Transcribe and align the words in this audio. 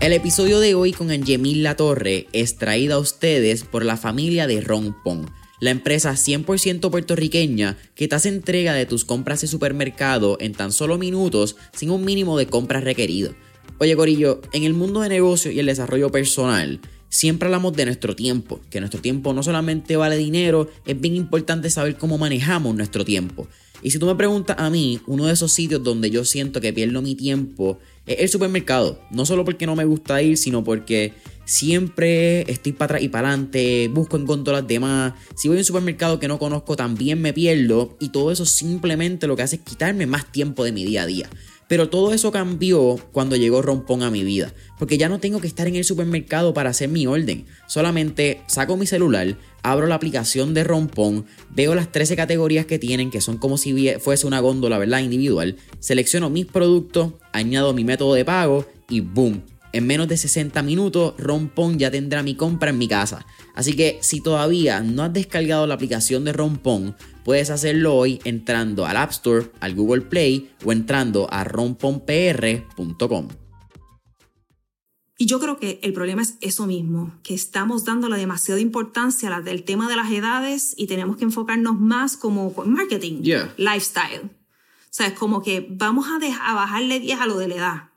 El 0.00 0.14
episodio 0.14 0.60
de 0.60 0.74
hoy 0.74 0.92
con 0.92 1.10
Angemil 1.10 1.62
La 1.62 1.76
Torre 1.76 2.26
es 2.32 2.56
traído 2.56 2.96
a 2.96 2.98
ustedes 2.98 3.64
por 3.64 3.84
la 3.84 3.98
familia 3.98 4.46
de 4.46 4.62
Rompong, 4.62 5.26
la 5.60 5.70
empresa 5.70 6.12
100% 6.12 6.90
puertorriqueña 6.90 7.76
que 7.94 8.08
te 8.08 8.14
hace 8.14 8.30
entrega 8.30 8.72
de 8.72 8.86
tus 8.86 9.04
compras 9.04 9.42
de 9.42 9.46
supermercado 9.46 10.38
en 10.40 10.52
tan 10.52 10.72
solo 10.72 10.96
minutos 10.96 11.56
sin 11.74 11.90
un 11.90 12.04
mínimo 12.04 12.38
de 12.38 12.46
compras 12.46 12.82
requerido. 12.82 13.34
Oye 13.78 13.94
Corillo, 13.94 14.40
en 14.52 14.64
el 14.64 14.72
mundo 14.72 15.00
de 15.00 15.10
negocio 15.10 15.50
y 15.50 15.60
el 15.60 15.66
desarrollo 15.66 16.10
personal, 16.10 16.80
siempre 17.10 17.46
hablamos 17.46 17.74
de 17.74 17.84
nuestro 17.84 18.16
tiempo, 18.16 18.60
que 18.70 18.80
nuestro 18.80 19.02
tiempo 19.02 19.34
no 19.34 19.42
solamente 19.42 19.96
vale 19.96 20.16
dinero, 20.16 20.70
es 20.86 20.98
bien 20.98 21.14
importante 21.14 21.68
saber 21.68 21.98
cómo 21.98 22.16
manejamos 22.16 22.74
nuestro 22.74 23.04
tiempo. 23.04 23.48
Y 23.82 23.90
si 23.90 23.98
tú 23.98 24.06
me 24.06 24.14
preguntas 24.14 24.56
a 24.58 24.70
mí, 24.70 25.00
uno 25.06 25.26
de 25.26 25.32
esos 25.32 25.52
sitios 25.52 25.82
donde 25.82 26.10
yo 26.10 26.24
siento 26.24 26.60
que 26.60 26.72
pierdo 26.72 27.02
mi 27.02 27.14
tiempo 27.14 27.78
es 28.06 28.20
el 28.20 28.28
supermercado. 28.28 29.00
No 29.10 29.26
solo 29.26 29.44
porque 29.44 29.66
no 29.66 29.76
me 29.76 29.84
gusta 29.84 30.20
ir, 30.22 30.36
sino 30.36 30.64
porque 30.64 31.12
siempre 31.44 32.50
estoy 32.50 32.72
para 32.72 32.84
atrás 32.86 33.02
y 33.02 33.08
para 33.08 33.28
adelante, 33.28 33.88
busco 33.92 34.16
en 34.16 34.26
las 34.44 34.66
demás. 34.66 35.14
Si 35.36 35.48
voy 35.48 35.56
a 35.56 35.60
un 35.60 35.64
supermercado 35.64 36.20
que 36.20 36.28
no 36.28 36.38
conozco, 36.38 36.76
también 36.76 37.20
me 37.20 37.32
pierdo. 37.32 37.96
Y 38.00 38.10
todo 38.10 38.30
eso 38.30 38.46
simplemente 38.46 39.26
lo 39.26 39.36
que 39.36 39.42
hace 39.42 39.56
es 39.56 39.62
quitarme 39.62 40.06
más 40.06 40.30
tiempo 40.30 40.64
de 40.64 40.72
mi 40.72 40.84
día 40.84 41.02
a 41.02 41.06
día. 41.06 41.28
Pero 41.70 41.88
todo 41.88 42.12
eso 42.12 42.32
cambió 42.32 42.96
cuando 43.12 43.36
llegó 43.36 43.62
Rompón 43.62 44.02
a 44.02 44.10
mi 44.10 44.24
vida, 44.24 44.52
porque 44.76 44.98
ya 44.98 45.08
no 45.08 45.20
tengo 45.20 45.40
que 45.40 45.46
estar 45.46 45.68
en 45.68 45.76
el 45.76 45.84
supermercado 45.84 46.52
para 46.52 46.70
hacer 46.70 46.88
mi 46.88 47.06
orden. 47.06 47.46
Solamente 47.68 48.42
saco 48.48 48.76
mi 48.76 48.86
celular, 48.86 49.38
abro 49.62 49.86
la 49.86 49.94
aplicación 49.94 50.52
de 50.52 50.64
Rompón, 50.64 51.26
veo 51.48 51.76
las 51.76 51.92
13 51.92 52.16
categorías 52.16 52.66
que 52.66 52.80
tienen, 52.80 53.12
que 53.12 53.20
son 53.20 53.38
como 53.38 53.56
si 53.56 53.94
fuese 54.00 54.26
una 54.26 54.40
góndola, 54.40 54.78
¿verdad? 54.78 54.98
Individual, 54.98 55.58
selecciono 55.78 56.28
mis 56.28 56.46
productos, 56.46 57.12
añado 57.32 57.72
mi 57.72 57.84
método 57.84 58.14
de 58.14 58.24
pago 58.24 58.66
y 58.88 58.98
¡boom! 58.98 59.40
En 59.72 59.86
menos 59.86 60.08
de 60.08 60.16
60 60.16 60.64
minutos, 60.64 61.14
Rompón 61.18 61.78
ya 61.78 61.92
tendrá 61.92 62.24
mi 62.24 62.34
compra 62.34 62.70
en 62.70 62.78
mi 62.78 62.88
casa. 62.88 63.24
Así 63.54 63.74
que 63.74 63.98
si 64.00 64.20
todavía 64.20 64.80
no 64.80 65.04
has 65.04 65.12
descargado 65.12 65.68
la 65.68 65.74
aplicación 65.74 66.24
de 66.24 66.32
Rompón, 66.32 66.96
puedes 67.24 67.50
hacerlo 67.50 67.94
hoy 67.94 68.20
entrando 68.24 68.86
al 68.86 68.96
App 68.96 69.10
Store, 69.10 69.50
al 69.60 69.74
Google 69.74 70.02
Play 70.02 70.50
o 70.64 70.72
entrando 70.72 71.28
a 71.32 71.44
romponpr.com. 71.44 73.28
Y 75.20 75.26
yo 75.26 75.38
creo 75.38 75.58
que 75.58 75.78
el 75.82 75.92
problema 75.92 76.22
es 76.22 76.38
eso 76.40 76.66
mismo, 76.66 77.12
que 77.22 77.34
estamos 77.34 77.84
dándole 77.84 78.16
demasiada 78.16 78.58
importancia 78.58 79.28
al 79.34 79.44
del 79.44 79.64
tema 79.64 79.86
de 79.86 79.96
las 79.96 80.10
edades 80.10 80.72
y 80.78 80.86
tenemos 80.86 81.18
que 81.18 81.24
enfocarnos 81.24 81.78
más 81.78 82.16
como 82.16 82.54
marketing, 82.64 83.22
lifestyle. 83.58 84.22
O 84.24 84.88
sea, 84.88 85.08
es 85.08 85.12
como 85.12 85.42
que 85.42 85.66
vamos 85.68 86.06
a, 86.08 86.50
a 86.50 86.54
bajarle 86.54 87.00
10 87.00 87.20
a 87.20 87.26
lo 87.26 87.36
de 87.36 87.48
la 87.48 87.54
edad 87.54 87.90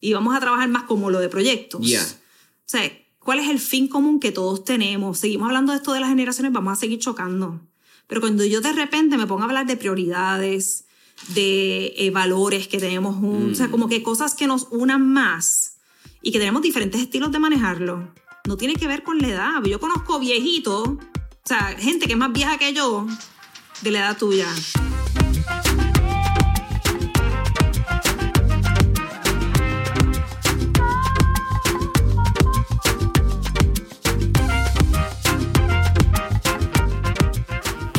y 0.00 0.14
vamos 0.14 0.34
a 0.34 0.40
trabajar 0.40 0.68
más 0.68 0.84
como 0.84 1.10
lo 1.10 1.20
de 1.20 1.28
proyectos. 1.28 1.82
O 1.82 2.16
sea, 2.64 2.90
¿cuál 3.18 3.40
es 3.40 3.50
el 3.50 3.58
fin 3.58 3.86
común 3.86 4.18
que 4.18 4.32
todos 4.32 4.64
tenemos? 4.64 5.18
Seguimos 5.18 5.48
hablando 5.48 5.72
de 5.72 5.78
esto 5.78 5.92
de 5.92 6.00
las 6.00 6.08
generaciones, 6.08 6.52
vamos 6.52 6.72
a 6.72 6.76
seguir 6.76 6.98
chocando. 6.98 7.60
Pero 8.08 8.20
cuando 8.20 8.44
yo 8.44 8.60
de 8.60 8.72
repente 8.72 9.16
me 9.16 9.26
pongo 9.26 9.42
a 9.42 9.44
hablar 9.44 9.66
de 9.66 9.76
prioridades, 9.76 10.86
de 11.28 11.94
eh, 11.96 12.10
valores 12.10 12.68
que 12.68 12.78
tenemos, 12.78 13.16
un, 13.16 13.52
o 13.52 13.54
sea, 13.54 13.68
mm. 13.68 13.70
como 13.70 13.88
que 13.88 14.02
cosas 14.02 14.34
que 14.34 14.46
nos 14.46 14.68
unan 14.70 15.06
más 15.12 15.76
y 16.22 16.32
que 16.32 16.38
tenemos 16.38 16.62
diferentes 16.62 17.00
estilos 17.00 17.30
de 17.30 17.38
manejarlo, 17.38 18.12
no 18.46 18.56
tiene 18.56 18.74
que 18.74 18.88
ver 18.88 19.02
con 19.02 19.18
la 19.18 19.28
edad. 19.28 19.62
Yo 19.64 19.78
conozco 19.78 20.18
viejitos, 20.18 20.88
o 20.88 20.98
sea, 21.44 21.76
gente 21.78 22.06
que 22.06 22.14
es 22.14 22.18
más 22.18 22.32
vieja 22.32 22.58
que 22.58 22.72
yo, 22.72 23.06
de 23.82 23.90
la 23.90 23.98
edad 24.00 24.16
tuya. 24.16 24.48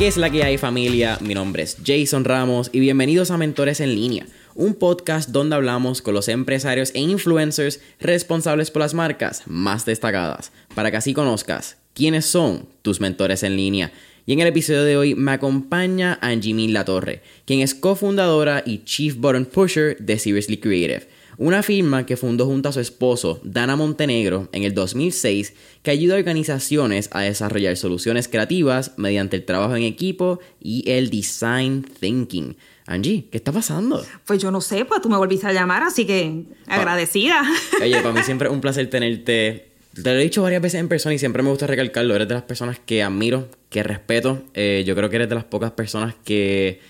¿Qué 0.00 0.06
es 0.06 0.16
la 0.16 0.30
que 0.30 0.42
hay 0.42 0.56
familia? 0.56 1.18
Mi 1.20 1.34
nombre 1.34 1.62
es 1.62 1.76
Jason 1.84 2.24
Ramos 2.24 2.70
y 2.72 2.80
bienvenidos 2.80 3.30
a 3.30 3.36
Mentores 3.36 3.80
en 3.80 3.94
línea, 3.94 4.24
un 4.54 4.72
podcast 4.72 5.28
donde 5.28 5.56
hablamos 5.56 6.00
con 6.00 6.14
los 6.14 6.28
empresarios 6.28 6.90
e 6.94 7.00
influencers 7.00 7.80
responsables 8.00 8.70
por 8.70 8.80
las 8.80 8.94
marcas 8.94 9.42
más 9.44 9.84
destacadas, 9.84 10.52
para 10.74 10.90
que 10.90 10.96
así 10.96 11.12
conozcas 11.12 11.76
quiénes 11.92 12.24
son 12.24 12.66
tus 12.80 13.02
mentores 13.02 13.42
en 13.42 13.56
línea. 13.56 13.92
Y 14.24 14.32
en 14.32 14.40
el 14.40 14.46
episodio 14.46 14.84
de 14.84 14.96
hoy 14.96 15.14
me 15.14 15.32
acompaña 15.32 16.18
Angie 16.22 16.54
Min 16.54 16.72
La 16.72 16.86
Torre, 16.86 17.20
quien 17.44 17.60
es 17.60 17.74
cofundadora 17.74 18.62
y 18.64 18.84
Chief 18.84 19.16
Button 19.16 19.44
Pusher 19.44 19.98
de 19.98 20.18
Seriously 20.18 20.56
Creative 20.56 21.06
una 21.40 21.62
firma 21.62 22.04
que 22.04 22.18
fundó 22.18 22.44
junto 22.44 22.68
a 22.68 22.72
su 22.72 22.80
esposo, 22.80 23.40
Dana 23.42 23.74
Montenegro, 23.74 24.50
en 24.52 24.64
el 24.64 24.74
2006, 24.74 25.54
que 25.82 25.90
ayuda 25.90 26.14
a 26.14 26.18
organizaciones 26.18 27.08
a 27.12 27.22
desarrollar 27.22 27.78
soluciones 27.78 28.28
creativas 28.28 28.92
mediante 28.98 29.36
el 29.36 29.46
trabajo 29.46 29.74
en 29.74 29.84
equipo 29.84 30.38
y 30.60 30.84
el 30.86 31.08
design 31.08 31.82
thinking. 31.98 32.58
Angie, 32.86 33.24
¿qué 33.30 33.38
está 33.38 33.52
pasando? 33.52 34.04
Pues 34.26 34.42
yo 34.42 34.50
no 34.50 34.60
sé, 34.60 34.84
pues 34.84 35.00
tú 35.00 35.08
me 35.08 35.16
volviste 35.16 35.46
a 35.46 35.54
llamar, 35.54 35.82
así 35.82 36.04
que 36.04 36.44
agradecida. 36.66 37.42
Oye, 37.82 38.02
para 38.02 38.12
mí 38.12 38.22
siempre 38.22 38.48
es 38.48 38.52
un 38.52 38.60
placer 38.60 38.90
tenerte. 38.90 39.70
Te 39.94 40.12
lo 40.12 40.20
he 40.20 40.22
dicho 40.22 40.42
varias 40.42 40.60
veces 40.60 40.78
en 40.78 40.88
persona 40.88 41.14
y 41.14 41.18
siempre 41.18 41.42
me 41.42 41.48
gusta 41.48 41.66
recalcarlo. 41.66 42.14
Eres 42.14 42.28
de 42.28 42.34
las 42.34 42.42
personas 42.42 42.78
que 42.84 43.02
admiro, 43.02 43.48
que 43.70 43.82
respeto. 43.82 44.42
Eh, 44.52 44.84
yo 44.86 44.94
creo 44.94 45.08
que 45.08 45.16
eres 45.16 45.30
de 45.30 45.36
las 45.36 45.44
pocas 45.44 45.70
personas 45.70 46.14
que 46.22 46.80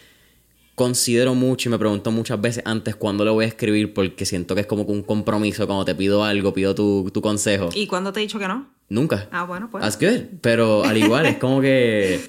considero 0.81 1.35
mucho 1.35 1.69
y 1.69 1.73
me 1.73 1.79
pregunto 1.79 2.11
muchas 2.11 2.41
veces 2.41 2.63
antes 2.65 2.97
cuándo 2.97 3.23
le 3.23 3.31
voy 3.31 3.45
a 3.45 3.49
escribir 3.49 3.93
porque 3.93 4.25
siento 4.25 4.55
que 4.55 4.63
es 4.63 4.67
como 4.67 4.85
un 4.85 5.03
compromiso 5.03 5.67
cuando 5.67 5.85
te 5.85 5.95
pido 5.95 6.25
algo, 6.25 6.55
pido 6.55 6.75
tu, 6.75 7.11
tu 7.13 7.21
consejo. 7.21 7.69
¿Y 7.75 7.87
cuándo 7.87 8.15
te 8.15 8.21
he 8.21 8.23
dicho 8.23 8.39
que 8.39 8.49
no? 8.49 8.67
Nunca. 8.89 9.29
Ah, 9.31 9.45
bueno, 9.45 9.69
pues. 9.71 9.85
That's 9.85 9.99
good. 9.99 10.39
Pero 10.41 10.83
al 10.85 10.97
igual, 10.97 11.27
es 11.27 11.37
como 11.37 11.61
que 11.61 12.27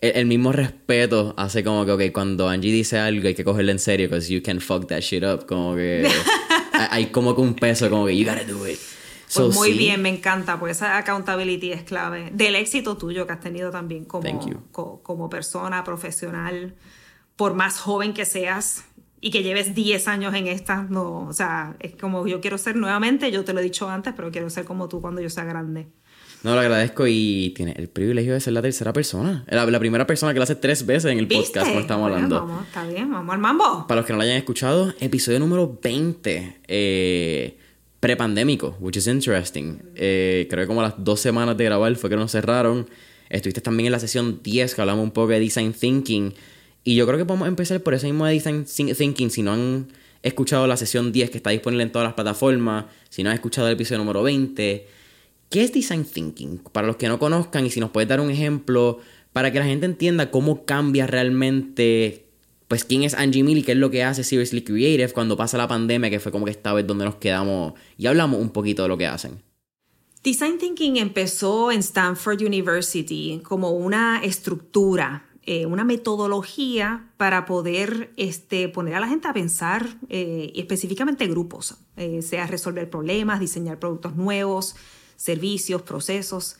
el, 0.00 0.24
mismo 0.24 0.52
respeto 0.52 1.34
hace 1.36 1.62
como 1.62 1.84
que, 1.84 1.92
ok, 1.92 2.02
cuando 2.14 2.48
Angie 2.48 2.72
dice 2.72 2.98
algo 2.98 3.28
hay 3.28 3.34
que 3.34 3.44
cogerlo 3.44 3.72
en 3.72 3.78
serio 3.78 4.08
because 4.08 4.32
you 4.32 4.42
can 4.42 4.62
fuck 4.62 4.86
that 4.86 5.00
shit 5.00 5.22
up. 5.22 5.44
Como 5.44 5.74
que 5.76 6.08
hay 6.72 7.08
como 7.08 7.34
que 7.34 7.42
un 7.42 7.52
peso, 7.52 7.90
como 7.90 8.06
que 8.06 8.16
you 8.16 8.24
gotta 8.24 8.44
do 8.44 8.66
it. 8.66 8.78
Pues 9.34 9.54
muy 9.54 9.74
bien, 9.74 10.00
me 10.00 10.08
encanta, 10.08 10.58
pues 10.58 10.78
esa 10.78 10.96
accountability 10.96 11.72
es 11.72 11.82
clave. 11.82 12.30
Del 12.32 12.54
éxito 12.54 12.96
tuyo 12.96 13.26
que 13.26 13.34
has 13.34 13.40
tenido 13.40 13.70
también 13.70 14.06
como, 14.06 15.02
como 15.02 15.28
persona 15.28 15.84
profesional 15.84 16.74
por 17.42 17.54
más 17.54 17.80
joven 17.80 18.14
que 18.14 18.24
seas 18.24 18.84
y 19.20 19.32
que 19.32 19.42
lleves 19.42 19.74
10 19.74 20.06
años 20.06 20.32
en 20.32 20.46
esta, 20.46 20.84
no, 20.84 21.26
o 21.26 21.32
sea, 21.32 21.74
es 21.80 21.96
como 21.96 22.24
yo 22.28 22.40
quiero 22.40 22.56
ser 22.56 22.76
nuevamente, 22.76 23.32
yo 23.32 23.42
te 23.42 23.52
lo 23.52 23.58
he 23.58 23.64
dicho 23.64 23.88
antes, 23.88 24.14
pero 24.14 24.30
quiero 24.30 24.48
ser 24.48 24.64
como 24.64 24.88
tú 24.88 25.00
cuando 25.00 25.20
yo 25.20 25.28
sea 25.28 25.42
grande. 25.42 25.88
No, 26.44 26.54
lo 26.54 26.60
agradezco 26.60 27.04
y 27.08 27.52
tiene 27.56 27.74
el 27.76 27.88
privilegio 27.88 28.34
de 28.34 28.38
ser 28.38 28.52
la 28.52 28.62
tercera 28.62 28.92
persona. 28.92 29.44
La, 29.48 29.66
la 29.66 29.80
primera 29.80 30.06
persona 30.06 30.32
que 30.32 30.38
lo 30.38 30.44
hace 30.44 30.54
tres 30.54 30.86
veces 30.86 31.10
en 31.10 31.18
el 31.18 31.26
podcast, 31.26 31.66
como 31.66 31.80
estamos 31.80 32.12
hablando. 32.12 32.46
Vamos, 32.46 32.64
está 32.64 32.86
bien, 32.86 33.10
vamos 33.10 33.34
al 33.34 33.40
mambo. 33.40 33.88
Para 33.88 34.02
los 34.02 34.06
que 34.06 34.12
no 34.12 34.18
lo 34.18 34.22
hayan 34.22 34.36
escuchado, 34.36 34.94
episodio 35.00 35.40
número 35.40 35.80
20, 35.82 36.60
eh, 36.68 37.58
prepandémico, 37.98 38.76
which 38.78 38.98
is 38.98 39.08
interesting. 39.08 39.82
Eh, 39.96 40.46
creo 40.48 40.62
que 40.62 40.68
como 40.68 40.78
a 40.78 40.84
las 40.84 40.94
dos 40.96 41.18
semanas 41.18 41.56
de 41.56 41.64
grabar 41.64 41.92
fue 41.96 42.08
que 42.08 42.14
nos 42.14 42.30
cerraron. 42.30 42.88
Estuviste 43.28 43.60
también 43.60 43.86
en 43.86 43.92
la 43.92 43.98
sesión 43.98 44.44
10 44.44 44.76
que 44.76 44.80
hablamos 44.80 45.02
un 45.02 45.10
poco 45.10 45.32
de 45.32 45.40
design 45.40 45.72
thinking. 45.72 46.34
Y 46.84 46.96
yo 46.96 47.06
creo 47.06 47.18
que 47.18 47.24
podemos 47.24 47.48
empezar 47.48 47.80
por 47.82 47.94
ese 47.94 48.06
mismo 48.06 48.26
de 48.26 48.34
Design 48.34 48.64
Thinking. 48.64 49.30
Si 49.30 49.42
no 49.42 49.52
han 49.52 49.88
escuchado 50.22 50.66
la 50.66 50.76
sesión 50.76 51.12
10 51.12 51.30
que 51.30 51.36
está 51.38 51.50
disponible 51.50 51.84
en 51.84 51.92
todas 51.92 52.06
las 52.06 52.14
plataformas, 52.14 52.86
si 53.08 53.22
no 53.22 53.30
han 53.30 53.34
escuchado 53.34 53.68
el 53.68 53.74
episodio 53.74 53.98
número 53.98 54.22
20, 54.22 54.86
¿qué 55.50 55.62
es 55.62 55.72
Design 55.72 56.04
Thinking? 56.04 56.58
Para 56.72 56.86
los 56.86 56.96
que 56.96 57.08
no 57.08 57.18
conozcan 57.18 57.66
y 57.66 57.70
si 57.70 57.80
nos 57.80 57.90
puedes 57.90 58.08
dar 58.08 58.20
un 58.20 58.30
ejemplo 58.30 58.98
para 59.32 59.52
que 59.52 59.58
la 59.58 59.64
gente 59.64 59.86
entienda 59.86 60.30
cómo 60.30 60.64
cambia 60.64 61.06
realmente, 61.06 62.26
pues 62.68 62.84
quién 62.84 63.02
es 63.02 63.14
Angie 63.14 63.42
Mill 63.42 63.58
y 63.58 63.62
qué 63.62 63.72
es 63.72 63.78
lo 63.78 63.90
que 63.90 64.02
hace 64.02 64.24
Seriously 64.24 64.62
Creative 64.62 65.12
cuando 65.12 65.36
pasa 65.36 65.58
la 65.58 65.68
pandemia, 65.68 66.10
que 66.10 66.20
fue 66.20 66.32
como 66.32 66.44
que 66.44 66.50
esta 66.50 66.72
vez 66.72 66.86
donde 66.86 67.04
nos 67.04 67.16
quedamos 67.16 67.74
y 67.96 68.06
hablamos 68.06 68.40
un 68.40 68.50
poquito 68.50 68.82
de 68.82 68.88
lo 68.88 68.98
que 68.98 69.06
hacen. 69.06 69.42
Design 70.22 70.58
Thinking 70.58 70.98
empezó 70.98 71.72
en 71.72 71.80
Stanford 71.80 72.42
University 72.42 73.40
como 73.42 73.70
una 73.70 74.20
estructura 74.22 75.31
eh, 75.44 75.66
una 75.66 75.82
metodología 75.82 77.10
para 77.16 77.46
poder 77.46 78.12
este, 78.16 78.68
poner 78.68 78.94
a 78.94 79.00
la 79.00 79.08
gente 79.08 79.26
a 79.26 79.32
pensar, 79.32 79.98
eh, 80.08 80.52
específicamente 80.54 81.26
grupos, 81.26 81.78
eh, 81.96 82.22
sea 82.22 82.46
resolver 82.46 82.88
problemas, 82.88 83.40
diseñar 83.40 83.80
productos 83.80 84.14
nuevos, 84.14 84.76
servicios, 85.16 85.82
procesos. 85.82 86.58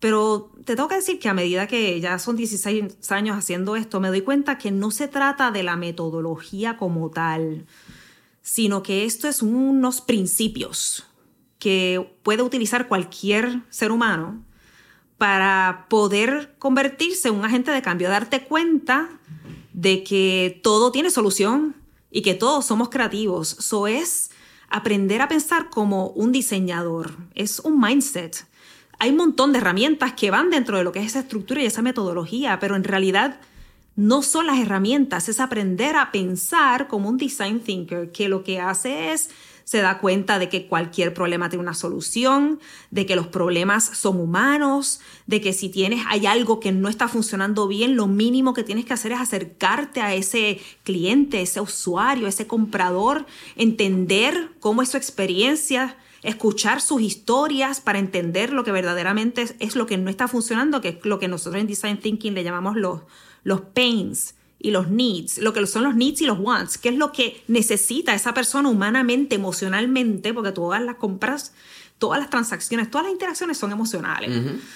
Pero 0.00 0.50
te 0.64 0.74
tengo 0.74 0.88
que 0.88 0.96
decir 0.96 1.18
que 1.18 1.28
a 1.28 1.34
medida 1.34 1.66
que 1.66 2.00
ya 2.00 2.18
son 2.18 2.36
16 2.36 3.10
años 3.10 3.36
haciendo 3.36 3.76
esto, 3.76 4.00
me 4.00 4.08
doy 4.08 4.22
cuenta 4.22 4.56
que 4.56 4.70
no 4.70 4.90
se 4.90 5.06
trata 5.06 5.50
de 5.50 5.62
la 5.62 5.76
metodología 5.76 6.78
como 6.78 7.10
tal, 7.10 7.66
sino 8.40 8.82
que 8.82 9.04
esto 9.04 9.28
es 9.28 9.42
unos 9.42 10.00
principios 10.00 11.04
que 11.58 12.10
puede 12.22 12.42
utilizar 12.42 12.88
cualquier 12.88 13.62
ser 13.70 13.90
humano 13.90 14.43
para 15.18 15.86
poder 15.88 16.54
convertirse 16.58 17.28
en 17.28 17.34
un 17.34 17.44
agente 17.44 17.70
de 17.70 17.82
cambio, 17.82 18.08
darte 18.08 18.44
cuenta 18.44 19.08
de 19.72 20.02
que 20.04 20.60
todo 20.62 20.92
tiene 20.92 21.10
solución 21.10 21.76
y 22.10 22.22
que 22.22 22.34
todos 22.34 22.64
somos 22.64 22.88
creativos. 22.88 23.56
Eso 23.58 23.86
es 23.86 24.30
aprender 24.68 25.22
a 25.22 25.28
pensar 25.28 25.70
como 25.70 26.08
un 26.08 26.32
diseñador. 26.32 27.16
Es 27.34 27.60
un 27.60 27.80
mindset. 27.80 28.46
Hay 28.98 29.10
un 29.10 29.16
montón 29.16 29.52
de 29.52 29.58
herramientas 29.58 30.14
que 30.14 30.30
van 30.30 30.50
dentro 30.50 30.78
de 30.78 30.84
lo 30.84 30.92
que 30.92 31.00
es 31.00 31.06
esa 31.06 31.20
estructura 31.20 31.62
y 31.62 31.66
esa 31.66 31.82
metodología, 31.82 32.58
pero 32.60 32.76
en 32.76 32.84
realidad 32.84 33.40
no 33.96 34.22
son 34.22 34.46
las 34.46 34.58
herramientas, 34.58 35.28
es 35.28 35.38
aprender 35.38 35.96
a 35.96 36.10
pensar 36.10 36.88
como 36.88 37.08
un 37.08 37.16
design 37.16 37.60
thinker, 37.60 38.10
que 38.10 38.28
lo 38.28 38.42
que 38.42 38.60
hace 38.60 39.12
es 39.12 39.30
se 39.64 39.78
da 39.78 39.98
cuenta 39.98 40.38
de 40.38 40.48
que 40.48 40.66
cualquier 40.66 41.14
problema 41.14 41.48
tiene 41.48 41.62
una 41.62 41.74
solución, 41.74 42.60
de 42.90 43.06
que 43.06 43.16
los 43.16 43.26
problemas 43.26 43.84
son 43.84 44.20
humanos, 44.20 45.00
de 45.26 45.40
que 45.40 45.52
si 45.52 45.68
tienes 45.68 46.04
hay 46.08 46.26
algo 46.26 46.60
que 46.60 46.72
no 46.72 46.88
está 46.88 47.08
funcionando 47.08 47.66
bien, 47.66 47.96
lo 47.96 48.06
mínimo 48.06 48.54
que 48.54 48.62
tienes 48.62 48.84
que 48.84 48.92
hacer 48.92 49.12
es 49.12 49.20
acercarte 49.20 50.00
a 50.00 50.14
ese 50.14 50.60
cliente, 50.82 51.40
ese 51.40 51.60
usuario, 51.60 52.28
ese 52.28 52.46
comprador, 52.46 53.26
entender 53.56 54.50
cómo 54.60 54.82
es 54.82 54.90
su 54.90 54.96
experiencia, 54.96 55.96
escuchar 56.22 56.80
sus 56.80 57.02
historias 57.02 57.80
para 57.80 57.98
entender 57.98 58.52
lo 58.52 58.64
que 58.64 58.72
verdaderamente 58.72 59.46
es, 59.58 59.76
lo 59.76 59.86
que 59.86 59.98
no 59.98 60.10
está 60.10 60.28
funcionando, 60.28 60.80
que 60.80 60.88
es 60.88 61.04
lo 61.04 61.18
que 61.18 61.28
nosotros 61.28 61.60
en 61.60 61.66
Design 61.66 61.98
Thinking 61.98 62.34
le 62.34 62.44
llamamos 62.44 62.76
los, 62.76 63.02
los 63.42 63.60
pains 63.60 64.34
y 64.64 64.70
los 64.70 64.88
needs, 64.88 65.36
lo 65.36 65.52
que 65.52 65.66
son 65.66 65.84
los 65.84 65.94
needs 65.94 66.22
y 66.22 66.24
los 66.24 66.38
wants, 66.38 66.78
qué 66.78 66.88
es 66.88 66.96
lo 66.96 67.12
que 67.12 67.44
necesita 67.48 68.14
esa 68.14 68.32
persona 68.32 68.70
humanamente, 68.70 69.34
emocionalmente, 69.34 70.32
porque 70.32 70.52
todas 70.52 70.80
las 70.80 70.94
compras, 70.96 71.52
todas 71.98 72.18
las 72.18 72.30
transacciones, 72.30 72.90
todas 72.90 73.04
las 73.04 73.12
interacciones 73.12 73.58
son 73.58 73.72
emocionales. 73.72 74.30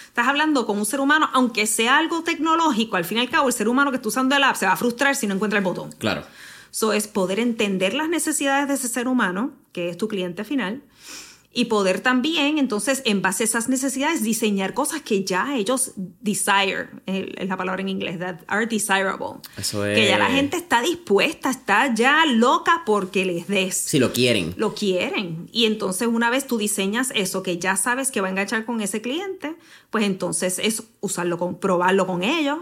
Estás 0.05 0.29
hablando 0.29 0.67
con 0.67 0.77
un 0.77 0.85
ser 0.85 1.01
humano, 1.01 1.31
aunque 1.33 1.67
sea 1.67 1.97
algo 1.97 2.23
tecnológico, 2.23 2.97
al 2.97 3.07
fin 3.07 3.17
y 3.17 3.23
al 3.23 3.31
cabo 3.31 3.49
el 3.49 3.55
ser 3.55 3.67
humano 3.67 3.91
que 3.91 3.97
está 3.97 4.09
usando 4.09 4.37
el 4.37 4.45
app 4.45 4.57
se 4.57 4.67
va 4.67 4.73
a 4.73 4.77
frustrar 4.77 5.17
si 5.17 5.27
no 5.27 5.35
encuentra 5.35 5.59
el 5.59 5.65
botón. 5.65 5.91
Claro. 5.93 6.23
Eso 6.71 6.93
es 6.93 7.09
poder 7.09 7.41
entender 7.41 7.95
las 7.95 8.11
necesidades 8.11 8.69
de 8.69 8.75
ese 8.75 8.89
ser 8.89 9.09
humano, 9.09 9.53
que 9.73 9.89
es 9.89 9.97
tu 9.97 10.07
cliente 10.07 10.45
final, 10.45 10.83
y 11.53 11.65
poder 11.65 12.01
también, 12.01 12.59
entonces, 12.59 13.03
en 13.07 13.23
base 13.23 13.43
a 13.43 13.47
esas 13.47 13.69
necesidades, 13.69 14.23
diseñar 14.23 14.75
cosas 14.75 15.01
que 15.01 15.25
ya 15.25 15.57
ellos 15.57 15.93
desire, 15.97 16.89
es 17.07 17.49
la 17.49 17.57
palabra 17.57 17.81
en 17.81 17.89
inglés, 17.89 18.19
that 18.19 18.41
are 18.47 18.67
desirable. 18.67 19.41
Eso 19.57 19.85
es... 19.87 19.99
Que 19.99 20.07
ya 20.07 20.19
la 20.19 20.27
gente 20.27 20.59
está 20.59 20.83
dispuesta, 20.83 21.51
está 21.51 21.95
ya 21.95 22.27
loca 22.27 22.83
porque 22.85 23.25
les 23.25 23.49
des. 23.49 23.77
Si 23.77 23.99
lo 23.99 24.13
quieren. 24.13 24.55
Lo 24.57 24.75
quieren. 24.75 25.49
Y 25.51 25.65
entonces, 25.65 26.07
una 26.07 26.29
vez 26.29 26.47
tú 26.47 26.59
diseñas 26.59 27.13
eso 27.15 27.43
que 27.43 27.59
ya 27.59 27.77
sabes 27.77 28.11
que 28.11 28.21
va 28.21 28.29
a 28.29 28.31
enganchar 28.31 28.67
con 28.67 28.83
ese 28.83 29.01
cliente, 29.01 29.57
pues 29.91 30.05
entonces 30.05 30.59
es 30.59 30.83
usarlo, 31.01 31.39
con, 31.39 31.59
probarlo 31.59 32.07
con 32.07 32.23
ellos 32.23 32.59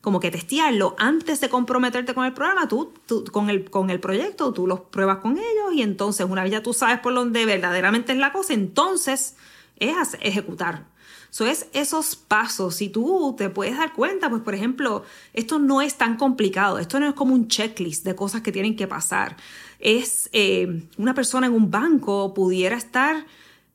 como 0.00 0.20
que 0.20 0.30
testearlo 0.30 0.94
antes 0.98 1.40
de 1.40 1.48
comprometerte 1.48 2.14
con 2.14 2.24
el 2.24 2.32
programa, 2.32 2.68
tú, 2.68 2.92
con, 3.32 3.50
el, 3.50 3.70
con 3.70 3.90
el 3.90 4.00
proyecto, 4.00 4.52
tú 4.52 4.66
los 4.66 4.80
pruebas 4.80 5.18
con 5.18 5.32
ellos 5.32 5.72
y 5.74 5.82
entonces 5.82 6.26
una 6.28 6.42
vez 6.42 6.52
ya 6.52 6.62
tú 6.62 6.72
sabes 6.72 7.00
por 7.00 7.14
dónde 7.14 7.44
verdaderamente 7.44 8.12
es 8.12 8.18
la 8.18 8.32
cosa, 8.32 8.54
entonces 8.54 9.36
es 9.76 10.16
ejecutar. 10.20 10.84
Eso 11.30 11.46
es 11.46 11.68
esos 11.72 12.16
pasos. 12.16 12.76
Si 12.76 12.88
tú 12.88 13.34
te 13.36 13.50
puedes 13.50 13.76
dar 13.76 13.92
cuenta, 13.92 14.30
pues 14.30 14.42
por 14.42 14.54
ejemplo, 14.54 15.04
esto 15.34 15.58
no 15.58 15.82
es 15.82 15.96
tan 15.96 16.16
complicado. 16.16 16.78
Esto 16.78 16.98
no 17.00 17.06
es 17.06 17.14
como 17.14 17.34
un 17.34 17.48
checklist 17.48 18.04
de 18.04 18.16
cosas 18.16 18.40
que 18.40 18.52
tienen 18.52 18.76
que 18.76 18.86
pasar. 18.86 19.36
Es 19.78 20.30
eh, 20.32 20.84
una 20.96 21.14
persona 21.14 21.46
en 21.46 21.52
un 21.52 21.70
banco 21.70 22.32
pudiera 22.32 22.76
estar 22.76 23.26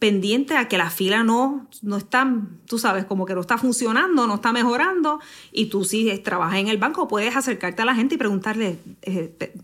pendiente 0.03 0.57
a 0.57 0.67
que 0.67 0.77
la 0.77 0.89
fila 0.89 1.23
no, 1.23 1.65
no 1.81 1.95
está, 1.95 2.29
tú 2.67 2.77
sabes, 2.77 3.05
como 3.05 3.25
que 3.25 3.35
no 3.35 3.39
está 3.39 3.57
funcionando, 3.57 4.27
no 4.27 4.35
está 4.35 4.51
mejorando, 4.51 5.21
y 5.53 5.67
tú 5.67 5.85
si 5.85 6.17
trabajas 6.17 6.59
en 6.59 6.67
el 6.67 6.77
banco 6.77 7.07
puedes 7.07 7.33
acercarte 7.37 7.83
a 7.83 7.85
la 7.85 7.95
gente 7.95 8.15
y 8.15 8.17
preguntarle, 8.17 8.79
eh, 9.03 9.55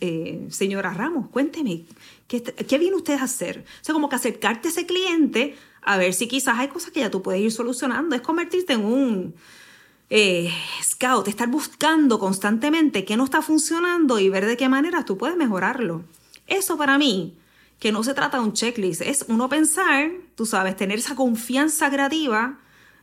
eh, 0.00 0.48
señora 0.50 0.92
Ramos, 0.92 1.28
cuénteme, 1.28 1.84
¿qué, 2.26 2.42
¿qué 2.42 2.78
viene 2.78 2.96
usted 2.96 3.14
a 3.14 3.22
hacer? 3.22 3.64
O 3.80 3.84
sea, 3.84 3.92
como 3.92 4.08
que 4.08 4.16
acercarte 4.16 4.66
a 4.66 4.70
ese 4.72 4.86
cliente 4.86 5.54
a 5.82 5.96
ver 5.96 6.14
si 6.14 6.26
quizás 6.26 6.58
hay 6.58 6.66
cosas 6.66 6.90
que 6.90 6.98
ya 6.98 7.10
tú 7.12 7.22
puedes 7.22 7.40
ir 7.40 7.52
solucionando, 7.52 8.16
es 8.16 8.22
convertirte 8.22 8.72
en 8.72 8.84
un... 8.84 9.34
Eh, 10.10 10.52
scout, 10.82 11.26
estar 11.26 11.48
buscando 11.48 12.18
constantemente 12.18 13.04
qué 13.04 13.16
no 13.16 13.24
está 13.24 13.42
funcionando 13.42 14.18
y 14.18 14.30
ver 14.30 14.46
de 14.46 14.56
qué 14.56 14.68
manera 14.68 15.04
tú 15.04 15.16
puedes 15.16 15.36
mejorarlo. 15.36 16.02
Eso 16.46 16.76
para 16.76 16.96
mí 16.96 17.36
que 17.78 17.92
no 17.92 18.02
se 18.02 18.14
trata 18.14 18.38
de 18.38 18.44
un 18.44 18.52
checklist, 18.52 19.02
es 19.02 19.24
uno 19.28 19.48
pensar, 19.48 20.10
tú 20.34 20.46
sabes, 20.46 20.76
tener 20.76 20.98
esa 20.98 21.14
confianza 21.14 21.90
creativa 21.90 22.58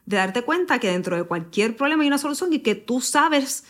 de 0.05 0.17
darte 0.17 0.41
cuenta 0.41 0.79
que 0.79 0.89
dentro 0.89 1.15
de 1.15 1.23
cualquier 1.23 1.75
problema 1.75 2.03
hay 2.03 2.07
una 2.07 2.17
solución 2.17 2.51
y 2.53 2.59
que 2.59 2.75
tú 2.75 2.99
sabes 2.99 3.63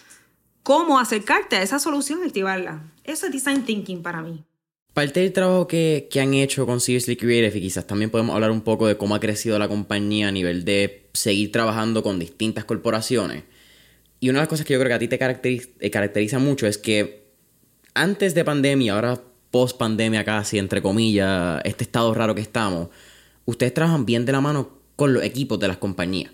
cómo 0.64 1.00
acercarte 1.00 1.58
a 1.58 1.62
esa 1.62 1.80
solución 1.80 2.20
y 2.24 2.28
activarla. 2.28 2.92
Eso 3.04 3.26
es 3.26 3.32
design 3.32 3.64
thinking 3.64 4.02
para 4.02 4.22
mí. 4.22 4.44
Parte 4.94 5.20
del 5.20 5.34
trabajo 5.34 5.68
que, 5.68 6.08
que, 6.10 6.22
han 6.22 6.36
hecho 6.36 6.66
con 6.66 6.80
Seriously 6.80 7.16
Creative 7.18 7.58
y 7.58 7.62
quizás 7.62 7.88
también 7.88 8.12
podemos 8.12 8.36
hablar 8.36 8.52
un 8.52 8.62
poco 8.62 8.88
de 8.88 8.96
cómo 8.96 9.16
ha 9.16 9.20
crecido 9.20 9.58
la 9.58 9.68
compañía 9.68 10.28
a 10.28 10.32
nivel 10.32 10.66
de 10.66 11.10
seguir 11.14 11.52
trabajando 11.52 12.04
con 12.04 12.20
distintas 12.20 12.64
corporaciones. 12.66 13.44
Y 14.20 14.30
una 14.30 14.40
de 14.40 14.44
las 14.44 14.50
cosas 14.50 14.66
que 14.66 14.74
yo 14.74 14.80
creo 14.80 14.90
que 14.90 14.94
a 14.94 15.00
ti 15.00 15.08
te 15.08 15.18
caracteriza, 15.18 15.68
eh, 15.80 15.90
caracteriza 15.90 16.40
mucho 16.40 16.68
es 16.68 16.78
que 16.78 17.24
antes 17.96 18.36
de 18.36 18.46
pandemia, 18.46 18.94
ahora 18.94 19.22
post 19.54 19.78
pandemia 19.78 20.24
casi, 20.24 20.58
entre 20.58 20.82
comillas, 20.82 21.62
este 21.64 21.84
estado 21.84 22.12
raro 22.16 22.34
que 22.34 22.42
estamos, 22.42 22.90
ustedes 23.46 23.72
trabajan 23.72 24.04
bien 24.04 24.26
de 24.26 24.32
la 24.32 24.42
mano 24.42 24.80
con 24.96 25.14
los 25.14 25.22
equipos 25.22 25.60
de 25.60 25.68
las 25.68 25.78
compañías. 25.78 26.32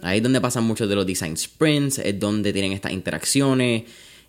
Ahí 0.00 0.16
es 0.16 0.22
donde 0.22 0.40
pasan 0.40 0.64
muchos 0.64 0.88
de 0.88 0.94
los 0.94 1.06
design 1.06 1.36
sprints, 1.36 1.98
es 1.98 2.18
donde 2.18 2.50
tienen 2.50 2.72
estas 2.72 2.92
interacciones 2.92 3.82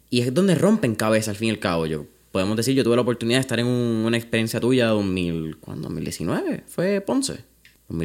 y 0.09 0.19
es 0.19 0.33
donde 0.33 0.55
rompen 0.55 0.93
cabeza 0.95 1.31
al 1.31 1.37
fin 1.37 1.47
y 1.47 1.51
al 1.51 1.59
cabo. 1.59 1.85
Yo, 1.85 2.05
podemos 2.33 2.57
decir, 2.57 2.75
yo 2.75 2.83
tuve 2.83 2.97
la 2.97 3.03
oportunidad 3.03 3.37
de 3.37 3.41
estar 3.41 3.61
en 3.61 3.65
una 3.65 4.17
experiencia 4.17 4.59
tuya 4.59 4.87
2000, 4.87 5.59
¿cuándo? 5.61 5.83
2019, 5.83 6.65
fue 6.67 6.99
Ponce. 6.99 7.52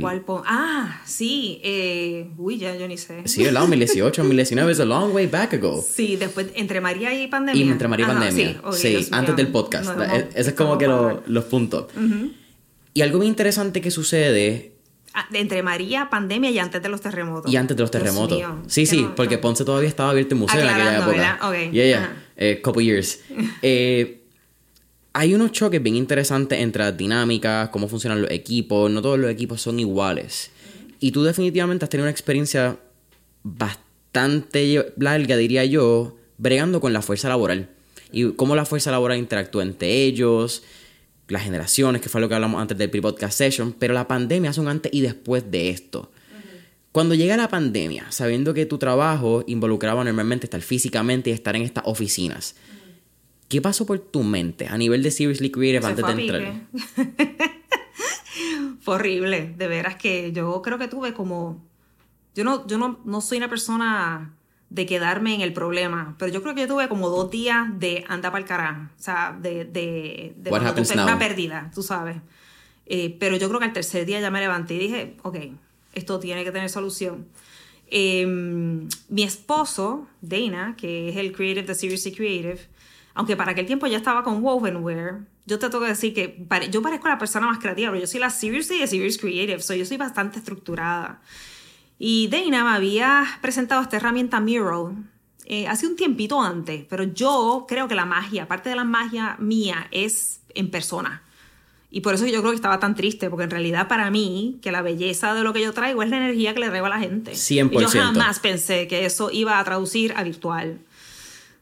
¿Cuál 0.00 0.25
Ah, 0.44 1.00
sí. 1.05 1.61
Eh, 1.62 2.31
uy, 2.37 2.58
ya 2.58 2.76
yo 2.76 2.87
ni 2.87 2.99
sé. 2.99 3.23
Sí, 3.25 3.43
¿verdad? 3.43 3.61
2018, 3.62 4.23
2019 4.23 4.73
es 4.73 4.81
a 4.81 4.85
long 4.85 5.14
way 5.14 5.26
back 5.26 5.55
ago. 5.55 5.85
Sí, 5.88 6.17
después, 6.17 6.49
entre 6.55 6.81
María 6.81 7.14
y 7.14 7.26
pandemia. 7.29 7.64
Y 7.64 7.69
entre 7.69 7.88
María 7.88 8.06
y 8.06 8.08
pandemia. 8.08 8.62
sí, 8.73 9.08
antes 9.11 9.37
del 9.37 9.49
podcast. 9.49 9.90
E, 10.00 10.29
ese 10.35 10.50
es 10.50 10.56
como 10.56 10.76
que 10.76 10.87
los 10.87 11.44
puntos. 11.44 11.87
Y 12.94 13.02
algo 13.02 13.19
muy 13.19 13.26
interesante 13.26 13.81
que 13.81 13.90
sucede... 13.90 14.73
Ah, 15.14 15.26
entre 15.32 15.62
María, 15.62 16.11
pandemia 16.11 16.50
y 16.50 16.58
antes 16.58 16.82
de 16.82 16.88
los 16.88 17.00
terremotos. 17.00 17.50
Y 17.50 17.56
antes 17.56 17.76
de 17.76 17.82
los 17.82 17.90
terremotos. 17.90 18.43
sí, 18.67 18.87
sí, 18.87 19.08
porque 19.17 19.38
Ponce 19.38 19.64
todavía 19.64 19.88
estaba 19.88 20.11
abierto 20.11 20.35
en 20.35 20.40
museo 20.40 20.61
en 20.61 20.69
aquella 20.69 20.99
época. 20.99 21.38
Okay. 21.49 21.70
Yeah, 21.70 21.85
yeah. 21.85 22.25
Eh, 22.37 22.61
couple 22.62 22.85
years. 22.85 23.20
eh, 23.62 24.18
hay 25.13 25.35
unos 25.35 25.53
choques 25.53 25.83
bien 25.83 25.97
interesantes 25.97 26.61
entre 26.61 26.85
las 26.85 26.97
dinámicas, 26.97 27.71
cómo 27.71 27.88
funcionan 27.88 28.23
los 28.23 28.31
equipos. 28.31 28.91
No 28.91 29.03
todos 29.03 29.19
los 29.19 29.31
equipos 29.31 29.61
son 29.61 29.81
iguales. 29.81 30.50
Y 31.00 31.12
tú 31.12 31.23
definitivamente 31.23 31.85
has 31.85 31.91
tenido 31.91 32.05
una 32.05 32.11
experiencia 32.11 32.79
bastante 33.43 34.93
larga, 34.97 35.37
diría 35.37 35.65
yo, 35.65 36.17
bregando 36.38 36.81
con 36.81 36.93
la 36.93 37.03
fuerza 37.03 37.29
laboral. 37.29 37.71
Y 38.12 38.33
cómo 38.33 38.57
la 38.57 38.65
fuerza 38.65 38.91
laboral 38.91 39.19
interactúa 39.19 39.62
entre 39.62 40.05
ellos, 40.05 40.62
las 41.29 41.43
generaciones, 41.43 42.00
que 42.00 42.09
fue 42.09 42.21
lo 42.21 42.29
que 42.29 42.35
hablamos 42.35 42.61
antes 42.61 42.79
del 42.79 42.91
pre-podcast 42.91 43.37
session. 43.37 43.73
Pero 43.73 43.95
la 43.95 44.09
pandemia 44.09 44.50
hace 44.50 44.61
un 44.61 44.69
antes 44.69 44.93
y 44.93 45.00
después 45.00 45.50
de 45.50 45.71
esto. 45.71 46.11
Cuando 46.93 47.15
llega 47.15 47.37
la 47.37 47.49
pandemia, 47.49 48.11
sabiendo 48.11 48.55
que 48.55 48.67
tu 48.67 48.79
trabajo 48.79 49.45
involucraba 49.47 50.05
normalmente 50.05 50.47
estar 50.47 50.62
físicamente 50.62 51.31
y 51.31 51.33
estar 51.33 51.55
en 51.55 51.62
estas 51.62 51.85
oficinas, 51.87 52.57
¿Qué 53.49 53.62
pasó 53.62 53.87
por 53.87 53.99
tu 53.99 54.23
mente 54.23 54.67
a 54.67 54.76
nivel 54.76 55.02
de 55.02 55.11
Seriously 55.11 55.50
Creative 55.50 55.87
antes 55.87 56.05
de 56.05 56.12
entrar? 56.12 56.67
fue 58.81 58.95
horrible, 58.95 59.55
de 59.57 59.69
veras 59.69 59.97
que 59.97 60.33
yo 60.33 60.62
creo 60.62 60.78
que 60.78 60.88
tuve 60.88 61.12
como... 61.12 61.64
Yo 62.35 62.45
no, 62.45 62.67
yo 62.67 62.78
no, 62.78 63.00
no 63.05 63.21
soy 63.21 63.38
una 63.38 63.49
persona 63.49 64.35
de 64.71 64.87
quedarme 64.87 65.35
en 65.35 65.40
el 65.40 65.52
problema, 65.52 66.14
pero 66.19 66.31
yo 66.31 66.43
creo 66.43 66.55
que 66.55 66.62
yo 66.62 66.69
tuve 66.69 66.88
como 66.88 67.09
dos 67.09 67.31
días 67.31 67.67
de 67.78 68.05
anda 68.09 68.31
para 68.31 68.43
el 68.43 68.49
carajo, 68.49 68.83
o 68.83 69.02
sea, 69.02 69.37
de, 69.40 69.64
de, 69.64 70.35
de 70.37 70.50
una 70.50 71.19
pérdida, 71.19 71.71
tú 71.75 71.83
sabes. 71.83 72.17
Eh, 72.87 73.17
pero 73.19 73.37
yo 73.37 73.49
creo 73.49 73.61
que 73.61 73.67
al 73.67 73.73
tercer 73.73 74.07
día 74.07 74.21
ya 74.21 74.31
me 74.31 74.40
levanté 74.40 74.75
y 74.75 74.78
dije, 74.78 75.17
ok, 75.23 75.37
esto 75.95 76.19
tiene 76.19 76.45
que 76.45 76.52
tener 76.52 76.71
solución. 76.71 77.26
Em, 77.90 78.88
mi 79.09 79.23
esposo, 79.23 80.07
Dana, 80.21 80.76
que 80.76 81.09
es 81.09 81.17
el 81.17 81.33
creative 81.33 81.67
de 81.67 81.75
Seriously 81.75 82.12
Creative, 82.12 82.61
aunque 83.19 83.35
para 83.37 83.51
aquel 83.51 83.67
tiempo 83.67 83.89
ya 83.89 83.97
estaba 83.97 84.23
con 84.23 84.45
Wovenware, 84.45 85.23
yo 85.45 85.59
te 85.59 85.69
tengo 85.69 85.83
que 85.83 85.91
decir 85.91 86.15
que 86.15 86.47
yo 86.71 86.81
parezco 86.81 87.09
la 87.09 87.19
persona 87.19 87.49
más 87.49 87.59
creativa, 87.59 87.91
pero 87.91 88.01
yo 88.01 88.07
soy 88.07 88.21
la 88.21 88.31
Seriously 88.31 88.79
de 88.79 88.87
Serious 88.87 89.19
Creative, 89.19 89.61
so 89.61 89.75
yo 89.75 89.85
soy 89.85 89.97
bastante 89.97 90.39
estructurada. 90.39 91.21
Y 91.99 92.29
Dana 92.29 92.63
me 92.63 92.77
había 92.77 93.25
presentado 93.43 93.83
esta 93.83 93.97
herramienta 93.97 94.39
Mural 94.39 95.05
eh, 95.47 95.67
hace 95.67 95.89
un 95.89 95.97
tiempito 95.97 96.41
antes, 96.41 96.85
pero 96.89 97.03
yo 97.03 97.65
creo 97.67 97.89
que 97.89 97.97
la 97.97 98.05
magia, 98.05 98.47
parte 98.47 98.69
de 98.69 98.77
la 98.77 98.85
magia 98.85 99.35
mía, 99.41 99.89
es 99.91 100.43
en 100.55 100.71
persona. 100.71 101.25
Y 101.91 102.03
por 102.03 102.15
eso 102.15 102.25
yo 102.25 102.39
creo 102.39 102.53
que 102.53 102.57
estaba 102.57 102.79
tan 102.79 102.95
triste, 102.95 103.31
porque 103.31 103.43
en 103.45 103.51
realidad 103.51 103.89
para 103.89 104.13
mí, 104.13 104.61
que 104.63 104.71
la 104.71 104.83
belleza 104.83 105.35
de 105.35 105.43
lo 105.43 105.53
que 105.53 105.61
yo 105.61 105.73
traigo 105.73 106.05
es 106.05 106.11
la 106.11 106.19
energía 106.19 106.55
que 106.55 106.61
le 106.61 106.69
traigo 106.69 106.87
a 106.87 106.91
la 106.91 107.01
gente. 107.01 107.33
100%. 107.33 107.73
Y 107.73 107.81
yo 107.81 107.89
jamás 107.89 108.39
pensé 108.39 108.87
que 108.87 109.07
eso 109.07 109.31
iba 109.33 109.59
a 109.59 109.65
traducir 109.65 110.15
a 110.17 110.23
virtual. 110.23 110.83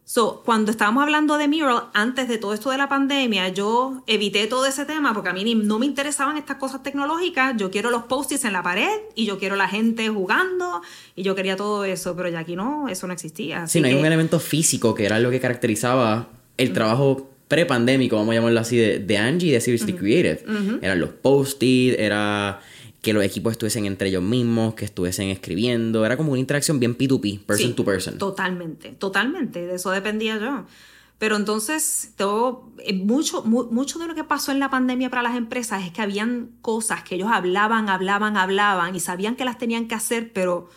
So, 0.08 0.42
cuando 0.44 0.70
estábamos 0.70 1.02
hablando 1.02 1.36
de 1.36 1.48
Mural, 1.48 1.88
antes 1.92 2.28
de 2.28 2.38
todo 2.38 2.54
esto 2.54 2.70
de 2.70 2.78
la 2.78 2.88
pandemia, 2.88 3.48
yo 3.48 4.04
evité 4.06 4.46
todo 4.46 4.64
ese 4.64 4.84
tema 4.84 5.12
porque 5.12 5.30
a 5.30 5.32
mí 5.32 5.56
no 5.56 5.80
me 5.80 5.86
interesaban 5.86 6.36
estas 6.36 6.58
cosas 6.58 6.84
tecnológicas. 6.84 7.56
Yo 7.56 7.72
quiero 7.72 7.90
los 7.90 8.04
post-its 8.04 8.44
en 8.44 8.52
la 8.52 8.62
pared 8.62 8.88
y 9.16 9.26
yo 9.26 9.36
quiero 9.36 9.56
la 9.56 9.66
gente 9.66 10.08
jugando 10.08 10.80
y 11.16 11.24
yo 11.24 11.34
quería 11.34 11.56
todo 11.56 11.84
eso, 11.84 12.14
pero 12.14 12.28
ya 12.28 12.38
aquí 12.38 12.54
no, 12.54 12.88
eso 12.88 13.08
no 13.08 13.14
existía. 13.14 13.66
sí, 13.66 13.80
no 13.80 13.88
hay 13.88 13.94
un 13.94 14.06
elemento 14.06 14.38
físico 14.38 14.94
que 14.94 15.06
era 15.06 15.18
lo 15.18 15.28
que 15.28 15.40
caracterizaba 15.40 16.28
el 16.56 16.72
trabajo 16.72 17.28
pre-pandémico, 17.48 18.14
vamos 18.14 18.30
a 18.30 18.34
llamarlo 18.36 18.60
así, 18.60 18.76
de, 18.76 19.18
Angie 19.18 19.48
y 19.48 19.52
de 19.52 19.60
Seriously 19.60 19.94
Creative. 19.94 20.44
Eran 20.82 21.00
los 21.00 21.10
post-its, 21.10 21.98
era 21.98 22.60
que 23.06 23.12
los 23.12 23.22
equipos 23.22 23.52
estuviesen 23.52 23.86
entre 23.86 24.08
ellos 24.08 24.24
mismos, 24.24 24.74
que 24.74 24.84
estuviesen 24.84 25.28
escribiendo. 25.28 26.04
Era 26.04 26.16
como 26.16 26.32
una 26.32 26.40
interacción 26.40 26.80
bien 26.80 26.98
P2P, 26.98 27.44
person 27.44 27.76
to 27.76 27.84
person. 27.84 28.18
Totalmente, 28.18 28.90
totalmente. 28.98 29.64
De 29.64 29.76
eso 29.76 29.92
dependía 29.92 30.38
yo. 30.38 30.64
Pero 31.16 31.36
entonces, 31.36 32.14
todo, 32.16 32.68
eh, 32.78 32.94
mucho, 32.94 33.44
mucho 33.44 34.00
de 34.00 34.08
lo 34.08 34.16
que 34.16 34.24
pasó 34.24 34.50
en 34.50 34.58
la 34.58 34.70
pandemia 34.70 35.08
para 35.08 35.22
las 35.22 35.36
empresas 35.36 35.84
es 35.84 35.92
que 35.92 36.02
habían 36.02 36.50
cosas 36.62 37.04
que 37.04 37.14
ellos 37.14 37.28
hablaban, 37.32 37.88
hablaban, 37.90 38.36
hablaban 38.36 38.96
y 38.96 38.98
sabían 38.98 39.36
que 39.36 39.44
las 39.44 39.56
tenían 39.56 39.86
que 39.86 39.94
hacer, 39.94 40.32
pero 40.32 40.68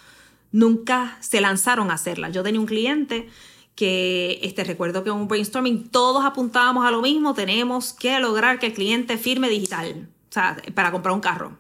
nunca 0.52 1.18
se 1.22 1.42
lanzaron 1.42 1.90
a 1.90 1.96
hacerlas. 1.96 2.32
Yo 2.32 2.44
tenía 2.44 2.60
un 2.60 2.68
cliente 2.68 3.28
que 3.74 4.40
este, 4.44 4.64
recuerdo 4.66 5.04
que 5.04 5.10
en 5.10 5.16
un 5.16 5.28
brainstorming 5.28 5.90
todos 5.90 6.24
apuntábamos 6.24 6.86
a 6.86 6.92
lo 6.92 7.02
mismo, 7.02 7.34
tenemos 7.34 7.92
que 7.92 8.20
lograr 8.20 8.60
que 8.60 8.68
el 8.68 8.74
cliente 8.74 9.18
firme 9.18 9.50
digital, 9.50 10.10
o 10.30 10.32
sea, 10.32 10.58
para 10.76 10.92
comprar 10.92 11.16
un 11.16 11.22
carro 11.22 11.58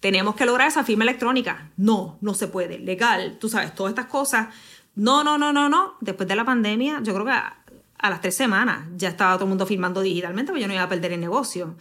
tenemos 0.00 0.34
que 0.36 0.46
lograr 0.46 0.68
esa 0.68 0.84
firma 0.84 1.04
electrónica. 1.04 1.70
No, 1.76 2.18
no 2.20 2.34
se 2.34 2.48
puede. 2.48 2.78
Legal, 2.78 3.38
tú 3.40 3.48
sabes, 3.48 3.74
todas 3.74 3.90
estas 3.90 4.06
cosas. 4.06 4.48
No, 4.94 5.24
no, 5.24 5.38
no, 5.38 5.52
no, 5.52 5.68
no. 5.68 5.94
Después 6.00 6.28
de 6.28 6.36
la 6.36 6.44
pandemia, 6.44 7.00
yo 7.02 7.14
creo 7.14 7.26
que 7.26 7.32
a, 7.32 7.56
las 8.02 8.20
tres 8.20 8.36
semanas 8.36 8.88
ya 8.96 9.08
estaba 9.08 9.34
todo 9.34 9.44
el 9.44 9.50
mundo 9.50 9.66
firmando 9.66 10.00
digitalmente, 10.00 10.52
porque 10.52 10.62
yo 10.62 10.68
no 10.68 10.74
iba 10.74 10.84
a 10.84 10.88
perder 10.88 11.12
el 11.12 11.20
negocio. 11.20 11.76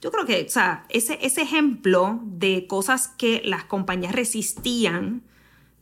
Yo 0.00 0.10
creo 0.10 0.24
que, 0.24 0.44
o 0.46 0.50
sea, 0.50 0.84
ese, 0.88 1.18
ese 1.22 1.42
ejemplo 1.42 2.20
de 2.24 2.66
cosas 2.66 3.08
que 3.08 3.42
las 3.44 3.64
compañías 3.64 4.14
resistían, 4.14 5.22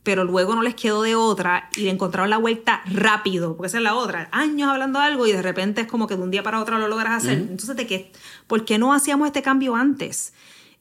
pero 0.03 0.23
luego 0.25 0.55
no 0.55 0.61
les 0.61 0.75
quedó 0.75 1.01
de 1.03 1.15
otra 1.15 1.69
y 1.75 1.81
le 1.81 1.89
encontraron 1.89 2.29
la 2.29 2.37
vuelta 2.37 2.81
rápido, 2.85 3.55
porque 3.55 3.67
esa 3.67 3.77
es 3.77 3.83
la 3.83 3.95
otra, 3.95 4.29
años 4.31 4.69
hablando 4.69 4.99
algo 4.99 5.25
y 5.25 5.31
de 5.31 5.41
repente 5.41 5.81
es 5.81 5.87
como 5.87 6.07
que 6.07 6.15
de 6.17 6.21
un 6.21 6.31
día 6.31 6.43
para 6.43 6.59
otro 6.59 6.77
lo 6.79 6.87
logras 6.87 7.23
hacer. 7.23 7.37
Entonces, 7.37 7.75
¿de 7.75 7.87
qué? 7.87 8.11
¿por 8.47 8.65
qué 8.65 8.77
no 8.77 8.93
hacíamos 8.93 9.27
este 9.27 9.41
cambio 9.41 9.75
antes? 9.75 10.33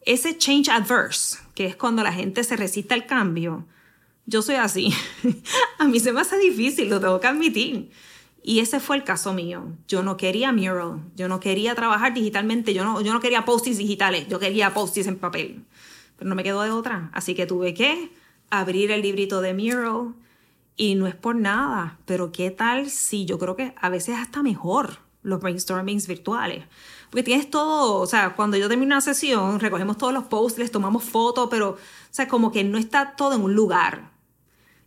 Ese 0.08 0.38
change 0.38 0.70
adverse, 0.70 1.36
que 1.54 1.66
es 1.66 1.76
cuando 1.76 2.02
la 2.02 2.14
gente 2.14 2.42
se 2.42 2.56
resiste 2.56 2.94
al 2.94 3.04
cambio, 3.04 3.66
yo 4.24 4.40
soy 4.40 4.54
así. 4.54 4.90
a 5.78 5.86
mí 5.86 6.00
se 6.00 6.12
me 6.12 6.22
hace 6.22 6.38
difícil, 6.38 6.88
lo 6.88 6.98
tengo 6.98 7.20
que 7.20 7.26
admitir. 7.26 7.90
Y 8.42 8.60
ese 8.60 8.80
fue 8.80 8.96
el 8.96 9.04
caso 9.04 9.34
mío. 9.34 9.76
Yo 9.86 10.02
no 10.02 10.16
quería 10.16 10.50
mural, 10.50 11.00
yo 11.14 11.28
no 11.28 11.40
quería 11.40 11.74
trabajar 11.74 12.14
digitalmente, 12.14 12.72
yo 12.72 12.84
no, 12.84 13.02
yo 13.02 13.12
no 13.12 13.20
quería 13.20 13.44
post 13.44 13.66
digitales, 13.66 14.26
yo 14.28 14.38
quería 14.38 14.72
post 14.72 14.96
en 14.96 15.18
papel. 15.18 15.66
Pero 16.16 16.30
no 16.30 16.34
me 16.34 16.42
quedó 16.42 16.62
de 16.62 16.70
otra. 16.70 17.10
Así 17.12 17.34
que 17.34 17.44
tuve 17.44 17.74
que 17.74 18.10
abrir 18.48 18.90
el 18.90 19.02
librito 19.02 19.42
de 19.42 19.52
mural. 19.52 20.14
Y 20.74 20.94
no 20.94 21.06
es 21.06 21.16
por 21.16 21.36
nada, 21.36 21.98
pero 22.06 22.32
¿qué 22.32 22.50
tal 22.50 22.88
si 22.88 23.26
yo 23.26 23.38
creo 23.38 23.56
que 23.56 23.74
a 23.76 23.90
veces 23.90 24.16
hasta 24.16 24.42
mejor 24.42 25.00
los 25.22 25.38
brainstormings 25.38 26.06
virtuales? 26.06 26.64
Porque 27.10 27.22
tienes 27.22 27.50
todo, 27.50 28.00
o 28.00 28.06
sea, 28.06 28.34
cuando 28.34 28.56
yo 28.56 28.68
termino 28.68 28.88
una 28.88 29.00
sesión, 29.00 29.60
recogemos 29.60 29.96
todos 29.96 30.12
los 30.12 30.24
posts, 30.24 30.58
les 30.58 30.70
tomamos 30.70 31.04
fotos, 31.04 31.48
pero, 31.50 31.70
o 31.70 31.76
sea, 32.10 32.28
como 32.28 32.52
que 32.52 32.64
no 32.64 32.76
está 32.78 33.16
todo 33.16 33.34
en 33.34 33.42
un 33.42 33.54
lugar. 33.54 34.10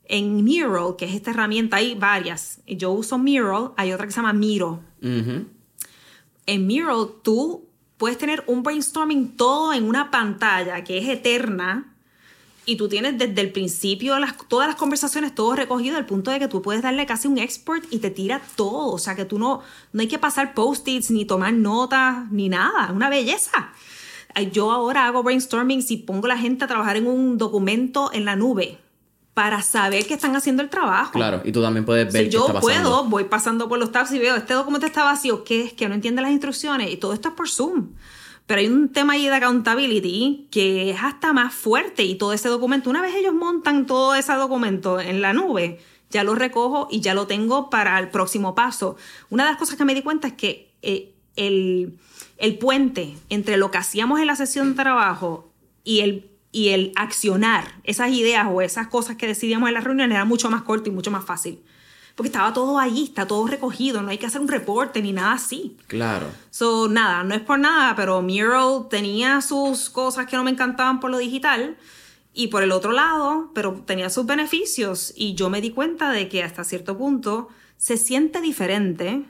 En 0.06 0.44
Mural, 0.44 0.96
que 0.98 1.06
es 1.06 1.16
esta 1.16 1.32
herramienta, 1.32 1.78
hay 1.78 1.96
varias. 1.96 2.62
Yo 2.68 2.92
uso 2.92 3.18
Mural, 3.18 3.72
hay 3.78 3.92
otra 3.94 4.06
que 4.06 4.12
se 4.12 4.18
llama 4.18 4.34
Miro. 4.34 4.82
En 5.02 6.68
Mural, 6.68 7.08
tú 7.24 7.66
puedes 7.98 8.18
tener 8.18 8.44
un 8.48 8.62
brainstorming 8.62 9.38
todo 9.38 9.74
en 9.74 9.84
una 9.86 10.12
pantalla 10.12 10.84
que 10.84 10.98
es 10.98 11.08
eterna 11.08 11.91
y 12.66 12.76
tú 12.76 12.88
tienes 12.88 13.18
desde 13.18 13.42
el 13.42 13.52
principio 13.52 14.20
las, 14.20 14.38
todas 14.48 14.68
las 14.68 14.76
conversaciones, 14.76 15.34
todo 15.34 15.56
recogido 15.56 15.98
al 15.98 16.06
punto 16.06 16.32
de 16.32 16.40
que 16.40 16.48
tú 16.48 16.62
puedes 16.62 16.82
darle 16.82 17.06
casi 17.06 17.28
un 17.28 17.38
export 17.38 17.84
y 17.90 18.00
te 18.00 18.12
tira 18.12 18.42
todo. 18.56 18.92
O 18.92 18.98
sea, 19.00 19.16
que 19.16 19.26
tú 19.26 19.40
no, 19.40 19.62
no 19.94 20.02
hay 20.02 20.08
que 20.08 20.20
pasar 20.20 20.54
post-its, 20.54 21.10
ni 21.12 21.26
tomar 21.26 21.54
notas, 21.54 22.32
ni 22.32 22.50
nada. 22.50 22.86
Es 22.86 22.92
una 22.92 23.10
belleza. 23.10 23.72
Yo 24.52 24.72
ahora 24.72 25.08
hago 25.08 25.24
brainstorming 25.24 25.82
si 25.82 25.98
pongo 25.98 26.26
a 26.26 26.30
la 26.30 26.38
gente 26.38 26.64
a 26.64 26.68
trabajar 26.68 26.98
en 26.98 27.08
un 27.08 27.38
documento 27.38 28.12
en 28.14 28.26
la 28.26 28.36
nube 28.36 28.78
para 29.34 29.62
saber 29.62 30.06
que 30.06 30.14
están 30.14 30.36
haciendo 30.36 30.62
el 30.62 30.70
trabajo. 30.70 31.14
Claro, 31.14 31.42
y 31.44 31.52
tú 31.52 31.62
también 31.62 31.86
puedes 31.86 32.12
ver 32.12 32.26
si 32.26 32.30
yo 32.30 32.48
puedo, 32.60 33.06
voy 33.06 33.26
pasando 33.26 33.68
por 33.70 33.80
los 33.80 33.92
tabs 33.92 34.12
y 34.12 34.20
veo, 34.20 34.36
este 34.36 34.54
documento 34.54 34.86
está 34.86 35.04
vacío, 35.04 35.44
¿qué 35.44 35.64
es? 35.64 35.74
Que 35.74 35.88
no 35.88 35.96
entiende 35.96 36.22
las 36.22 36.32
instrucciones 36.32 36.92
y 36.92 36.98
todo 36.98 37.14
esto 37.14 37.30
es 37.30 37.36
por 37.36 37.50
Zoom. 37.50 37.90
Pero 38.52 38.60
hay 38.60 38.68
un 38.68 38.90
tema 38.90 39.14
ahí 39.14 39.28
de 39.28 39.36
accountability 39.36 40.50
que 40.52 40.90
es 40.90 41.02
hasta 41.02 41.32
más 41.32 41.54
fuerte 41.54 42.04
y 42.04 42.16
todo 42.16 42.34
ese 42.34 42.50
documento, 42.50 42.90
una 42.90 43.02
vez 43.02 43.16
ellos 43.16 43.34
montan 43.34 43.86
todo 43.86 44.14
ese 44.14 44.34
documento 44.34 45.00
en 45.00 45.22
la 45.22 45.32
nube, 45.32 45.80
ya 46.10 46.26
lo 46.26 46.36
recojo 46.36 46.90
y 46.92 47.00
ya 47.00 47.14
lo 47.14 47.28
tengo 47.28 47.70
para 47.70 47.98
el 47.98 48.10
próximo 48.10 48.54
paso. 48.54 48.98
Una 49.30 49.46
de 49.46 49.52
las 49.52 49.58
cosas 49.58 49.78
que 49.78 49.86
me 49.86 49.96
di 49.96 50.02
cuenta 50.02 50.28
es 50.28 50.34
que 50.34 50.70
eh, 50.82 51.14
el, 51.38 51.98
el, 52.36 52.58
puente 52.58 53.16
entre 53.30 53.56
lo 53.56 53.72
que 53.72 53.78
hacíamos 53.78 54.20
en 54.20 54.28
la 54.28 54.36
sesión 54.36 54.72
de 54.72 54.84
trabajo 54.84 55.50
y 55.86 56.02
el, 56.02 56.30
y 56.52 56.72
el 56.72 56.92
accionar 56.98 57.80
esas 57.86 58.12
ideas 58.12 58.48
o 58.52 58.62
esas 58.62 58.88
cosas 58.88 59.16
que 59.16 59.28
decidíamos 59.28 59.70
en 59.70 59.76
la 59.76 59.80
reunión 59.80 60.12
era 60.12 60.26
mucho 60.26 60.52
más 60.52 60.64
corto 60.64 60.90
y 60.90 60.92
mucho 60.92 61.10
más 61.10 61.24
fácil 61.24 61.62
porque 62.16 62.28
estaba 62.28 62.54
todo 62.54 62.78
ahí, 62.78 63.06
está 63.06 63.28
todo 63.28 63.48
recogido, 63.48 64.02
no 64.02 64.10
hay 64.10 64.18
que 64.18 64.26
hacer 64.26 64.42
un 64.42 64.48
reporte 64.48 65.02
ni 65.02 65.14
nada 65.14 65.34
así. 65.34 65.78
Claro. 65.88 66.28
So, 66.50 66.88
nada, 66.88 67.24
no 67.24 67.34
es 67.34 67.42
por 67.42 67.60
nada, 67.60 67.96
pero 67.96 68.22
Mural 68.22 68.88
tenía 68.90 69.42
sus 69.42 69.90
cosas 69.90 70.28
que 70.28 70.36
no 70.36 70.44
me 70.44 70.52
encantaban 70.52 71.00
por 71.00 71.12
lo 71.12 71.18
digital 71.18 71.78
y 72.34 72.48
por 72.48 72.64
el 72.64 72.72
otro 72.72 72.92
lado, 72.92 73.52
pero 73.54 73.84
tenía 73.86 74.10
sus 74.10 74.26
beneficios 74.26 75.14
y 75.16 75.36
yo 75.36 75.50
me 75.50 75.62
di 75.62 75.72
cuenta 75.72 76.12
de 76.12 76.30
que 76.30 76.44
hasta 76.44 76.64
cierto 76.64 76.98
punto 76.98 77.50
se 77.78 77.98
siente 77.98 78.42
diferente, 78.42 79.24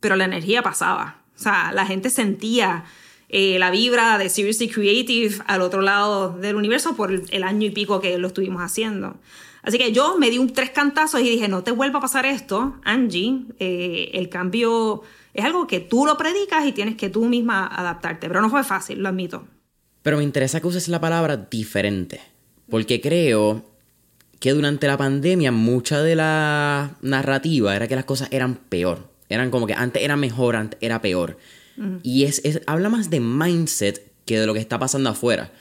pero 0.00 0.16
la 0.16 0.24
energía 0.24 0.62
pasaba. 0.62 1.22
O 1.36 1.38
sea, 1.38 1.72
la 1.72 1.86
gente 1.86 2.10
sentía 2.10 2.84
eh, 3.28 3.58
la 3.58 3.70
vibra 3.70 4.18
de 4.18 4.28
Seriously 4.28 4.68
Creative 4.68 5.36
al 5.46 5.60
otro 5.62 5.80
lado 5.80 6.30
del 6.30 6.56
universo 6.56 6.94
por 6.94 7.12
el 7.12 7.42
año 7.42 7.66
y 7.66 7.70
pico 7.70 8.00
que 8.00 8.18
lo 8.18 8.28
estuvimos 8.28 8.62
haciendo. 8.62 9.16
Así 9.66 9.78
que 9.78 9.90
yo 9.90 10.16
me 10.16 10.30
di 10.30 10.38
un 10.38 10.52
tres 10.52 10.70
cantazos 10.70 11.20
y 11.20 11.28
dije, 11.28 11.48
no 11.48 11.64
te 11.64 11.72
vuelva 11.72 11.98
a 11.98 12.02
pasar 12.02 12.24
esto, 12.24 12.76
Angie, 12.84 13.46
eh, 13.58 14.12
el 14.14 14.28
cambio 14.28 15.02
es 15.34 15.44
algo 15.44 15.66
que 15.66 15.80
tú 15.80 16.06
lo 16.06 16.16
predicas 16.16 16.64
y 16.66 16.72
tienes 16.72 16.94
que 16.94 17.10
tú 17.10 17.24
misma 17.24 17.66
adaptarte, 17.66 18.28
pero 18.28 18.40
no 18.40 18.48
fue 18.48 18.62
fácil, 18.62 19.02
lo 19.02 19.08
admito. 19.08 19.44
Pero 20.02 20.18
me 20.18 20.22
interesa 20.22 20.60
que 20.60 20.68
uses 20.68 20.86
la 20.86 21.00
palabra 21.00 21.36
diferente, 21.36 22.20
porque 22.70 23.00
creo 23.00 23.64
que 24.38 24.52
durante 24.52 24.86
la 24.86 24.96
pandemia 24.96 25.50
mucha 25.50 26.00
de 26.00 26.14
la 26.14 26.96
narrativa 27.02 27.74
era 27.74 27.88
que 27.88 27.96
las 27.96 28.04
cosas 28.04 28.28
eran 28.30 28.54
peor, 28.54 29.10
eran 29.28 29.50
como 29.50 29.66
que 29.66 29.74
antes 29.74 30.00
era 30.00 30.14
mejor, 30.14 30.54
antes 30.54 30.78
era 30.80 31.02
peor. 31.02 31.38
Y 32.04 32.22
es, 32.22 32.40
habla 32.66 32.88
más 32.88 33.10
de 33.10 33.20
mindset 33.20 34.12
que 34.26 34.38
de 34.38 34.46
lo 34.46 34.52
que 34.52 34.60
está 34.60 34.78
pasando 34.78 35.08
afuera. 35.08 35.52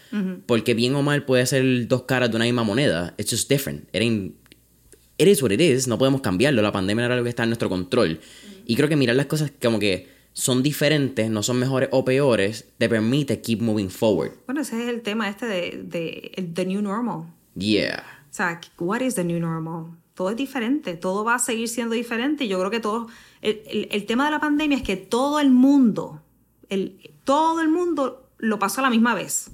Porque 0.47 0.73
bien 0.73 0.95
o 0.95 1.03
mal 1.03 1.23
puede 1.23 1.45
ser 1.45 1.87
dos 1.87 2.03
caras 2.03 2.31
de 2.31 2.35
una 2.35 2.45
misma 2.45 2.63
moneda. 2.63 3.13
It's 3.17 3.31
just 3.31 3.47
different. 3.47 3.87
It, 3.93 5.27
is 5.27 5.41
what 5.41 5.51
it 5.51 5.61
is. 5.61 5.87
No 5.87 5.97
podemos 5.97 6.21
cambiarlo. 6.21 6.61
La 6.61 6.71
pandemia 6.71 7.05
era 7.05 7.15
lo 7.15 7.23
que 7.23 7.29
está 7.29 7.43
en 7.43 7.49
nuestro 7.49 7.69
control. 7.69 8.19
Y 8.65 8.75
creo 8.75 8.89
que 8.89 8.95
mirar 8.95 9.15
las 9.15 9.27
cosas 9.27 9.53
como 9.61 9.77
que 9.79 10.09
son 10.33 10.63
diferentes, 10.63 11.29
no 11.29 11.43
son 11.43 11.59
mejores 11.59 11.89
o 11.91 12.03
peores, 12.03 12.67
te 12.77 12.89
permite 12.89 13.39
keep 13.39 13.61
moving 13.61 13.89
forward. 13.89 14.31
Bueno, 14.47 14.61
ese 14.61 14.83
es 14.83 14.89
el 14.89 15.01
tema 15.01 15.29
este 15.29 15.45
de, 15.45 15.83
de 15.83 16.51
the 16.53 16.65
new 16.65 16.81
normal. 16.81 17.31
Yeah. 17.55 18.03
O 18.29 18.33
sea, 18.33 18.59
what 18.79 19.01
is 19.01 19.15
the 19.15 19.23
new 19.23 19.39
normal? 19.39 19.95
Todo 20.15 20.31
es 20.31 20.35
diferente, 20.35 20.95
todo 20.95 21.23
va 21.23 21.35
a 21.35 21.39
seguir 21.39 21.69
siendo 21.69 21.93
diferente. 21.93 22.45
Y 22.45 22.47
yo 22.47 22.57
creo 22.59 22.71
que 22.71 22.79
todo. 22.79 23.07
El, 23.41 23.61
el, 23.67 23.87
el 23.91 24.05
tema 24.05 24.25
de 24.25 24.31
la 24.31 24.39
pandemia 24.39 24.77
es 24.77 24.83
que 24.83 24.97
todo 24.97 25.39
el 25.39 25.51
mundo, 25.51 26.21
el, 26.69 26.97
todo 27.23 27.61
el 27.61 27.69
mundo 27.69 28.24
lo 28.37 28.59
pasó 28.59 28.81
a 28.81 28.83
la 28.83 28.89
misma 28.89 29.13
vez. 29.13 29.51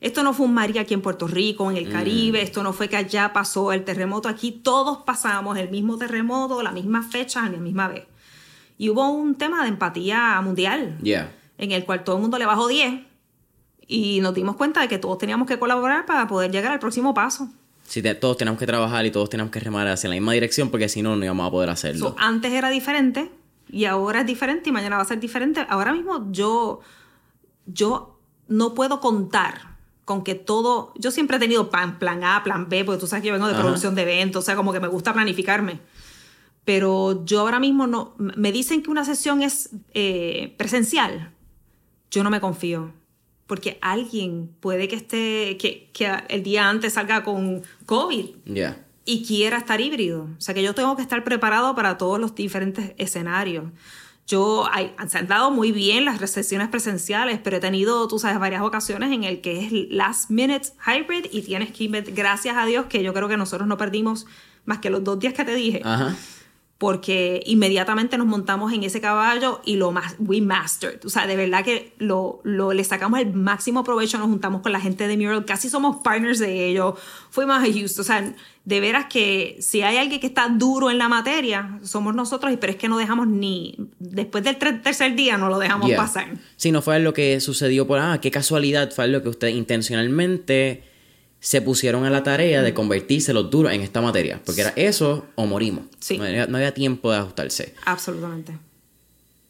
Esto 0.00 0.22
no 0.22 0.34
fue 0.34 0.46
un 0.46 0.54
María 0.54 0.82
aquí 0.82 0.92
en 0.92 1.00
Puerto 1.00 1.26
Rico, 1.26 1.70
en 1.70 1.78
el 1.78 1.90
Caribe, 1.90 2.40
mm. 2.40 2.44
esto 2.44 2.62
no 2.62 2.72
fue 2.72 2.88
que 2.88 2.96
allá 2.96 3.32
pasó 3.32 3.72
el 3.72 3.84
terremoto, 3.84 4.28
aquí 4.28 4.52
todos 4.52 4.98
pasamos 4.98 5.56
el 5.56 5.70
mismo 5.70 5.96
terremoto, 5.96 6.62
la 6.62 6.72
misma 6.72 7.02
fecha, 7.02 7.44
a 7.44 7.48
la 7.48 7.58
misma 7.58 7.88
vez. 7.88 8.04
Y 8.76 8.90
hubo 8.90 9.08
un 9.08 9.36
tema 9.36 9.62
de 9.62 9.68
empatía 9.68 10.38
mundial, 10.42 10.98
en 11.02 11.72
el 11.72 11.84
cual 11.84 12.04
todo 12.04 12.16
el 12.16 12.22
mundo 12.22 12.38
le 12.38 12.44
bajó 12.44 12.68
10 12.68 13.00
y 13.86 14.20
nos 14.20 14.34
dimos 14.34 14.56
cuenta 14.56 14.80
de 14.80 14.88
que 14.88 14.98
todos 14.98 15.18
teníamos 15.18 15.46
que 15.48 15.58
colaborar 15.58 16.06
para 16.06 16.26
poder 16.26 16.50
llegar 16.50 16.72
al 16.72 16.80
próximo 16.80 17.14
paso. 17.14 17.48
Sí, 17.84 18.02
todos 18.20 18.36
tenemos 18.36 18.58
que 18.58 18.66
trabajar 18.66 19.04
y 19.06 19.10
todos 19.10 19.30
tenemos 19.30 19.52
que 19.52 19.60
remar 19.60 19.86
hacia 19.88 20.08
la 20.08 20.14
misma 20.14 20.32
dirección 20.32 20.70
porque 20.70 20.88
si 20.88 21.02
no, 21.02 21.16
no 21.16 21.24
íbamos 21.24 21.46
a 21.46 21.50
poder 21.50 21.70
hacerlo. 21.70 22.14
antes 22.18 22.52
era 22.52 22.70
diferente 22.70 23.30
y 23.70 23.84
ahora 23.84 24.20
es 24.20 24.26
diferente 24.26 24.70
y 24.70 24.72
mañana 24.72 24.96
va 24.96 25.02
a 25.02 25.06
ser 25.06 25.20
diferente. 25.20 25.64
Ahora 25.68 25.92
mismo 25.92 26.26
yo, 26.30 26.80
yo 27.66 28.13
no 28.48 28.74
puedo 28.74 29.00
contar 29.00 29.74
con 30.04 30.22
que 30.22 30.34
todo, 30.34 30.92
yo 30.96 31.10
siempre 31.10 31.38
he 31.38 31.40
tenido 31.40 31.70
plan, 31.70 31.98
plan 31.98 32.24
A, 32.24 32.42
plan 32.44 32.68
B, 32.68 32.84
porque 32.84 33.00
tú 33.00 33.06
sabes 33.06 33.22
que 33.22 33.28
yo 33.28 33.34
vengo 33.34 33.48
de 33.48 33.54
producción 33.54 33.94
de 33.94 34.02
eventos, 34.02 34.44
o 34.44 34.44
sea, 34.44 34.54
como 34.54 34.72
que 34.72 34.80
me 34.80 34.88
gusta 34.88 35.12
planificarme. 35.12 35.80
Pero 36.64 37.24
yo 37.24 37.40
ahora 37.40 37.60
mismo 37.60 37.86
no, 37.86 38.14
me 38.18 38.52
dicen 38.52 38.82
que 38.82 38.90
una 38.90 39.04
sesión 39.04 39.42
es 39.42 39.70
eh, 39.92 40.54
presencial. 40.56 41.32
Yo 42.10 42.22
no 42.22 42.30
me 42.30 42.40
confío. 42.40 42.92
Porque 43.46 43.78
alguien 43.82 44.50
puede 44.60 44.88
que 44.88 44.96
esté, 44.96 45.58
que, 45.58 45.90
que 45.92 46.10
el 46.28 46.42
día 46.42 46.68
antes 46.68 46.94
salga 46.94 47.22
con 47.22 47.62
COVID. 47.84 48.26
Y 49.04 49.26
quiera 49.26 49.58
estar 49.58 49.82
híbrido. 49.82 50.28
O 50.38 50.40
sea 50.40 50.54
que 50.54 50.62
yo 50.62 50.74
tengo 50.74 50.96
que 50.96 51.02
estar 51.02 51.22
preparado 51.24 51.74
para 51.74 51.98
todos 51.98 52.18
los 52.18 52.34
diferentes 52.34 52.94
escenarios. 52.96 53.64
Yo, 54.26 54.66
hay, 54.72 54.94
se 55.08 55.18
han 55.18 55.26
dado 55.26 55.50
muy 55.50 55.70
bien 55.70 56.04
las 56.04 56.18
sesiones 56.30 56.68
presenciales, 56.68 57.40
pero 57.44 57.58
he 57.58 57.60
tenido, 57.60 58.08
tú 58.08 58.18
sabes, 58.18 58.38
varias 58.38 58.62
ocasiones 58.62 59.12
en 59.12 59.24
el 59.24 59.40
que 59.42 59.64
es 59.64 59.72
last 59.90 60.30
minute 60.30 60.68
hybrid 60.86 61.26
y 61.30 61.42
tienes 61.42 61.72
que, 61.72 61.86
gracias 61.88 62.56
a 62.56 62.64
Dios, 62.64 62.86
que 62.86 63.02
yo 63.02 63.12
creo 63.12 63.28
que 63.28 63.36
nosotros 63.36 63.68
no 63.68 63.76
perdimos 63.76 64.26
más 64.64 64.78
que 64.78 64.88
los 64.88 65.04
dos 65.04 65.18
días 65.18 65.34
que 65.34 65.44
te 65.44 65.54
dije. 65.54 65.82
Ajá 65.84 66.16
porque 66.84 67.42
inmediatamente 67.46 68.18
nos 68.18 68.26
montamos 68.26 68.70
en 68.74 68.84
ese 68.84 69.00
caballo 69.00 69.62
y 69.64 69.76
lo 69.76 69.90
más, 69.90 70.16
we 70.18 70.42
mastered. 70.42 71.02
O 71.06 71.08
sea, 71.08 71.26
de 71.26 71.34
verdad 71.34 71.64
que 71.64 71.94
lo, 71.96 72.42
lo, 72.44 72.74
le 72.74 72.84
sacamos 72.84 73.20
el 73.20 73.32
máximo 73.32 73.82
provecho, 73.84 74.18
nos 74.18 74.26
juntamos 74.26 74.60
con 74.60 74.70
la 74.70 74.80
gente 74.80 75.08
de 75.08 75.16
Mural, 75.16 75.46
casi 75.46 75.70
somos 75.70 76.02
partners 76.04 76.40
de 76.40 76.68
ellos, 76.68 76.98
fuimos 77.30 77.56
a 77.56 77.62
Houston, 77.62 78.02
o 78.02 78.04
sea, 78.04 78.34
de 78.66 78.80
veras 78.80 79.06
que 79.06 79.56
si 79.60 79.80
hay 79.80 79.96
alguien 79.96 80.20
que 80.20 80.26
está 80.26 80.50
duro 80.50 80.90
en 80.90 80.98
la 80.98 81.08
materia, 81.08 81.80
somos 81.82 82.14
nosotros, 82.14 82.52
pero 82.60 82.74
es 82.74 82.76
que 82.78 82.90
no 82.90 82.98
dejamos 82.98 83.28
ni, 83.28 83.78
después 83.98 84.44
del 84.44 84.58
tercer 84.58 85.14
día 85.14 85.38
no 85.38 85.48
lo 85.48 85.58
dejamos 85.58 85.90
pasar. 85.92 86.34
Sí, 86.56 86.70
no 86.70 86.82
fue 86.82 87.00
lo 87.00 87.14
que 87.14 87.40
sucedió 87.40 87.86
por, 87.86 87.98
ah, 87.98 88.18
qué 88.20 88.30
casualidad, 88.30 88.92
fue 88.92 89.08
lo 89.08 89.22
que 89.22 89.30
usted 89.30 89.48
intencionalmente 89.48 90.82
se 91.44 91.60
pusieron 91.60 92.06
a 92.06 92.10
la 92.10 92.22
tarea 92.22 92.62
de 92.62 92.72
convertirse 92.72 93.34
los 93.34 93.50
duros 93.50 93.70
en 93.70 93.82
esta 93.82 94.00
materia, 94.00 94.40
porque 94.46 94.62
era 94.62 94.72
eso 94.76 95.26
o 95.34 95.44
morimos. 95.44 95.84
No, 96.48 96.56
había, 96.56 96.72
tiempo 96.72 97.12
de 97.12 97.18
ajustarse. 97.18 97.74
Absolutamente. 97.84 98.56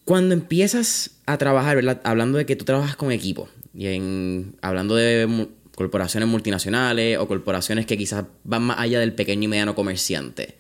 Cuando 0.05 0.35
empiezas 0.35 1.13
a 1.25 1.39
trabajar, 1.39 1.77
¿verdad? 1.77 2.01
hablando 2.03 2.37
de 2.37 2.47
que 2.47 2.57
tú 2.57 2.65
trabajas 2.65 2.97
con 2.97 3.13
equipo, 3.13 3.49
y 3.73 3.87
en, 3.87 4.57
hablando 4.61 4.97
de 4.97 5.47
corporaciones 5.77 6.29
multinacionales 6.29 7.17
o 7.19 7.29
corporaciones 7.29 7.87
que 7.87 7.97
quizás 7.97 8.25
van 8.43 8.63
más 8.63 8.81
allá 8.81 8.99
del 8.99 9.13
pequeño 9.13 9.45
y 9.45 9.49
mediano 9.49 9.77
comerciante, 9.77 10.57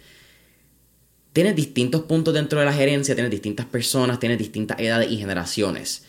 tienes 1.32 1.56
distintos 1.56 2.02
puntos 2.02 2.32
dentro 2.32 2.60
de 2.60 2.66
la 2.66 2.72
gerencia, 2.72 3.16
tienes 3.16 3.32
distintas 3.32 3.66
personas, 3.66 4.20
tienes 4.20 4.38
distintas 4.38 4.78
edades 4.78 5.10
y 5.10 5.16
generaciones. 5.16 6.04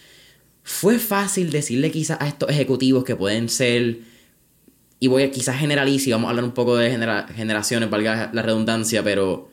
¿Fue 0.62 1.00
fácil 1.00 1.50
decirle 1.50 1.90
quizás 1.90 2.22
a 2.22 2.28
estos 2.28 2.48
ejecutivos 2.52 3.04
que 3.04 3.16
pueden 3.16 3.50
ser 3.50 4.14
y 5.00 5.08
voy 5.08 5.24
a 5.24 5.32
quizás 5.32 5.58
generalizar 5.58 6.08
y 6.08 6.12
vamos 6.12 6.28
a 6.28 6.30
hablar 6.30 6.46
un 6.46 6.54
poco 6.54 6.78
de 6.78 6.90
generaciones, 7.36 7.90
valga 7.90 8.30
la 8.34 8.42
redundancia, 8.42 9.04
pero 9.04 9.50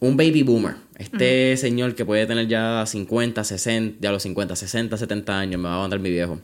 un 0.00 0.16
baby 0.16 0.42
boomer, 0.42 0.76
este 0.98 1.56
señor 1.56 1.94
que 1.94 2.04
puede 2.04 2.26
tener 2.26 2.46
ya 2.46 2.84
50, 2.86 3.42
60, 3.42 3.98
ya 4.00 4.12
los 4.12 4.22
50, 4.22 4.54
60, 4.54 4.96
70 4.96 5.38
años, 5.38 5.60
me 5.60 5.68
va 5.68 5.76
a 5.76 5.78
mandar 5.78 6.00
mi 6.00 6.10
viejo. 6.10 6.40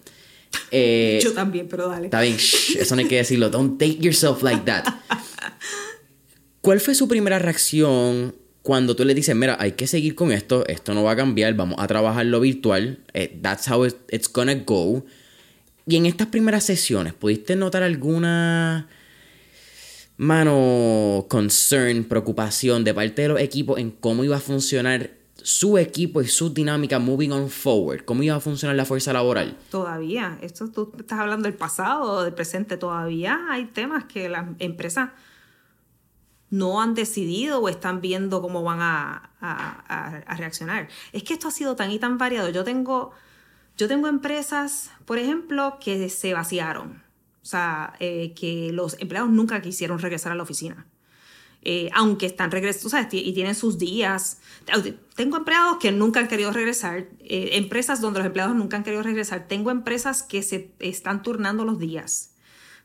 Eh, 0.70 1.20
Yo 1.22 1.32
también, 1.32 1.68
pero 1.68 1.88
dale. 1.88 2.06
Está 2.06 2.20
bien, 2.20 2.34
eso 2.34 2.94
no 2.96 3.00
hay 3.00 3.08
que 3.08 3.16
decirlo. 3.16 3.50
Don't 3.50 3.78
take 3.78 3.98
yourself 4.00 4.42
like 4.42 4.62
that. 4.64 4.84
¿Cuál 6.60 6.80
fue 6.80 6.94
su 6.94 7.08
primera 7.08 7.38
reacción 7.38 8.34
cuando 8.62 8.94
tú 8.94 9.04
le 9.04 9.14
dices, 9.14 9.34
mira, 9.34 9.56
hay 9.58 9.72
que 9.72 9.86
seguir 9.86 10.14
con 10.14 10.32
esto, 10.32 10.66
esto 10.66 10.92
no 10.92 11.02
va 11.02 11.12
a 11.12 11.16
cambiar, 11.16 11.54
vamos 11.54 11.76
a 11.78 11.86
trabajar 11.86 12.26
lo 12.26 12.40
virtual, 12.40 12.98
eh, 13.14 13.38
that's 13.42 13.70
how 13.70 13.84
it's 13.86 14.30
gonna 14.30 14.54
go? 14.54 15.04
Y 15.86 15.96
en 15.96 16.06
estas 16.06 16.28
primeras 16.28 16.64
sesiones, 16.64 17.14
¿pudiste 17.14 17.56
notar 17.56 17.82
alguna 17.82 18.88
mano 20.16 21.26
concern, 21.28 22.04
preocupación 22.04 22.84
de 22.84 22.92
parte 22.92 23.22
de 23.22 23.28
los 23.28 23.40
equipos 23.40 23.78
en 23.78 23.90
cómo 23.90 24.22
iba 24.22 24.36
a 24.36 24.40
funcionar 24.40 25.12
su 25.42 25.78
equipo 25.78 26.20
y 26.20 26.28
su 26.28 26.52
dinámica 26.52 26.98
moving 26.98 27.30
on 27.30 27.48
forward? 27.48 28.04
¿Cómo 28.04 28.22
iba 28.22 28.36
a 28.36 28.40
funcionar 28.40 28.76
la 28.76 28.84
fuerza 28.84 29.12
laboral? 29.12 29.56
Todavía, 29.70 30.38
esto 30.42 30.70
tú 30.70 30.92
estás 30.98 31.18
hablando 31.18 31.44
del 31.44 31.56
pasado 31.56 32.22
del 32.22 32.34
presente, 32.34 32.76
todavía 32.76 33.46
hay 33.50 33.64
temas 33.66 34.04
que 34.04 34.28
las 34.28 34.46
empresas 34.58 35.10
no 36.50 36.82
han 36.82 36.94
decidido 36.94 37.60
o 37.60 37.68
están 37.68 38.00
viendo 38.00 38.42
cómo 38.42 38.62
van 38.62 38.80
a, 38.82 39.30
a 39.40 40.36
reaccionar. 40.36 40.88
Es 41.12 41.22
que 41.22 41.32
esto 41.32 41.48
ha 41.48 41.52
sido 41.52 41.76
tan 41.76 41.90
y 41.92 41.98
tan 41.98 42.18
variado. 42.18 42.50
Yo 42.50 42.64
tengo 42.64 43.12
yo 43.80 43.88
tengo 43.88 44.08
empresas, 44.08 44.90
por 45.06 45.16
ejemplo, 45.16 45.78
que 45.80 46.10
se 46.10 46.34
vaciaron. 46.34 47.02
O 47.42 47.46
sea, 47.46 47.94
eh, 47.98 48.34
que 48.34 48.72
los 48.74 49.00
empleados 49.00 49.30
nunca 49.30 49.62
quisieron 49.62 50.00
regresar 50.00 50.32
a 50.32 50.34
la 50.34 50.42
oficina. 50.42 50.86
Eh, 51.62 51.88
aunque 51.94 52.26
están 52.26 52.50
regresando, 52.50 53.08
y 53.10 53.32
tienen 53.32 53.54
sus 53.54 53.78
días. 53.78 54.42
Tengo 55.16 55.38
empleados 55.38 55.78
que 55.78 55.92
nunca 55.92 56.20
han 56.20 56.28
querido 56.28 56.52
regresar, 56.52 57.08
eh, 57.20 57.52
empresas 57.52 58.02
donde 58.02 58.18
los 58.18 58.26
empleados 58.26 58.54
nunca 58.54 58.76
han 58.76 58.84
querido 58.84 59.02
regresar. 59.02 59.48
Tengo 59.48 59.70
empresas 59.70 60.22
que 60.22 60.42
se 60.42 60.72
están 60.78 61.22
turnando 61.22 61.64
los 61.64 61.78
días. 61.78 62.34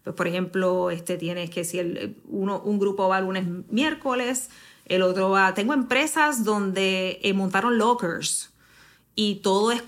Pues, 0.05 0.15
por 0.15 0.29
ejemplo, 0.29 0.91
este 0.91 1.17
tienes 1.17 1.49
que 1.49 1.65
si 1.65 1.79
el, 1.79 2.21
uno, 2.23 2.61
un 2.61 2.79
grupo 2.79 3.09
va 3.09 3.19
lunes, 3.19 3.45
miércoles, 3.69 4.49
el 4.85 5.01
otro 5.01 5.29
va. 5.29 5.53
Tengo 5.55 5.73
empresas 5.73 6.45
donde 6.45 7.19
montaron 7.35 7.77
lockers 7.77 8.54
y 9.15 9.35
todo 9.35 9.71
es 9.71 9.81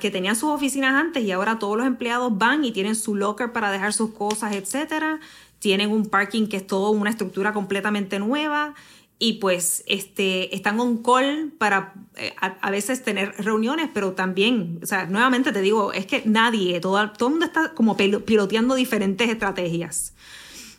que 0.00 0.10
tenían 0.10 0.34
sus 0.34 0.50
oficinas 0.50 0.94
antes 0.94 1.22
y 1.22 1.30
ahora 1.30 1.58
todos 1.58 1.76
los 1.76 1.86
empleados 1.86 2.36
van 2.36 2.64
y 2.64 2.72
tienen 2.72 2.94
su 2.94 3.14
locker 3.14 3.52
para 3.52 3.70
dejar 3.70 3.92
sus 3.92 4.12
cosas, 4.12 4.54
etcétera. 4.54 5.20
Tienen 5.58 5.90
un 5.90 6.06
parking 6.06 6.46
que 6.46 6.56
es 6.56 6.66
todo 6.66 6.90
una 6.90 7.10
estructura 7.10 7.52
completamente 7.52 8.18
nueva 8.18 8.74
y 9.24 9.34
pues 9.34 9.84
este, 9.86 10.52
están 10.52 10.80
on 10.80 11.00
call 11.00 11.52
para 11.56 11.94
eh, 12.16 12.34
a, 12.40 12.70
veces 12.72 13.04
tener 13.04 13.32
reuniones, 13.38 13.88
pero 13.94 14.14
también, 14.14 14.80
o 14.82 14.86
sea, 14.86 15.06
nuevamente 15.06 15.52
te 15.52 15.60
digo, 15.60 15.92
es 15.92 16.06
que 16.06 16.22
nadie, 16.24 16.80
todo, 16.80 17.08
todo 17.10 17.28
el 17.28 17.34
mundo 17.34 17.46
está 17.46 17.72
como 17.72 17.96
piloteando 17.96 18.74
diferentes 18.74 19.30
estrategias. 19.30 20.14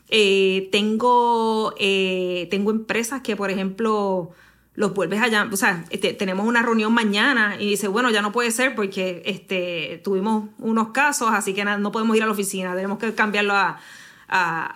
Eh, 0.10 0.68
tengo, 0.74 1.74
eh, 1.80 2.50
tengo 2.52 2.72
empresas 2.72 3.22
que, 3.22 3.38
por 3.38 3.50
ejemplo, 3.50 4.32
los 4.76 4.94
vuelves 4.94 5.22
allá, 5.22 5.48
o 5.52 5.56
sea, 5.56 5.86
este, 5.92 6.14
tenemos 6.14 6.48
una 6.48 6.64
reunión 6.64 6.94
mañana 6.94 7.58
y 7.60 7.70
dice, 7.70 7.88
bueno, 7.88 8.10
ya 8.10 8.22
no 8.22 8.32
puede 8.32 8.50
ser 8.50 8.74
porque 8.74 9.22
este, 9.26 10.02
tuvimos 10.04 10.50
unos 10.58 10.90
casos, 10.90 11.30
así 11.32 11.54
que 11.54 11.64
no 11.64 11.92
podemos 11.92 12.18
ir 12.18 12.24
a 12.24 12.26
la 12.26 12.32
oficina, 12.32 12.76
tenemos 12.76 12.98
que 12.98 13.14
cambiarlo 13.14 13.54
a, 13.56 13.80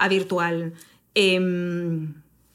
virtual. 0.10 0.74
Em, 1.16 2.14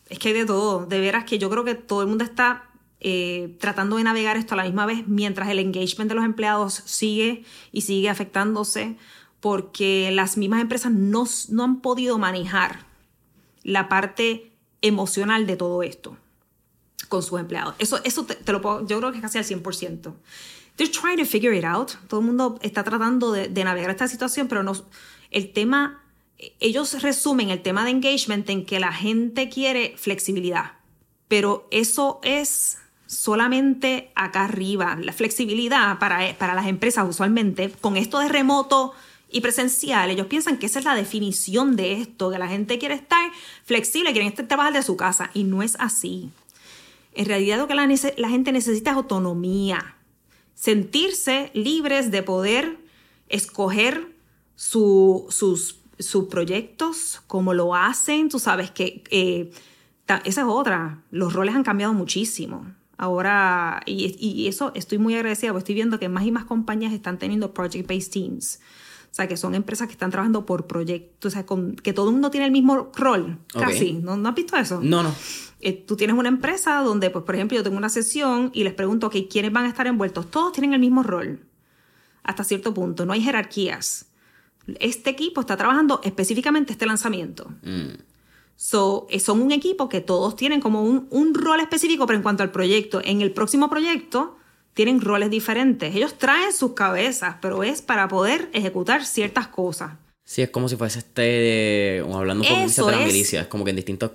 es 0.08 0.18
que 0.20 0.32
de 0.32 0.46
todo, 0.46 0.86
de 0.86 1.00
veras 1.00 1.24
que 1.24 1.38
yo 1.38 1.50
creo 1.50 1.64
que 1.64 1.74
todo 1.74 2.02
el 2.02 2.08
mundo 2.08 2.22
está 2.22 2.64
eh, 3.00 3.56
tratando 3.58 3.96
de 3.96 4.04
navegar 4.04 4.36
esto 4.36 4.54
a 4.54 4.56
la 4.56 4.62
misma 4.62 4.86
vez 4.86 5.08
mientras 5.08 5.48
el 5.48 5.58
engagement 5.58 6.08
de 6.08 6.14
los 6.14 6.24
empleados 6.24 6.74
sigue 6.86 7.44
y 7.72 7.80
sigue 7.80 8.08
afectándose 8.08 8.96
porque 9.40 10.10
las 10.12 10.36
mismas 10.36 10.60
empresas 10.60 10.92
no 10.92 11.26
han 11.64 11.80
podido 11.80 12.18
manejar 12.18 12.86
la 13.64 13.88
parte 13.88 14.52
emocional 14.82 15.46
de 15.48 15.56
todo 15.56 15.82
esto 15.82 16.16
con 17.12 17.22
sus 17.22 17.38
empleados. 17.38 17.74
Eso, 17.78 18.00
eso 18.04 18.24
te, 18.24 18.52
lo 18.52 18.62
puedo, 18.62 18.86
yo 18.86 18.98
creo 18.98 19.12
que 19.12 19.18
es 19.18 19.22
casi 19.22 19.36
al 19.36 19.44
100%. 19.44 20.14
They're 20.76 20.90
trying 20.90 21.18
to 21.18 21.26
figure 21.26 21.54
it 21.54 21.62
out. 21.62 21.90
Todo 22.08 22.20
el 22.20 22.26
mundo 22.26 22.58
está 22.62 22.82
tratando 22.82 23.32
de, 23.32 23.64
navegar 23.64 23.90
esta 23.90 24.08
situación, 24.08 24.48
pero 24.48 24.62
no, 24.62 24.72
el 25.30 25.52
tema, 25.52 26.02
ellos 26.58 27.02
resumen 27.02 27.50
el 27.50 27.60
tema 27.60 27.84
de 27.84 27.90
engagement 27.90 28.48
en 28.48 28.64
que 28.64 28.80
la 28.80 28.94
gente 28.94 29.50
quiere 29.50 29.94
flexibilidad, 29.98 30.72
pero 31.28 31.68
eso 31.70 32.18
es 32.22 32.78
solamente 33.06 34.10
acá 34.14 34.46
arriba. 34.46 34.96
La 34.98 35.12
flexibilidad 35.12 35.98
para, 35.98 36.34
para 36.38 36.54
las 36.54 36.66
empresas 36.66 37.06
usualmente, 37.06 37.70
con 37.82 37.98
esto 37.98 38.20
de 38.20 38.30
remoto 38.30 38.94
y 39.30 39.42
presencial, 39.42 40.10
ellos 40.10 40.28
piensan 40.28 40.56
que 40.56 40.64
esa 40.64 40.78
es 40.78 40.86
la 40.86 40.94
definición 40.94 41.76
de 41.76 42.00
esto, 42.00 42.30
que 42.30 42.38
la 42.38 42.48
gente 42.48 42.78
quiere 42.78 42.94
estar 42.94 43.30
flexible, 43.64 44.12
quieren 44.12 44.30
estar 44.30 44.48
trabajar 44.48 44.72
de 44.72 44.82
su 44.82 44.96
casa, 44.96 45.30
y 45.34 45.44
no 45.44 45.62
es 45.62 45.76
así. 45.78 46.30
En 47.14 47.26
realidad 47.26 47.58
lo 47.58 47.68
que 47.68 47.74
la, 47.74 48.28
gente 48.28 48.52
necesita 48.52 48.90
es 48.90 48.96
autonomía, 48.96 49.96
sentirse 50.54 51.50
libres 51.54 52.10
de 52.10 52.22
poder 52.22 52.78
escoger 53.28 54.14
sus, 54.54 55.34
sus 55.98 56.24
proyectos, 56.30 57.22
como 57.26 57.54
lo 57.54 57.74
hacen, 57.74 58.28
tú 58.28 58.38
sabes 58.38 58.70
que 58.70 59.04
eh, 59.10 59.50
esa 60.24 60.40
es 60.42 60.46
otra, 60.46 61.02
los 61.10 61.32
roles 61.32 61.54
han 61.54 61.64
cambiado 61.64 61.92
muchísimo. 61.92 62.66
Ahora, 62.98 63.82
y, 63.84 64.46
eso 64.46 64.70
estoy 64.74 64.98
muy 64.98 65.14
agradecida, 65.14 65.50
porque 65.50 65.62
estoy 65.62 65.74
viendo 65.74 65.98
que 65.98 66.08
más 66.08 66.24
y 66.24 66.30
más 66.30 66.44
compañías 66.44 66.92
están 66.92 67.18
teniendo 67.18 67.52
project-based 67.52 68.12
teams. 68.12 68.60
O 69.10 69.14
sea, 69.14 69.28
que 69.28 69.36
son 69.36 69.54
empresas 69.54 69.88
que 69.88 69.92
están 69.92 70.10
trabajando 70.10 70.46
por 70.46 70.66
proyectos, 70.66 71.32
o 71.32 71.34
sea, 71.34 71.44
con, 71.44 71.74
que 71.74 71.92
todo 71.92 72.08
el 72.08 72.12
mundo 72.12 72.30
tiene 72.30 72.46
el 72.46 72.52
mismo 72.52 72.92
rol, 72.94 73.38
casi. 73.52 73.94
¿No, 73.94 74.16
¿No 74.16 74.28
has 74.28 74.34
visto 74.34 74.56
eso? 74.56 74.80
No, 74.82 75.02
no. 75.02 75.14
Eh, 75.64 75.72
tú 75.72 75.96
tienes 75.96 76.16
una 76.16 76.28
empresa 76.28 76.80
donde, 76.80 77.08
pues, 77.10 77.24
por 77.24 77.36
ejemplo, 77.36 77.56
yo 77.56 77.62
tengo 77.62 77.76
una 77.76 77.88
sesión 77.88 78.50
y 78.52 78.64
les 78.64 78.74
pregunto, 78.74 79.06
ok, 79.06 79.16
¿quiénes 79.30 79.52
van 79.52 79.64
a 79.64 79.68
estar 79.68 79.86
envueltos? 79.86 80.28
Todos 80.30 80.52
tienen 80.52 80.74
el 80.74 80.80
mismo 80.80 81.04
rol, 81.04 81.46
hasta 82.24 82.42
cierto 82.42 82.74
punto, 82.74 83.06
no 83.06 83.12
hay 83.12 83.22
jerarquías. 83.22 84.06
Este 84.80 85.10
equipo 85.10 85.40
está 85.40 85.56
trabajando 85.56 86.00
específicamente 86.02 86.72
este 86.72 86.84
lanzamiento. 86.84 87.48
Mm. 87.62 88.02
So, 88.56 89.06
eh, 89.08 89.20
son 89.20 89.40
un 89.40 89.52
equipo 89.52 89.88
que 89.88 90.00
todos 90.00 90.36
tienen 90.36 90.60
como 90.60 90.82
un, 90.82 91.06
un 91.10 91.32
rol 91.32 91.60
específico, 91.60 92.06
pero 92.06 92.16
en 92.16 92.22
cuanto 92.22 92.42
al 92.42 92.50
proyecto, 92.50 93.00
en 93.04 93.22
el 93.22 93.32
próximo 93.32 93.70
proyecto 93.70 94.36
tienen 94.74 95.00
roles 95.00 95.30
diferentes. 95.30 95.94
Ellos 95.94 96.18
traen 96.18 96.52
sus 96.52 96.72
cabezas, 96.72 97.36
pero 97.40 97.62
es 97.62 97.82
para 97.82 98.08
poder 98.08 98.50
ejecutar 98.52 99.04
ciertas 99.04 99.48
cosas. 99.48 99.92
Sí, 100.24 100.42
es 100.42 100.50
como 100.50 100.68
si 100.68 100.76
fuese 100.76 101.00
este, 101.00 102.00
hablando 102.00 102.44
un 102.44 102.70
poco 102.70 102.86
de 102.86 102.96
la 102.96 103.04
milicia, 103.04 103.42
es 103.42 103.46
como 103.48 103.64
que 103.64 103.70
en 103.70 103.76
distintos, 103.76 104.12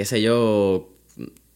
qué 0.00 0.06
sé 0.06 0.22
yo, 0.22 0.88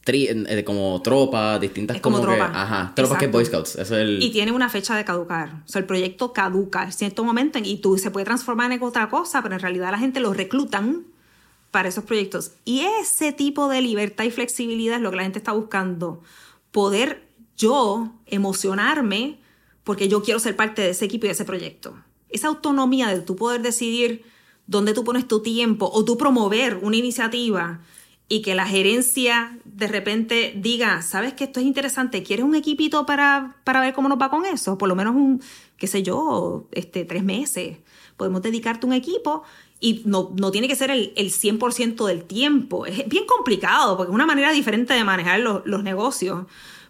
eh, 0.04 0.64
como 0.66 1.00
tropas, 1.00 1.58
distintas 1.62 1.98
como, 2.02 2.20
tropa. 2.20 2.52
ajá, 2.54 2.92
tropas 2.94 3.16
que 3.16 3.26
Boy 3.26 3.46
Scouts. 3.46 3.78
Y 4.20 4.30
tiene 4.32 4.52
una 4.52 4.68
fecha 4.68 4.94
de 4.94 5.02
caducar. 5.02 5.62
O 5.64 5.68
sea, 5.68 5.80
el 5.80 5.86
proyecto 5.86 6.34
caduca 6.34 6.84
en 6.84 6.92
cierto 6.92 7.24
momento 7.24 7.58
y 7.58 7.78
tú 7.78 7.96
se 7.96 8.10
puede 8.10 8.26
transformar 8.26 8.70
en 8.70 8.82
otra 8.82 9.08
cosa, 9.08 9.40
pero 9.42 9.54
en 9.54 9.62
realidad 9.62 9.90
la 9.92 9.98
gente 9.98 10.20
lo 10.20 10.34
reclutan 10.34 11.06
para 11.70 11.88
esos 11.88 12.04
proyectos. 12.04 12.50
Y 12.66 12.80
ese 13.00 13.32
tipo 13.32 13.70
de 13.70 13.80
libertad 13.80 14.24
y 14.24 14.30
flexibilidad 14.30 14.96
es 14.96 15.02
lo 15.02 15.10
que 15.10 15.16
la 15.16 15.22
gente 15.22 15.38
está 15.38 15.52
buscando. 15.52 16.20
Poder 16.70 17.26
yo 17.56 18.12
emocionarme 18.26 19.38
porque 19.84 20.08
yo 20.08 20.22
quiero 20.22 20.38
ser 20.38 20.54
parte 20.54 20.82
de 20.82 20.90
ese 20.90 21.06
equipo 21.06 21.24
y 21.24 21.28
de 21.28 21.32
ese 21.32 21.46
proyecto. 21.46 21.96
Esa 22.28 22.48
autonomía 22.48 23.08
de 23.08 23.20
tú 23.20 23.36
poder 23.36 23.62
decidir 23.62 24.22
dónde 24.66 24.92
tú 24.92 25.02
pones 25.02 25.26
tu 25.26 25.40
tiempo 25.40 25.90
o 25.90 26.04
tú 26.04 26.18
promover 26.18 26.78
una 26.82 26.96
iniciativa 26.96 27.80
y 28.28 28.42
que 28.42 28.54
la 28.54 28.66
gerencia 28.66 29.58
de 29.64 29.86
repente 29.86 30.54
diga, 30.56 31.02
sabes 31.02 31.34
que 31.34 31.44
esto 31.44 31.60
es 31.60 31.66
interesante, 31.66 32.22
¿quieres 32.22 32.44
un 32.44 32.54
equipito 32.54 33.04
para, 33.06 33.56
para 33.64 33.80
ver 33.80 33.92
cómo 33.92 34.08
nos 34.08 34.20
va 34.20 34.30
con 34.30 34.46
eso? 34.46 34.78
Por 34.78 34.88
lo 34.88 34.94
menos 34.94 35.14
un, 35.14 35.42
qué 35.76 35.86
sé 35.86 36.02
yo, 36.02 36.66
este, 36.72 37.04
tres 37.04 37.22
meses. 37.22 37.78
Podemos 38.16 38.42
dedicarte 38.42 38.86
un 38.86 38.92
equipo 38.92 39.42
y 39.80 40.02
no, 40.06 40.32
no 40.38 40.50
tiene 40.50 40.68
que 40.68 40.76
ser 40.76 40.90
el, 40.90 41.12
el 41.16 41.30
100% 41.30 42.06
del 42.06 42.24
tiempo. 42.24 42.86
Es 42.86 43.06
bien 43.08 43.26
complicado 43.26 43.96
porque 43.96 44.10
es 44.10 44.14
una 44.14 44.26
manera 44.26 44.52
diferente 44.52 44.94
de 44.94 45.04
manejar 45.04 45.40
los, 45.40 45.62
los 45.66 45.82
negocios. 45.82 46.46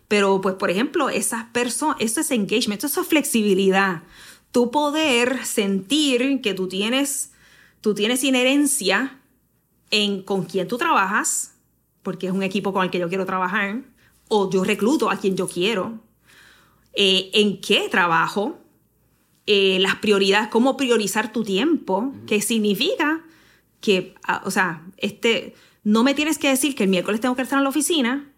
Pero, 0.07 0.41
pues, 0.41 0.55
por 0.55 0.71
ejemplo, 0.71 1.09
esas 1.09 1.45
personas, 1.47 1.97
eso 1.99 2.21
es 2.21 2.31
engagement, 2.31 2.85
eso 2.85 3.01
es 3.01 3.07
flexibilidad. 3.07 4.03
Tu 4.53 4.71
poder 4.71 5.45
sentir 5.45 6.41
que 6.43 6.55
tú 6.55 6.69
tienes, 6.69 7.33
tú 7.81 7.95
tienes 7.95 8.23
inherencia 8.23 9.19
en 9.91 10.23
con 10.23 10.45
quién 10.45 10.69
tú 10.69 10.79
trabajas, 10.79 11.55
porque 12.03 12.27
es 12.27 12.33
un 12.33 12.43
equipo 12.43 12.73
con 12.73 12.85
el 12.85 12.91
que 12.91 12.99
yo 12.99 13.09
quiero 13.09 13.27
trabajar, 13.27 13.83
o 14.29 14.51
yo 14.51 14.65
recluto 14.65 15.11
a 15.11 15.17
quien 15.17 15.37
yo 15.37 15.49
quiero, 15.49 16.01
eh, 16.95 17.31
en 17.35 17.61
qué 17.61 17.89
trabajo, 17.91 18.59
eh, 19.47 19.79
las 19.81 19.97
prioridades, 19.97 20.49
cómo 20.49 20.77
priorizar 20.77 21.33
tu 21.33 21.45
tiempo, 21.45 22.13
que 22.27 22.41
significa 22.41 23.25
que, 23.81 24.15
ah, 24.23 24.43
o 24.45 24.51
sea, 24.51 24.83
este, 24.97 25.55
no 25.83 26.03
me 26.03 26.15
tienes 26.15 26.39
que 26.39 26.49
decir 26.49 26.75
que 26.75 26.85
el 26.85 26.89
miércoles 26.91 27.21
tengo 27.21 27.37
que 27.37 27.43
estar 27.43 27.59
en 27.59 27.65
la 27.65 27.71
oficina, 27.71 28.33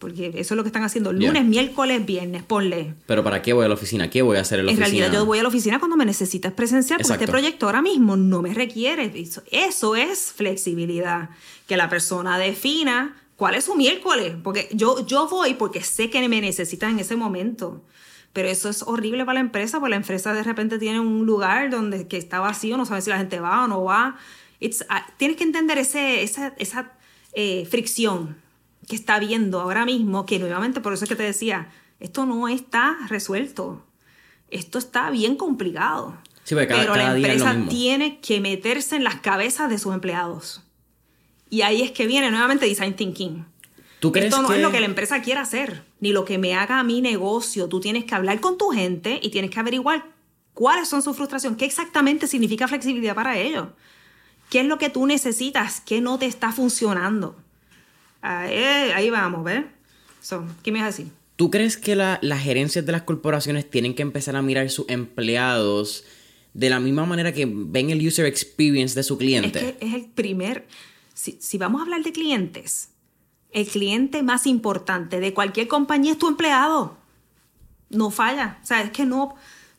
porque 0.00 0.28
eso 0.28 0.54
es 0.54 0.56
lo 0.56 0.62
que 0.62 0.70
están 0.70 0.82
haciendo 0.82 1.12
lunes, 1.12 1.44
miércoles, 1.44 2.04
viernes, 2.06 2.42
ponle. 2.42 2.94
Pero 3.04 3.22
¿para 3.22 3.42
qué 3.42 3.52
voy 3.52 3.66
a 3.66 3.68
la 3.68 3.74
oficina? 3.74 4.08
¿Qué 4.08 4.22
voy 4.22 4.38
a 4.38 4.40
hacer 4.40 4.58
en 4.58 4.66
la 4.66 4.72
oficina? 4.72 4.86
En 4.86 4.92
realidad 4.92 5.12
yo 5.12 5.26
voy 5.26 5.38
a 5.38 5.42
la 5.42 5.48
oficina 5.48 5.78
cuando 5.78 5.98
me 5.98 6.06
necesitas 6.06 6.54
presencial, 6.54 7.00
porque 7.02 7.24
este 7.24 7.30
proyecto 7.30 7.66
ahora 7.66 7.82
mismo 7.82 8.16
no 8.16 8.40
me 8.40 8.54
requiere. 8.54 9.12
Eso, 9.14 9.42
eso 9.50 9.96
es 9.96 10.32
flexibilidad. 10.32 11.28
Que 11.66 11.76
la 11.76 11.90
persona 11.90 12.38
defina 12.38 13.14
cuál 13.36 13.56
es 13.56 13.64
su 13.64 13.74
miércoles, 13.76 14.36
porque 14.42 14.70
yo, 14.72 15.06
yo 15.06 15.28
voy 15.28 15.52
porque 15.52 15.82
sé 15.82 16.08
que 16.08 16.26
me 16.30 16.40
necesitas 16.40 16.90
en 16.90 16.98
ese 16.98 17.14
momento. 17.16 17.82
Pero 18.32 18.48
eso 18.48 18.70
es 18.70 18.82
horrible 18.82 19.26
para 19.26 19.34
la 19.34 19.40
empresa, 19.40 19.80
porque 19.80 19.90
la 19.90 19.96
empresa 19.96 20.32
de 20.32 20.42
repente 20.42 20.78
tiene 20.78 20.98
un 20.98 21.26
lugar 21.26 21.68
donde 21.68 22.08
que 22.08 22.16
está 22.16 22.40
vacío, 22.40 22.78
no 22.78 22.86
sabe 22.86 23.02
si 23.02 23.10
la 23.10 23.18
gente 23.18 23.38
va 23.38 23.64
o 23.64 23.68
no 23.68 23.84
va. 23.84 24.16
Ah, 24.88 25.06
tienes 25.18 25.36
que 25.36 25.44
entender 25.44 25.76
ese, 25.76 26.22
esa, 26.22 26.54
esa 26.56 26.92
eh, 27.34 27.66
fricción 27.70 28.36
que 28.88 28.96
está 28.96 29.18
viendo 29.18 29.60
ahora 29.60 29.84
mismo, 29.84 30.26
que 30.26 30.38
nuevamente 30.38 30.80
por 30.80 30.92
eso 30.92 31.04
es 31.04 31.08
que 31.08 31.16
te 31.16 31.22
decía, 31.22 31.70
esto 32.00 32.26
no 32.26 32.48
está 32.48 32.96
resuelto, 33.08 33.84
esto 34.50 34.78
está 34.78 35.10
bien 35.10 35.36
complicado. 35.36 36.16
pero 36.48 36.96
la 36.96 37.16
empresa 37.16 37.56
tiene 37.68 38.20
que 38.20 38.40
meterse 38.40 38.96
en 38.96 39.04
las 39.04 39.16
cabezas 39.16 39.70
de 39.70 39.78
sus 39.78 39.94
empleados. 39.94 40.62
Y 41.50 41.62
ahí 41.62 41.82
es 41.82 41.90
que 41.90 42.06
viene 42.06 42.30
nuevamente 42.30 42.66
Design 42.66 42.94
Thinking. 42.94 43.44
¿Tú 43.98 44.12
crees 44.12 44.32
Esto 44.32 44.42
no 44.42 44.52
es 44.54 44.62
lo 44.62 44.70
que 44.70 44.80
la 44.80 44.86
empresa 44.86 45.20
quiere 45.20 45.40
hacer, 45.40 45.84
ni 46.00 46.12
lo 46.12 46.24
que 46.24 46.38
me 46.38 46.54
haga 46.54 46.78
a 46.78 46.84
mi 46.84 47.02
negocio. 47.02 47.68
Tú 47.68 47.80
tienes 47.80 48.04
que 48.04 48.14
hablar 48.14 48.40
con 48.40 48.56
tu 48.56 48.70
gente 48.70 49.20
y 49.22 49.28
tienes 49.30 49.50
que 49.50 49.60
averiguar 49.60 50.06
cuáles 50.54 50.88
son 50.88 51.02
sus 51.02 51.16
frustraciones, 51.16 51.58
qué 51.58 51.66
exactamente 51.66 52.26
significa 52.26 52.66
flexibilidad 52.66 53.14
para 53.14 53.38
ellos. 53.38 53.68
¿Qué 54.48 54.60
es 54.60 54.66
lo 54.66 54.78
que 54.78 54.90
tú 54.90 55.06
necesitas? 55.06 55.80
¿Qué 55.80 56.00
no 56.00 56.18
te 56.18 56.26
está 56.26 56.50
funcionando? 56.50 57.36
Ahí, 58.22 59.10
vamos, 59.10 59.44
¿ves? 59.44 59.64
¿Qué 60.62 60.72
me 60.72 60.80
vas 60.80 60.94
a 60.94 60.98
decir? 60.98 61.12
¿Tú 61.36 61.50
crees 61.50 61.76
que 61.76 61.96
las 61.96 62.42
gerencias 62.42 62.84
de 62.84 62.92
las 62.92 63.02
corporaciones 63.02 63.68
tienen 63.68 63.94
que 63.94 64.02
empezar 64.02 64.36
a 64.36 64.42
mirar 64.42 64.68
sus 64.68 64.86
empleados 64.88 66.04
de 66.52 66.68
la 66.68 66.80
misma 66.80 67.06
manera 67.06 67.32
que 67.32 67.46
ven 67.48 67.90
el 67.90 68.06
user 68.06 68.26
experience 68.26 68.94
de 68.94 69.02
su 69.02 69.16
cliente? 69.16 69.58
Es 69.58 69.74
que 69.76 69.86
es 69.86 69.94
el 69.94 70.06
primer. 70.06 70.66
Si, 71.14 71.38
si 71.40 71.56
vamos 71.56 71.80
a 71.80 71.84
hablar 71.84 72.02
de 72.02 72.12
clientes, 72.12 72.90
el 73.52 73.66
cliente 73.66 74.22
más 74.22 74.46
importante 74.46 75.18
de 75.20 75.32
cualquier 75.32 75.68
compañía 75.68 76.12
es 76.12 76.18
tu 76.18 76.28
empleado. 76.28 76.98
No 77.88 78.10
falla. 78.10 78.58
O 78.62 78.66
sea, 78.66 78.82
es 78.82 78.90
que 78.90 79.06
no. 79.06 79.34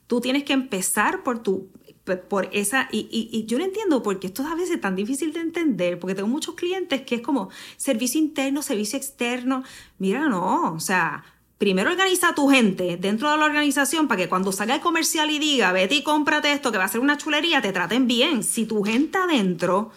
Tú 0.08 0.19
tienes 0.19 0.43
que 0.43 0.54
empezar 0.54 1.23
por 1.23 1.43
tu 1.43 1.69
por 2.03 2.49
esa, 2.51 2.89
y, 2.91 3.07
y, 3.11 3.45
yo 3.45 3.59
no 3.59 3.63
entiendo 3.63 4.01
porque 4.01 4.27
esto 4.27 4.45
a 4.45 4.55
veces 4.55 4.75
es 4.75 4.81
tan 4.81 4.95
difícil 4.95 5.33
de 5.33 5.39
entender, 5.39 5.99
porque 5.99 6.15
tengo 6.15 6.27
muchos 6.27 6.55
clientes 6.55 7.01
que 7.03 7.15
es 7.15 7.21
como 7.21 7.49
servicio 7.77 8.19
interno, 8.19 8.61
servicio 8.61 8.97
externo. 8.97 9.63
Mira, 9.99 10.27
no, 10.27 10.73
o 10.73 10.79
sea, 10.79 11.23
primero 11.59 11.91
organiza 11.91 12.29
a 12.29 12.35
tu 12.35 12.49
gente 12.49 12.97
dentro 12.97 13.31
de 13.31 13.37
la 13.37 13.45
organización 13.45 14.07
para 14.07 14.23
que 14.23 14.29
cuando 14.29 14.51
salga 14.51 14.75
el 14.75 14.81
comercial 14.81 15.29
y 15.29 15.37
diga, 15.37 15.71
vete 15.71 15.95
y 15.95 16.03
cómprate 16.03 16.51
esto 16.51 16.71
que 16.71 16.79
va 16.79 16.85
a 16.85 16.87
ser 16.87 17.01
una 17.01 17.17
chulería, 17.17 17.61
te 17.61 17.71
traten 17.71 18.07
bien. 18.07 18.43
Si 18.43 18.65
tu 18.65 18.83
gente 18.83 19.19
adentro 19.19 19.91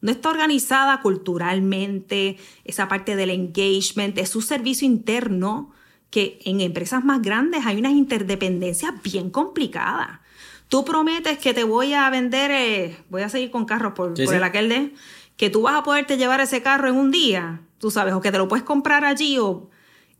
no 0.00 0.12
está 0.12 0.30
organizada 0.30 1.00
culturalmente, 1.00 2.38
esa 2.64 2.86
parte 2.86 3.16
del 3.16 3.30
engagement, 3.30 4.16
es 4.16 4.28
su 4.28 4.42
servicio 4.42 4.86
interno, 4.86 5.72
que 6.10 6.38
en 6.44 6.60
empresas 6.60 7.04
más 7.04 7.20
grandes 7.20 7.66
hay 7.66 7.78
unas 7.78 7.92
interdependencias 7.92 9.02
bien 9.02 9.30
complicadas 9.30 10.20
tú 10.68 10.84
prometes 10.84 11.38
que 11.38 11.54
te 11.54 11.64
voy 11.64 11.94
a 11.94 12.08
vender, 12.10 12.50
eh, 12.50 12.96
voy 13.08 13.22
a 13.22 13.28
seguir 13.28 13.50
con 13.50 13.64
carros 13.64 13.94
por, 13.94 14.18
el 14.18 14.44
aquel 14.44 14.68
de, 14.68 14.94
que 15.36 15.50
tú 15.50 15.62
vas 15.62 15.74
a 15.74 15.82
poderte 15.82 16.16
llevar 16.16 16.40
ese 16.40 16.62
carro 16.62 16.88
en 16.88 16.96
un 16.96 17.10
día, 17.10 17.60
tú 17.78 17.90
sabes, 17.90 18.14
o 18.14 18.20
que 18.20 18.32
te 18.32 18.38
lo 18.38 18.48
puedes 18.48 18.64
comprar 18.64 19.04
allí, 19.04 19.38
o 19.38 19.70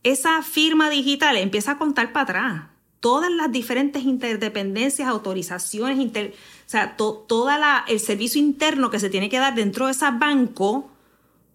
esa 0.03 0.41
firma 0.41 0.89
digital 0.89 1.37
empieza 1.37 1.73
a 1.73 1.77
contar 1.77 2.11
para 2.11 2.23
atrás. 2.23 2.63
Todas 2.99 3.31
las 3.31 3.49
diferentes 3.49 4.03
interdependencias, 4.03 5.07
autorizaciones, 5.07 5.97
o 5.97 6.31
sea, 6.65 6.97
todo 6.97 7.49
el 7.87 7.99
servicio 7.99 8.41
interno 8.41 8.89
que 8.89 8.99
se 8.99 9.09
tiene 9.09 9.29
que 9.29 9.39
dar 9.39 9.55
dentro 9.55 9.85
de 9.85 9.93
ese 9.93 10.05
banco 10.11 10.91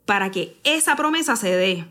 para 0.07 0.31
que 0.31 0.57
esa 0.65 0.97
promesa 0.97 1.37
se 1.37 1.55
dé. 1.55 1.87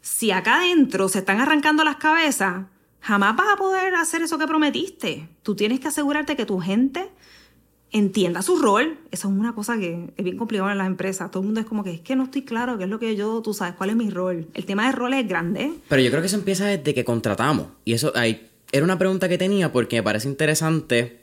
Si 0.00 0.30
acá 0.30 0.56
adentro 0.56 1.08
se 1.08 1.18
están 1.18 1.40
arrancando 1.40 1.84
las 1.84 1.96
cabezas, 1.96 2.64
jamás 3.06 3.36
vas 3.36 3.46
a 3.52 3.56
poder 3.56 3.94
hacer 3.94 4.22
eso 4.22 4.36
que 4.36 4.48
prometiste. 4.48 5.28
Tú 5.44 5.54
tienes 5.54 5.78
que 5.78 5.86
asegurarte 5.86 6.34
que 6.34 6.44
tu 6.44 6.58
gente 6.58 7.08
entienda 7.92 8.42
su 8.42 8.56
rol. 8.56 8.98
Eso 9.12 9.28
es 9.28 9.34
una 9.34 9.54
cosa 9.54 9.78
que 9.78 10.12
es 10.16 10.24
bien 10.24 10.36
complicada 10.36 10.72
en 10.72 10.78
las 10.78 10.88
empresas. 10.88 11.30
Todo 11.30 11.42
el 11.42 11.46
mundo 11.46 11.60
es 11.60 11.66
como 11.66 11.84
que 11.84 11.92
es 11.92 12.00
que 12.00 12.16
no 12.16 12.24
estoy 12.24 12.42
claro 12.42 12.78
qué 12.78 12.84
es 12.84 12.90
lo 12.90 12.98
que 12.98 13.14
yo, 13.14 13.40
tú 13.42 13.54
sabes, 13.54 13.76
cuál 13.76 13.90
es 13.90 13.96
mi 13.96 14.10
rol. 14.10 14.48
El 14.54 14.66
tema 14.66 14.86
de 14.86 14.92
roles 14.92 15.22
es 15.22 15.28
grande. 15.28 15.72
Pero 15.88 16.02
yo 16.02 16.10
creo 16.10 16.20
que 16.20 16.26
eso 16.26 16.36
empieza 16.36 16.66
desde 16.66 16.94
que 16.94 17.04
contratamos. 17.04 17.68
Y 17.84 17.92
eso 17.92 18.10
hay, 18.16 18.48
era 18.72 18.82
una 18.82 18.98
pregunta 18.98 19.28
que 19.28 19.38
tenía 19.38 19.70
porque 19.70 19.96
me 19.96 20.02
parece 20.02 20.28
interesante. 20.28 21.20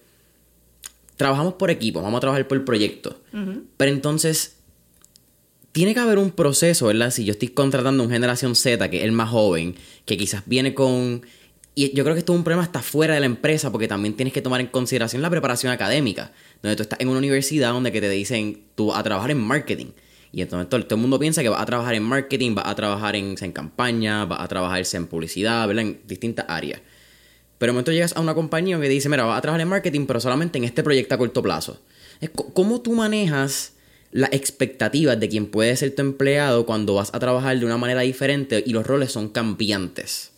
Trabajamos 1.18 1.56
por 1.56 1.70
equipo, 1.70 2.02
vamos 2.02 2.18
a 2.18 2.22
trabajar 2.22 2.48
por 2.48 2.64
proyecto. 2.64 3.20
Pero 3.76 3.92
entonces, 3.92 4.56
tiene 5.74 5.94
que 5.94 6.00
haber 6.00 6.18
un 6.18 6.32
proceso, 6.32 6.88
¿verdad? 6.88 7.12
Si 7.12 7.26
yo 7.26 7.34
estoy 7.34 7.50
contratando 7.50 8.04
a 8.04 8.06
una 8.06 8.16
generación 8.16 8.56
Z, 8.56 8.90
que 8.90 9.00
es 9.00 9.04
el 9.04 9.12
más 9.12 9.30
joven, 9.30 9.76
que 10.06 10.16
quizás 10.16 10.44
viene 10.46 10.74
con 10.74 11.24
y 11.76 11.94
yo 11.96 12.04
creo 12.04 12.16
que 12.16 12.20
esto 12.20 12.34
es 12.34 12.38
un 12.38 12.44
problema 12.44 12.64
hasta 12.64 12.82
fuera 12.82 13.16
de 13.16 13.20
la 13.20 13.26
empresa 13.26 13.72
porque 13.72 13.88
también 13.88 14.16
tienes 14.16 14.34
que 14.34 14.42
tomar 14.42 14.62
en 14.62 14.68
consideración 14.68 15.22
la 15.22 15.30
preparación 15.30 15.72
académica, 15.72 16.32
donde 16.62 16.76
tú 16.76 16.84
estás 16.84 17.00
en 17.00 17.08
una 17.08 17.18
universidad 17.18 17.72
donde 17.72 17.92
que 17.92 18.02
te 18.02 18.10
dicen 18.10 18.64
tú 18.76 18.94
a 18.94 19.02
trabajar 19.02 19.32
en 19.32 19.40
marketing. 19.40 19.88
Y 20.32 20.42
entonces 20.42 20.70
todo, 20.70 20.84
el 20.96 20.98
mundo 20.98 21.20
piensa 21.20 21.42
que 21.42 21.50
vas 21.50 21.62
a 21.62 21.66
trabajar 21.66 21.96
en 21.96 22.04
marketing, 22.04 22.56
vas 22.56 22.68
a 22.68 22.76
trabajar 22.76 23.16
en, 23.16 23.36
en 23.40 23.52
campaña, 23.52 24.26
vas 24.26 24.40
a 24.42 24.48
trabajar 24.48 24.84
en 24.94 25.08
publicidad, 25.08 25.68
¿verdad? 25.68 25.84
En 25.84 26.02
distintas 26.08 26.46
áreas. 26.48 26.82
Pero 27.58 27.72
de 27.72 27.74
momento 27.74 27.92
llegas 27.92 28.16
a 28.16 28.20
una 28.20 28.36
compañía 28.36 28.80
que 28.80 28.90
dice, 28.90 29.10
mira, 29.10 29.26
vas 29.26 29.38
a 29.38 29.42
trabajar 29.42 29.62
en 29.62 29.70
marketing, 29.70 30.06
pero 30.06 30.20
solamente 30.20 30.58
en 30.58 30.64
este 30.64 30.84
proyecto 30.84 31.16
a 31.16 31.18
corto 31.18 31.42
plazo. 31.42 31.80
¿Cómo 32.54 32.82
tú 32.82 32.94
manejas 32.94 33.74
las 34.12 34.34
expectativas 34.34 35.20
de 35.20 35.30
quien 35.30 35.48
puede 35.48 35.76
ser 35.76 35.94
tu 35.96 36.02
empleado 36.02 36.66
cuando 36.66 36.96
vas 36.96 37.14
a 37.14 37.20
trabajar 37.20 37.58
de 37.58 37.66
una 37.66 37.78
manera 37.78 38.02
diferente 38.02 38.64
y 38.66 38.74
los 38.74 38.86
roles 38.86 39.12
son 39.12 39.30
cambiantes? 39.30 40.33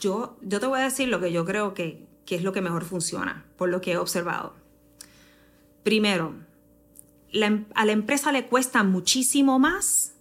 Yo, 0.00 0.36
yo 0.42 0.60
te 0.60 0.66
voy 0.66 0.80
a 0.80 0.84
decir 0.84 1.08
lo 1.08 1.20
que 1.20 1.30
yo 1.30 1.44
creo 1.44 1.74
que, 1.74 2.06
que 2.24 2.34
es 2.34 2.42
lo 2.42 2.52
que 2.52 2.60
mejor 2.60 2.84
funciona, 2.84 3.44
por 3.56 3.68
lo 3.68 3.80
que 3.80 3.92
he 3.92 3.96
observado. 3.96 4.54
Primero, 5.82 6.34
em, 7.32 7.66
a 7.74 7.84
la 7.84 7.92
empresa 7.92 8.32
le 8.32 8.46
cuesta 8.46 8.82
muchísimo 8.82 9.58
más 9.58 10.14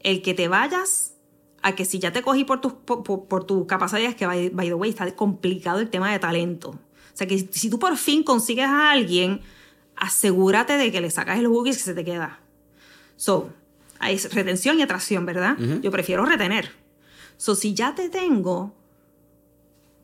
el 0.00 0.22
que 0.22 0.34
te 0.34 0.48
vayas 0.48 1.14
a 1.62 1.74
que 1.74 1.84
si 1.84 1.98
ya 1.98 2.12
te 2.12 2.22
cogí 2.22 2.44
por 2.44 2.60
tus 2.60 2.72
por, 2.72 3.44
tu 3.44 3.66
capacidades, 3.66 4.16
que 4.16 4.26
by, 4.26 4.50
by, 4.50 4.66
the 4.68 4.74
way 4.74 4.90
está 4.90 5.10
complicado 5.14 5.80
el 5.80 5.90
tema 5.90 6.10
de 6.10 6.18
talento. 6.18 6.70
O 6.70 7.16
sea 7.16 7.26
que 7.26 7.38
si 7.38 7.70
tú 7.70 7.78
por 7.78 7.96
fin 7.96 8.22
consigues 8.22 8.66
a 8.66 8.90
alguien, 8.90 9.40
asegúrate 9.96 10.76
de 10.76 10.90
que 10.90 11.00
le 11.00 11.10
sacas 11.10 11.38
el 11.38 11.46
jugo 11.46 11.66
y 11.66 11.70
que 11.70 11.76
se 11.76 11.94
te 11.94 12.04
queda. 12.04 12.40
So, 13.16 13.52
hay 13.98 14.16
retención 14.18 14.78
y 14.78 14.82
atracción, 14.82 15.24
¿verdad? 15.24 15.56
Yo 15.80 15.90
prefiero 15.90 16.24
retener. 16.24 16.72
So, 17.36 17.54
si 17.54 17.74
ya 17.74 17.94
te 17.94 18.08
tengo, 18.08 18.74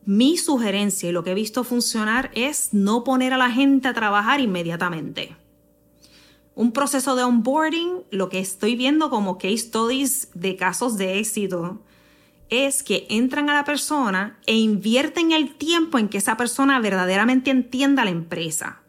mi 0.08 0.36
sugerencia 0.36 1.08
y 1.08 1.12
lo 1.12 1.22
que 1.22 1.32
he 1.32 1.34
visto 1.34 1.64
funcionar 1.64 2.30
es 2.34 2.70
no 2.72 3.04
poner 3.04 3.32
a 3.32 3.38
la 3.38 3.50
gente 3.50 3.88
a 3.88 3.94
trabajar 3.94 4.40
inmediatamente 4.40 5.36
un 6.58 6.72
proceso 6.72 7.14
de 7.14 7.22
onboarding, 7.22 8.02
lo 8.10 8.28
que 8.28 8.40
estoy 8.40 8.74
viendo 8.74 9.10
como 9.10 9.38
case 9.38 9.58
studies 9.58 10.28
de 10.34 10.56
casos 10.56 10.98
de 10.98 11.20
éxito, 11.20 11.80
es 12.50 12.82
que 12.82 13.06
entran 13.10 13.48
a 13.48 13.54
la 13.54 13.64
persona 13.64 14.40
e 14.44 14.56
invierten 14.56 15.30
el 15.30 15.54
tiempo 15.54 15.98
en 15.98 16.08
que 16.08 16.18
esa 16.18 16.36
persona 16.36 16.80
verdaderamente 16.80 17.52
entienda 17.52 18.04
la 18.04 18.10
empresa. 18.10 18.80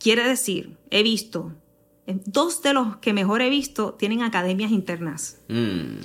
Quiere 0.00 0.24
decir, 0.24 0.76
he 0.90 1.04
visto, 1.04 1.52
dos 2.08 2.60
de 2.62 2.72
los 2.72 2.96
que 2.96 3.12
mejor 3.12 3.40
he 3.40 3.50
visto 3.50 3.92
tienen 3.92 4.24
academias 4.24 4.72
internas. 4.72 5.38
Mm. 5.46 5.98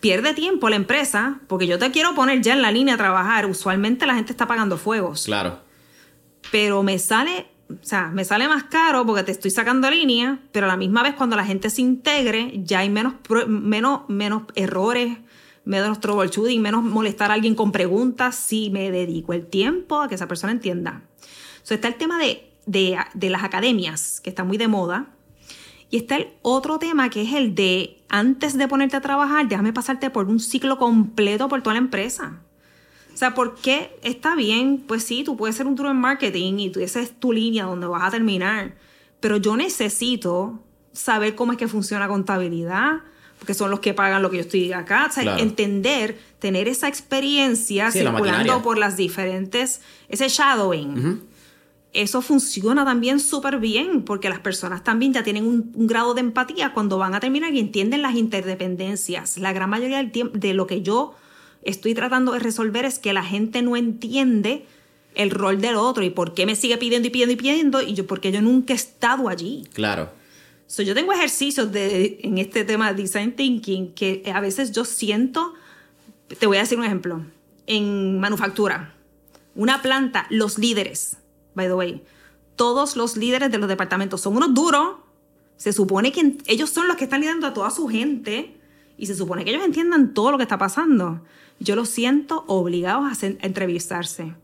Pierde 0.00 0.34
tiempo 0.34 0.68
la 0.68 0.76
empresa 0.76 1.40
porque 1.46 1.66
yo 1.66 1.78
te 1.78 1.90
quiero 1.90 2.14
poner 2.14 2.42
ya 2.42 2.52
en 2.52 2.62
la 2.62 2.70
línea 2.70 2.94
a 2.94 2.98
trabajar. 2.98 3.46
Usualmente 3.46 4.06
la 4.06 4.14
gente 4.14 4.32
está 4.32 4.46
pagando 4.46 4.76
fuegos. 4.76 5.24
Claro. 5.24 5.60
Pero 6.50 6.82
me 6.82 6.98
sale 6.98 7.46
o 7.68 7.84
sea, 7.84 8.08
me 8.08 8.24
sale 8.24 8.46
más 8.48 8.64
caro 8.64 9.04
porque 9.04 9.24
te 9.24 9.32
estoy 9.32 9.50
sacando 9.50 9.90
línea, 9.90 10.38
pero 10.52 10.66
a 10.66 10.68
la 10.68 10.76
misma 10.76 11.02
vez 11.02 11.14
cuando 11.14 11.36
la 11.36 11.44
gente 11.44 11.68
se 11.70 11.82
integre, 11.82 12.60
ya 12.64 12.80
hay 12.80 12.90
menos, 12.90 13.14
menos, 13.48 14.02
menos 14.08 14.42
errores, 14.54 15.18
menos 15.64 16.00
troubleshooting, 16.00 16.62
menos 16.62 16.84
molestar 16.84 17.30
a 17.30 17.34
alguien 17.34 17.54
con 17.54 17.72
preguntas 17.72 18.36
si 18.36 18.70
me 18.70 18.90
dedico 18.90 19.32
el 19.32 19.46
tiempo 19.46 20.00
a 20.00 20.08
que 20.08 20.14
esa 20.14 20.28
persona 20.28 20.52
entienda. 20.52 21.02
So, 21.62 21.74
está 21.74 21.88
el 21.88 21.96
tema 21.96 22.18
de, 22.20 22.48
de, 22.66 22.98
de 23.14 23.30
las 23.30 23.42
academias, 23.42 24.20
que 24.20 24.30
está 24.30 24.44
muy 24.44 24.58
de 24.58 24.68
moda, 24.68 25.08
y 25.90 25.98
está 25.98 26.16
el 26.16 26.28
otro 26.42 26.78
tema 26.78 27.10
que 27.10 27.22
es 27.22 27.32
el 27.32 27.54
de 27.54 28.02
antes 28.08 28.56
de 28.56 28.68
ponerte 28.68 28.96
a 28.96 29.00
trabajar, 29.00 29.48
déjame 29.48 29.72
pasarte 29.72 30.10
por 30.10 30.26
un 30.26 30.40
ciclo 30.40 30.78
completo 30.78 31.48
por 31.48 31.62
toda 31.62 31.74
la 31.74 31.80
empresa. 31.80 32.40
O 33.12 33.16
sea, 33.16 33.34
¿por 33.34 33.54
qué 33.54 33.98
está 34.02 34.34
bien? 34.34 34.84
Pues 34.86 35.04
sí, 35.04 35.24
tú 35.24 35.36
puedes 35.36 35.56
ser 35.56 35.66
un 35.66 35.74
duro 35.74 35.90
en 35.90 35.96
marketing 35.96 36.58
y 36.58 36.70
tú, 36.70 36.80
esa 36.80 37.00
es 37.00 37.18
tu 37.18 37.32
línea 37.32 37.64
donde 37.64 37.86
vas 37.86 38.02
a 38.02 38.10
terminar. 38.10 38.74
Pero 39.20 39.38
yo 39.38 39.56
necesito 39.56 40.60
saber 40.92 41.34
cómo 41.34 41.52
es 41.52 41.58
que 41.58 41.66
funciona 41.66 42.08
contabilidad, 42.08 43.00
porque 43.38 43.54
son 43.54 43.70
los 43.70 43.80
que 43.80 43.94
pagan 43.94 44.22
lo 44.22 44.30
que 44.30 44.36
yo 44.36 44.42
estoy 44.42 44.72
acá. 44.72 45.06
O 45.08 45.12
sea, 45.12 45.38
entender, 45.38 46.18
tener 46.38 46.68
esa 46.68 46.88
experiencia 46.88 47.90
circulando 47.90 48.62
por 48.62 48.76
las 48.76 48.96
diferentes, 48.96 49.80
ese 50.08 50.28
shadowing. 50.28 51.22
Eso 51.96 52.20
funciona 52.20 52.84
también 52.84 53.20
súper 53.20 53.58
bien, 53.58 54.02
porque 54.02 54.28
las 54.28 54.40
personas 54.40 54.84
también 54.84 55.14
ya 55.14 55.22
tienen 55.22 55.46
un, 55.46 55.72
un, 55.74 55.86
grado 55.86 56.12
de 56.12 56.20
empatía 56.20 56.74
cuando 56.74 56.98
van 56.98 57.14
a 57.14 57.20
terminar 57.20 57.54
y 57.54 57.58
entienden 57.58 58.02
las 58.02 58.14
interdependencias. 58.16 59.38
La 59.38 59.54
gran 59.54 59.70
mayoría 59.70 59.96
del 59.96 60.12
tiempo, 60.12 60.36
de 60.36 60.52
lo 60.52 60.66
que 60.66 60.82
yo 60.82 61.14
estoy 61.62 61.94
tratando 61.94 62.32
de 62.32 62.38
resolver 62.38 62.84
es 62.84 62.98
que 62.98 63.14
la 63.14 63.24
gente 63.24 63.62
no 63.62 63.78
entiende 63.78 64.66
el 65.14 65.30
rol 65.30 65.58
del 65.62 65.76
otro 65.76 66.04
y 66.04 66.10
por 66.10 66.34
qué 66.34 66.44
me 66.44 66.54
sigue 66.54 66.76
pidiendo 66.76 67.08
y 67.08 67.10
pidiendo 67.10 67.32
y 67.32 67.36
pidiendo 67.36 67.80
y 67.80 67.94
yo 67.94 68.06
porque 68.06 68.30
yo 68.30 68.42
nunca 68.42 68.74
he 68.74 68.76
estado 68.76 69.30
allí. 69.30 69.66
Claro. 69.72 70.10
So, 70.66 70.82
yo 70.82 70.94
tengo 70.94 71.14
ejercicios 71.14 71.72
de, 71.72 72.20
en 72.22 72.36
este 72.36 72.64
tema 72.64 72.92
de 72.92 73.00
design 73.00 73.32
thinking 73.32 73.94
que 73.94 74.22
a 74.34 74.40
veces 74.40 74.70
yo 74.72 74.84
siento, 74.84 75.54
te 76.38 76.46
voy 76.46 76.58
a 76.58 76.60
decir 76.60 76.78
un 76.78 76.84
ejemplo, 76.84 77.24
en 77.66 78.20
manufactura, 78.20 78.94
una 79.54 79.80
planta, 79.80 80.26
los 80.28 80.58
líderes, 80.58 81.16
by 81.56 81.66
the 81.66 81.74
way, 81.74 82.04
todos 82.54 82.94
los 82.94 83.16
líderes 83.16 83.50
de 83.50 83.58
los 83.58 83.68
departamentos 83.68 84.20
son 84.20 84.36
unos 84.36 84.54
duros, 84.54 84.98
se 85.56 85.72
supone 85.72 86.12
que 86.12 86.38
ellos 86.46 86.70
son 86.70 86.86
los 86.86 86.96
que 86.96 87.04
están 87.04 87.20
liderando 87.20 87.48
a 87.48 87.52
toda 87.52 87.70
su 87.70 87.88
gente 87.88 88.56
y 88.96 89.06
se 89.06 89.16
supone 89.16 89.44
que 89.44 89.50
ellos 89.50 89.64
entiendan 89.64 90.14
todo 90.14 90.30
lo 90.30 90.36
que 90.36 90.44
está 90.44 90.56
pasando 90.56 91.22
yo 91.58 91.76
los 91.76 91.88
siento 91.88 92.44
obligados 92.46 93.22
a, 93.22 93.26
entrevistarse. 93.26 94.34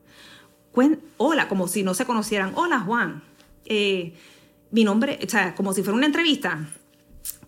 Hola, 1.19 1.49
como 1.49 1.69
si 1.69 1.83
no 1.83 1.95
se 1.95 2.07
conocieran. 2.07 2.53
Hola, 2.55 2.81
Juan. 2.81 3.23
Eh, 3.67 4.15
mi 4.71 4.85
nombre, 4.85 5.19
o 5.25 5.29
sea, 5.29 5.55
como 5.55 5.75
si 5.75 5.83
fuera 5.83 5.97
una 5.97 6.07
entrevista. 6.07 6.69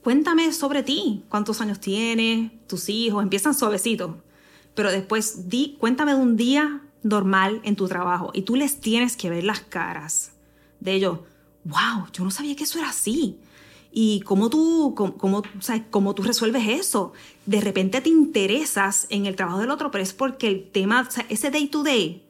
Cuéntame 0.03 0.53
sobre 0.53 0.83
ti. 0.83 1.25
¿Cuántos 1.29 1.61
años 1.61 1.81
tienes? 1.81 2.51
¿Tus 2.67 2.89
hijos? 2.91 3.23
Empiezan 3.23 3.55
suavecito. 3.55 4.23
Pero 4.75 4.91
después, 4.91 5.49
di, 5.49 5.77
cuéntame 5.79 6.13
de 6.15 6.21
un 6.21 6.37
día 6.37 6.83
normal 7.05 7.61
en 7.63 7.77
tu 7.77 7.87
trabajo. 7.87 8.33
Y 8.35 8.43
tú 8.43 8.57
les 8.57 8.81
tienes 8.81 9.17
que 9.17 9.31
ver 9.31 9.45
las 9.45 9.61
caras 9.61 10.33
de 10.81 10.95
ellos. 10.95 11.21
¡Wow! 11.63 12.09
Yo 12.13 12.25
no 12.25 12.31
sabía 12.31 12.57
que 12.57 12.65
eso 12.65 12.79
era 12.79 12.89
así 12.89 13.39
y 13.97 14.21
cómo 14.23 14.51
tú, 14.51 14.93
cómo, 14.97 15.43
cómo 15.91 16.15
tú 16.15 16.23
resuelves 16.25 16.67
eso. 16.67 17.13
De 17.47 17.61
repente 17.61 18.01
te 18.01 18.09
interesas 18.09 19.07
en 19.09 19.27
el 19.27 19.37
trabajo 19.37 19.61
del 19.61 19.71
otro, 19.71 19.93
pero 19.93 20.03
es 20.03 20.13
porque 20.13 20.49
el 20.49 20.69
tema, 20.69 21.09
ese 21.29 21.51
day 21.51 21.69
to 21.69 21.85
day, 21.85 22.25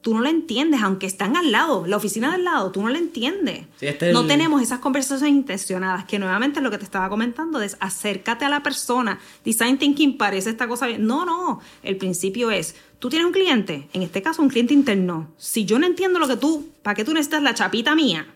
tú 0.00 0.14
no 0.14 0.20
lo 0.20 0.28
entiendes, 0.28 0.82
aunque 0.82 1.06
están 1.06 1.36
al 1.36 1.52
lado, 1.52 1.86
la 1.86 1.96
oficina 1.96 2.34
al 2.34 2.42
lado, 2.42 2.72
tú 2.72 2.82
no 2.82 2.88
lo 2.88 2.98
entiendes. 2.98 3.66
Este 3.80 4.12
no 4.12 4.26
tenemos 4.26 4.60
esas 4.60 4.80
conversaciones 4.80 5.34
intencionadas, 5.34 6.06
que 6.06 6.18
nuevamente 6.18 6.58
es 6.58 6.64
lo 6.64 6.72
que 6.72 6.78
te 6.78 6.84
estaba 6.84 7.08
comentando, 7.08 7.62
es 7.62 7.76
acércate 7.78 8.44
a 8.44 8.48
la 8.48 8.64
persona. 8.64 9.20
Design 9.44 9.78
thinking 9.78 10.18
parece 10.18 10.50
esta 10.50 10.66
cosa 10.66 10.88
bien. 10.88 11.06
No, 11.06 11.24
no, 11.24 11.60
el 11.84 11.96
principio 11.96 12.50
es, 12.50 12.74
tú 12.98 13.08
tienes 13.08 13.26
un 13.26 13.32
cliente, 13.32 13.88
en 13.92 14.02
este 14.02 14.22
caso 14.22 14.42
un 14.42 14.48
cliente 14.48 14.74
interno. 14.74 15.32
Si 15.36 15.64
yo 15.64 15.78
no 15.78 15.86
entiendo 15.86 16.18
lo 16.18 16.28
que 16.28 16.36
tú, 16.36 16.70
¿para 16.82 16.94
qué 16.94 17.04
tú 17.04 17.12
necesitas 17.12 17.42
la 17.42 17.54
chapita 17.54 17.94
mía? 17.94 18.26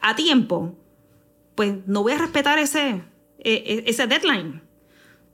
A 0.00 0.16
tiempo, 0.16 0.74
pues 1.54 1.74
no 1.86 2.02
voy 2.02 2.12
a 2.12 2.18
respetar 2.18 2.58
ese, 2.58 3.02
e, 3.38 3.52
e, 3.52 3.84
ese 3.86 4.06
deadline. 4.06 4.62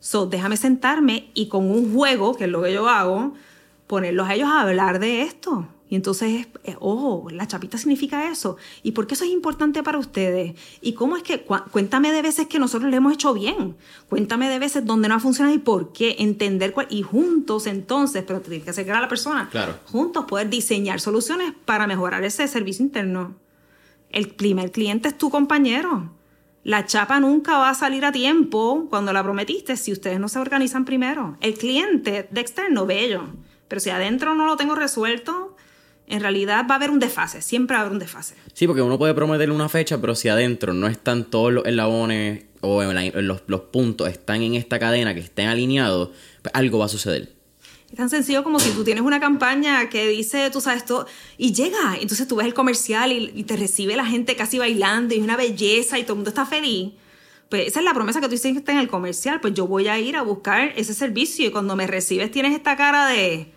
So, 0.00 0.26
déjame 0.26 0.56
sentarme 0.56 1.30
y 1.34 1.48
con 1.48 1.70
un 1.70 1.92
juego, 1.92 2.36
que 2.36 2.44
es 2.44 2.50
lo 2.50 2.62
que 2.62 2.72
yo 2.72 2.88
hago, 2.88 3.34
ponerlos 3.86 4.28
a 4.28 4.34
ellos 4.34 4.48
a 4.48 4.60
hablar 4.60 5.00
de 5.00 5.22
esto. 5.22 5.68
Y 5.90 5.96
entonces, 5.96 6.48
ojo, 6.80 7.28
la 7.30 7.46
chapita 7.46 7.78
significa 7.78 8.30
eso. 8.30 8.56
¿Y 8.82 8.92
por 8.92 9.06
qué 9.06 9.14
eso 9.14 9.24
es 9.24 9.30
importante 9.30 9.82
para 9.82 9.98
ustedes? 9.98 10.54
¿Y 10.82 10.92
cómo 10.92 11.16
es 11.16 11.22
que, 11.22 11.42
cuéntame 11.70 12.12
de 12.12 12.20
veces 12.20 12.46
que 12.46 12.58
nosotros 12.58 12.90
le 12.90 12.98
hemos 12.98 13.14
hecho 13.14 13.32
bien? 13.32 13.76
Cuéntame 14.08 14.48
de 14.50 14.58
veces 14.58 14.84
donde 14.84 15.08
no 15.08 15.14
ha 15.14 15.20
funcionado 15.20 15.54
y 15.54 15.58
por 15.58 15.92
qué. 15.92 16.16
Entender 16.18 16.72
cuál. 16.72 16.88
Y 16.90 17.02
juntos 17.02 17.66
entonces, 17.66 18.22
pero 18.26 18.40
tienes 18.40 18.64
que 18.64 18.70
acercar 18.70 18.96
a 18.96 19.00
la 19.00 19.08
persona. 19.08 19.48
Claro. 19.50 19.78
Juntos 19.86 20.26
poder 20.26 20.50
diseñar 20.50 21.00
soluciones 21.00 21.52
para 21.64 21.86
mejorar 21.86 22.22
ese 22.24 22.46
servicio 22.48 22.84
interno. 22.84 23.36
El 24.10 24.28
primer 24.28 24.72
cliente 24.72 25.08
es 25.08 25.16
tu 25.16 25.30
compañero. 25.30 26.12
La 26.64 26.84
chapa 26.84 27.18
nunca 27.18 27.56
va 27.56 27.70
a 27.70 27.74
salir 27.74 28.04
a 28.04 28.12
tiempo 28.12 28.88
cuando 28.90 29.12
la 29.14 29.22
prometiste 29.22 29.76
si 29.76 29.92
ustedes 29.92 30.20
no 30.20 30.28
se 30.28 30.38
organizan 30.38 30.84
primero. 30.84 31.38
El 31.40 31.54
cliente 31.54 32.28
de 32.30 32.40
externo, 32.40 32.84
bello. 32.84 33.24
Pero 33.68 33.80
si 33.80 33.90
adentro 33.90 34.34
no 34.34 34.46
lo 34.46 34.56
tengo 34.56 34.74
resuelto, 34.74 35.47
en 36.08 36.20
realidad 36.20 36.66
va 36.68 36.74
a 36.74 36.76
haber 36.76 36.90
un 36.90 36.98
desfase. 36.98 37.42
Siempre 37.42 37.74
va 37.74 37.80
a 37.80 37.82
haber 37.82 37.92
un 37.92 37.98
desfase. 37.98 38.34
Sí, 38.52 38.66
porque 38.66 38.82
uno 38.82 38.98
puede 38.98 39.14
prometerle 39.14 39.54
una 39.54 39.68
fecha, 39.68 40.00
pero 40.00 40.14
si 40.14 40.28
adentro 40.28 40.74
no 40.74 40.86
están 40.86 41.24
todos 41.24 41.52
los 41.52 41.66
eslabones 41.66 42.44
o 42.60 42.82
los, 42.82 43.42
los 43.46 43.60
puntos 43.60 44.08
están 44.08 44.42
en 44.42 44.54
esta 44.54 44.78
cadena 44.78 45.14
que 45.14 45.20
estén 45.20 45.48
alineados, 45.48 46.10
pues 46.42 46.54
algo 46.54 46.78
va 46.78 46.86
a 46.86 46.88
suceder. 46.88 47.38
Es 47.90 47.96
tan 47.96 48.10
sencillo 48.10 48.44
como 48.44 48.60
si 48.60 48.70
tú 48.70 48.84
tienes 48.84 49.02
una 49.02 49.18
campaña 49.18 49.88
que 49.88 50.06
dice, 50.08 50.50
tú 50.50 50.60
sabes, 50.60 50.82
esto, 50.82 51.06
y 51.38 51.54
llega, 51.54 51.96
entonces 51.98 52.28
tú 52.28 52.36
ves 52.36 52.46
el 52.46 52.52
comercial 52.52 53.12
y, 53.12 53.44
te 53.44 53.56
recibe 53.56 53.96
la 53.96 54.04
gente 54.04 54.36
casi 54.36 54.58
bailando 54.58 55.14
y 55.14 55.18
es 55.18 55.24
una 55.24 55.38
belleza 55.38 55.98
y 55.98 56.02
todo 56.02 56.12
el 56.12 56.16
mundo 56.18 56.28
está 56.28 56.44
feliz. 56.44 56.92
Pues 57.48 57.68
esa 57.68 57.78
es 57.78 57.84
la 57.86 57.94
promesa 57.94 58.20
que 58.20 58.28
tú 58.28 58.34
hiciste 58.34 58.72
en 58.72 58.78
el 58.78 58.88
comercial, 58.88 59.40
pues 59.40 59.54
yo 59.54 59.66
voy 59.66 59.88
a 59.88 59.98
ir 59.98 60.16
a 60.16 60.22
buscar 60.22 60.74
ese 60.76 60.92
servicio 60.92 61.46
y 61.46 61.50
cuando 61.50 61.76
me 61.76 61.86
recibes 61.86 62.30
tienes 62.30 62.54
esta 62.54 62.76
cara 62.76 63.06
de... 63.06 63.52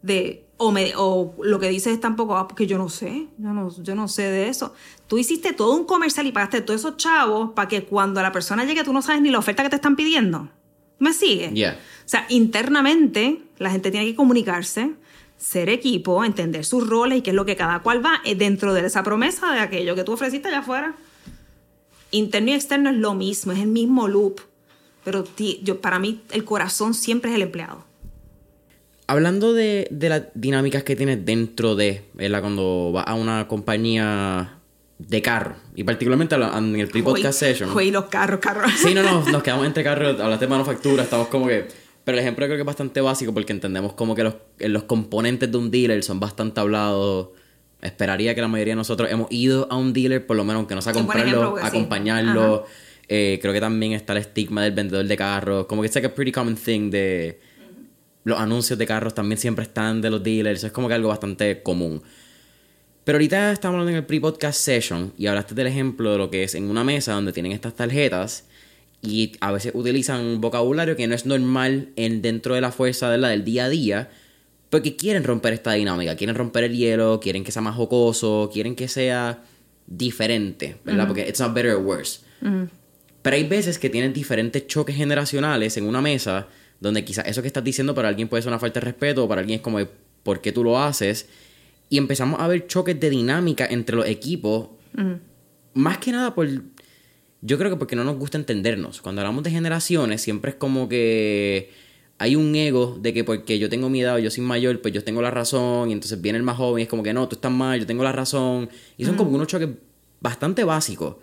de 0.00 0.43
o, 0.64 0.72
me, 0.72 0.92
o 0.96 1.34
lo 1.42 1.58
que 1.58 1.68
dices 1.68 1.92
es 1.92 2.00
tampoco, 2.00 2.36
ah, 2.36 2.48
porque 2.48 2.66
yo 2.66 2.78
no 2.78 2.88
sé, 2.88 3.28
yo 3.38 3.52
no, 3.52 3.70
yo 3.82 3.94
no 3.94 4.08
sé 4.08 4.22
de 4.22 4.48
eso. 4.48 4.74
Tú 5.06 5.18
hiciste 5.18 5.52
todo 5.52 5.74
un 5.74 5.84
comercial 5.84 6.26
y 6.26 6.32
pagaste 6.32 6.60
todos 6.60 6.80
esos 6.80 6.96
chavos 6.96 7.50
para 7.52 7.68
que 7.68 7.84
cuando 7.84 8.22
la 8.22 8.32
persona 8.32 8.64
llegue 8.64 8.84
tú 8.84 8.92
no 8.92 9.02
sabes 9.02 9.22
ni 9.22 9.30
la 9.30 9.38
oferta 9.38 9.62
que 9.62 9.68
te 9.68 9.76
están 9.76 9.96
pidiendo. 9.96 10.48
¿Me 10.98 11.12
sigue? 11.12 11.50
Yeah. 11.50 11.78
O 12.04 12.08
sea, 12.08 12.26
internamente 12.28 13.42
la 13.58 13.70
gente 13.70 13.90
tiene 13.90 14.06
que 14.06 14.14
comunicarse, 14.14 14.92
ser 15.36 15.68
equipo, 15.68 16.24
entender 16.24 16.64
sus 16.64 16.88
roles 16.88 17.18
y 17.18 17.22
qué 17.22 17.30
es 17.30 17.36
lo 17.36 17.44
que 17.44 17.56
cada 17.56 17.80
cual 17.80 18.04
va 18.04 18.20
eh, 18.24 18.34
dentro 18.34 18.72
de 18.72 18.86
esa 18.86 19.02
promesa 19.02 19.52
de 19.52 19.60
aquello 19.60 19.94
que 19.94 20.04
tú 20.04 20.12
ofreciste 20.12 20.48
allá 20.48 20.60
afuera. 20.60 20.94
Interno 22.10 22.50
y 22.50 22.54
externo 22.54 22.90
es 22.90 22.96
lo 22.96 23.14
mismo, 23.14 23.52
es 23.52 23.58
el 23.58 23.68
mismo 23.68 24.08
loop. 24.08 24.40
Pero 25.04 25.24
yo, 25.62 25.80
para 25.80 25.98
mí 25.98 26.22
el 26.30 26.44
corazón 26.44 26.94
siempre 26.94 27.30
es 27.30 27.36
el 27.36 27.42
empleado. 27.42 27.84
Hablando 29.06 29.52
de, 29.52 29.88
las 30.00 30.22
dinámicas 30.34 30.82
que 30.82 30.96
tienes 30.96 31.24
dentro 31.24 31.74
de, 31.76 32.04
¿verdad? 32.14 32.40
Cuando 32.40 32.90
vas 32.92 33.04
a 33.06 33.14
una 33.14 33.46
compañía 33.48 34.58
de 34.98 35.22
carro. 35.22 35.56
Y 35.74 35.84
particularmente 35.84 36.34
en 36.34 36.76
el 36.76 36.88
pre-podcast 36.88 37.38
session. 37.38 37.70
Fue 37.70 37.90
los 37.90 38.06
carros, 38.06 38.40
carros. 38.40 38.72
Sí, 38.76 38.94
no, 38.94 39.02
no, 39.02 39.22
nos 39.30 39.42
quedamos 39.42 39.66
entre 39.66 39.84
carros, 39.84 40.18
hablaste 40.20 40.46
de 40.46 40.50
manufactura, 40.50 41.02
estamos 41.02 41.28
como 41.28 41.46
que... 41.46 41.66
Pero 42.04 42.18
el 42.18 42.22
ejemplo 42.22 42.44
creo 42.46 42.56
que 42.56 42.62
es 42.62 42.66
bastante 42.66 43.00
básico 43.00 43.32
porque 43.32 43.52
entendemos 43.52 43.94
como 43.94 44.14
que 44.14 44.24
los, 44.24 44.34
los 44.58 44.82
componentes 44.84 45.50
de 45.50 45.56
un 45.56 45.70
dealer 45.70 46.02
son 46.02 46.20
bastante 46.20 46.60
hablados. 46.60 47.30
Esperaría 47.80 48.34
que 48.34 48.42
la 48.42 48.48
mayoría 48.48 48.72
de 48.72 48.76
nosotros 48.76 49.10
hemos 49.10 49.30
ido 49.30 49.66
a 49.70 49.76
un 49.76 49.94
dealer, 49.94 50.26
por 50.26 50.36
lo 50.36 50.44
menos 50.44 50.60
aunque 50.60 50.74
no 50.74 50.82
sea 50.82 50.92
comprarlo, 50.92 51.56
acompañarlo. 51.62 52.66
Eh, 53.08 53.38
creo 53.40 53.54
que 53.54 53.60
también 53.60 53.92
está 53.92 54.12
el 54.12 54.18
estigma 54.18 54.62
del 54.62 54.72
vendedor 54.72 55.06
de 55.06 55.16
carros. 55.16 55.66
Como 55.66 55.80
que 55.80 55.88
es 55.88 55.94
like 55.94 56.06
a 56.06 56.14
pretty 56.14 56.32
common 56.32 56.56
thing 56.56 56.90
de... 56.90 57.40
Los 58.24 58.38
anuncios 58.38 58.78
de 58.78 58.86
carros 58.86 59.14
también 59.14 59.38
siempre 59.38 59.64
están 59.64 60.00
de 60.00 60.10
los 60.10 60.22
dealers. 60.22 60.64
Es 60.64 60.72
como 60.72 60.88
que 60.88 60.94
algo 60.94 61.08
bastante 61.08 61.62
común. 61.62 62.02
Pero 63.04 63.16
ahorita 63.16 63.52
estamos 63.52 63.74
hablando 63.74 63.90
en 63.90 63.96
el 63.96 64.06
pre-podcast 64.06 64.58
session 64.58 65.12
y 65.18 65.26
hablaste 65.26 65.54
del 65.54 65.66
ejemplo 65.66 66.10
de 66.12 66.18
lo 66.18 66.30
que 66.30 66.44
es 66.44 66.54
en 66.54 66.70
una 66.70 66.84
mesa 66.84 67.12
donde 67.12 67.32
tienen 67.32 67.52
estas 67.52 67.74
tarjetas 67.74 68.44
y 69.02 69.32
a 69.40 69.52
veces 69.52 69.72
utilizan 69.74 70.20
un 70.22 70.40
vocabulario 70.40 70.96
que 70.96 71.06
no 71.06 71.14
es 71.14 71.26
normal 71.26 71.90
en, 71.96 72.22
dentro 72.22 72.54
de 72.54 72.62
la 72.62 72.72
fuerza 72.72 73.10
de 73.10 73.18
la 73.18 73.28
del 73.28 73.44
día 73.44 73.66
a 73.66 73.68
día 73.68 74.10
porque 74.70 74.96
quieren 74.96 75.22
romper 75.22 75.52
esta 75.52 75.72
dinámica, 75.74 76.16
quieren 76.16 76.34
romper 76.34 76.64
el 76.64 76.74
hielo, 76.74 77.20
quieren 77.20 77.44
que 77.44 77.52
sea 77.52 77.62
más 77.62 77.76
jocoso, 77.76 78.50
quieren 78.52 78.74
que 78.74 78.88
sea 78.88 79.44
diferente, 79.86 80.78
¿verdad? 80.82 81.06
Porque 81.06 81.28
it's 81.28 81.38
not 81.38 81.54
better 81.54 81.72
or 81.72 81.82
worse. 81.84 82.22
Pero 83.22 83.36
hay 83.36 83.44
veces 83.44 83.78
que 83.78 83.88
tienen 83.88 84.12
diferentes 84.12 84.66
choques 84.66 84.96
generacionales 84.96 85.76
en 85.76 85.84
una 85.84 86.00
mesa 86.00 86.48
donde 86.84 87.04
quizás 87.04 87.26
eso 87.26 87.42
que 87.42 87.48
estás 87.48 87.64
diciendo 87.64 87.94
para 87.94 88.08
alguien 88.08 88.28
puede 88.28 88.42
ser 88.42 88.50
una 88.50 88.60
falta 88.60 88.78
de 88.78 88.84
respeto 88.84 89.24
o 89.24 89.28
para 89.28 89.40
alguien 89.40 89.56
es 89.56 89.62
como, 89.62 89.78
¿por 90.22 90.40
qué 90.40 90.52
tú 90.52 90.62
lo 90.62 90.78
haces? 90.78 91.26
y 91.88 91.98
empezamos 91.98 92.40
a 92.40 92.48
ver 92.48 92.66
choques 92.66 92.98
de 92.98 93.10
dinámica 93.10 93.66
entre 93.66 93.96
los 93.96 94.06
equipos. 94.06 94.68
Más 95.74 95.98
que 95.98 96.12
nada 96.12 96.34
por. 96.34 96.48
Yo 97.40 97.58
creo 97.58 97.70
que 97.70 97.76
porque 97.76 97.94
no 97.94 98.04
nos 98.04 98.16
gusta 98.16 98.38
entendernos. 98.38 99.00
Cuando 99.00 99.20
hablamos 99.20 99.44
de 99.44 99.50
generaciones, 99.50 100.22
siempre 100.22 100.50
es 100.50 100.56
como 100.56 100.88
que 100.88 101.70
hay 102.18 102.36
un 102.36 102.54
ego 102.56 102.98
de 103.00 103.12
que 103.12 103.22
porque 103.22 103.58
yo 103.58 103.68
tengo 103.68 103.90
mi 103.90 104.00
edad 104.00 104.16
o 104.16 104.18
yo 104.18 104.30
soy 104.30 104.42
mayor, 104.42 104.80
pues 104.80 104.94
yo 104.94 105.04
tengo 105.04 105.20
la 105.20 105.30
razón. 105.30 105.90
Y 105.90 105.92
entonces 105.92 106.20
viene 106.20 106.38
el 106.38 106.42
más 106.42 106.56
joven 106.56 106.80
y 106.80 106.82
es 106.82 106.88
como 106.88 107.02
que 107.02 107.12
no, 107.12 107.28
tú 107.28 107.36
estás 107.36 107.52
mal, 107.52 107.78
yo 107.78 107.86
tengo 107.86 108.02
la 108.02 108.12
razón. 108.12 108.70
Y 108.96 109.04
son 109.04 109.16
como 109.16 109.30
unos 109.30 109.46
choques 109.46 109.68
bastante 110.20 110.64
básicos, 110.64 111.16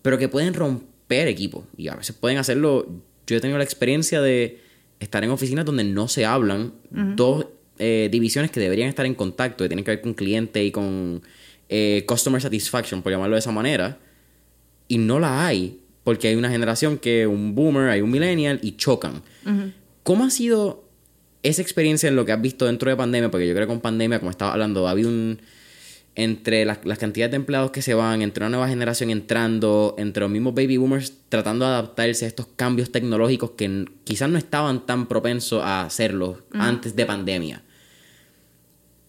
pero 0.00 0.16
que 0.16 0.28
pueden 0.28 0.54
romper 0.54 1.28
equipos. 1.28 1.64
Y 1.76 1.88
a 1.88 1.96
veces 1.96 2.14
pueden 2.14 2.38
hacerlo. 2.38 2.86
Yo 3.26 3.36
he 3.36 3.40
tenido 3.40 3.58
la 3.58 3.64
experiencia 3.64 4.22
de 4.22 4.60
estar 5.00 5.22
en 5.24 5.30
oficinas 5.30 5.64
donde 5.64 5.84
no 5.84 6.08
se 6.08 6.24
hablan 6.24 6.72
dos 6.90 7.46
eh, 7.78 8.08
divisiones 8.10 8.50
que 8.50 8.60
deberían 8.60 8.88
estar 8.88 9.06
en 9.06 9.14
contacto, 9.14 9.64
que 9.64 9.68
tienen 9.68 9.84
que 9.84 9.90
ver 9.90 10.00
con 10.00 10.14
cliente 10.14 10.64
y 10.64 10.70
con 10.70 11.22
eh, 11.68 12.04
customer 12.06 12.40
satisfaction, 12.40 13.02
por 13.02 13.12
llamarlo 13.12 13.34
de 13.34 13.40
esa 13.40 13.52
manera, 13.52 13.98
y 14.88 14.98
no 14.98 15.18
la 15.18 15.46
hay, 15.46 15.80
porque 16.04 16.28
hay 16.28 16.36
una 16.36 16.50
generación 16.50 16.98
que 16.98 17.26
un 17.26 17.54
boomer, 17.54 17.90
hay 17.90 18.00
un 18.00 18.10
millennial 18.10 18.60
y 18.62 18.76
chocan. 18.76 19.22
¿Cómo 20.02 20.24
ha 20.24 20.30
sido 20.30 20.84
esa 21.42 21.62
experiencia 21.62 22.08
en 22.08 22.16
lo 22.16 22.24
que 22.24 22.32
has 22.32 22.40
visto 22.40 22.66
dentro 22.66 22.90
de 22.90 22.96
pandemia? 22.96 23.30
Porque 23.30 23.48
yo 23.48 23.54
creo 23.54 23.66
que 23.66 23.72
con 23.72 23.80
pandemia, 23.80 24.18
como 24.18 24.30
estaba 24.30 24.52
hablando, 24.52 24.86
ha 24.86 24.90
habido 24.90 25.08
un 25.08 25.40
entre 26.16 26.64
las, 26.64 26.84
las, 26.84 26.98
cantidades 26.98 27.32
de 27.32 27.36
empleados 27.36 27.70
que 27.70 27.82
se 27.82 27.94
van, 27.94 28.22
entre 28.22 28.44
una 28.44 28.50
nueva 28.50 28.68
generación 28.68 29.10
entrando, 29.10 29.94
entre 29.98 30.20
los 30.20 30.30
mismos 30.30 30.54
baby 30.54 30.76
boomers 30.76 31.12
tratando 31.28 31.64
de 31.64 31.72
adaptarse 31.72 32.24
a 32.24 32.28
estos 32.28 32.46
cambios 32.54 32.92
tecnológicos 32.92 33.50
que 33.52 33.86
quizás 34.04 34.30
no 34.30 34.38
estaban 34.38 34.86
tan 34.86 35.06
propensos 35.06 35.62
a 35.62 35.82
hacerlo 35.82 36.42
antes 36.52 36.94
de 36.94 37.06
pandemia. 37.06 37.62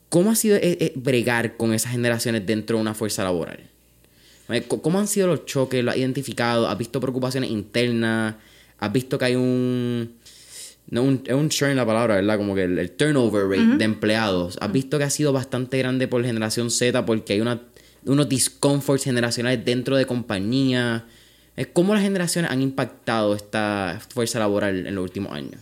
¿Cómo 0.09 0.31
ha 0.31 0.35
sido 0.35 0.55
eh, 0.55 0.77
eh, 0.79 0.93
bregar 0.95 1.57
con 1.57 1.73
esas 1.73 1.91
generaciones 1.91 2.45
dentro 2.45 2.77
de 2.77 2.81
una 2.81 2.93
fuerza 2.93 3.23
laboral? 3.23 3.59
¿Cómo 4.67 4.99
han 4.99 5.07
sido 5.07 5.27
los 5.27 5.45
choques? 5.45 5.83
¿Lo 5.83 5.91
has 5.91 5.97
identificado? 5.97 6.67
¿Has 6.69 6.77
visto 6.77 6.99
preocupaciones 6.99 7.49
internas? 7.49 8.35
¿Has 8.79 8.93
visto 8.93 9.17
que 9.17 9.25
hay 9.25 9.35
un... 9.35 10.15
No, 10.87 11.03
un, 11.03 11.23
es 11.25 11.33
un 11.33 11.49
churn 11.49 11.75
la 11.75 11.85
palabra, 11.85 12.15
¿verdad? 12.15 12.37
Como 12.37 12.53
que 12.55 12.63
el, 12.63 12.91
turnover 12.91 13.47
rate 13.47 13.77
de 13.77 13.85
empleados. 13.85 14.57
¿Has 14.61 14.71
visto 14.71 14.97
que 14.97 15.03
ha 15.03 15.09
sido 15.09 15.33
bastante 15.33 15.77
grande 15.79 16.07
por 16.07 16.23
generación 16.23 16.69
Z 16.69 17.05
porque 17.05 17.33
hay 17.33 17.41
una, 17.41 17.61
unos 18.05 18.29
discomforts 18.29 19.03
generacionales 19.03 19.65
dentro 19.65 19.95
de 19.95 20.05
compañía? 20.05 21.05
¿Cómo 21.73 21.93
las 21.93 22.03
generaciones 22.03 22.51
han 22.51 22.61
impactado 22.61 23.35
esta 23.35 23.99
fuerza 24.09 24.39
laboral 24.39 24.85
en 24.85 24.93
los 24.93 25.03
últimos 25.03 25.31
años? 25.31 25.59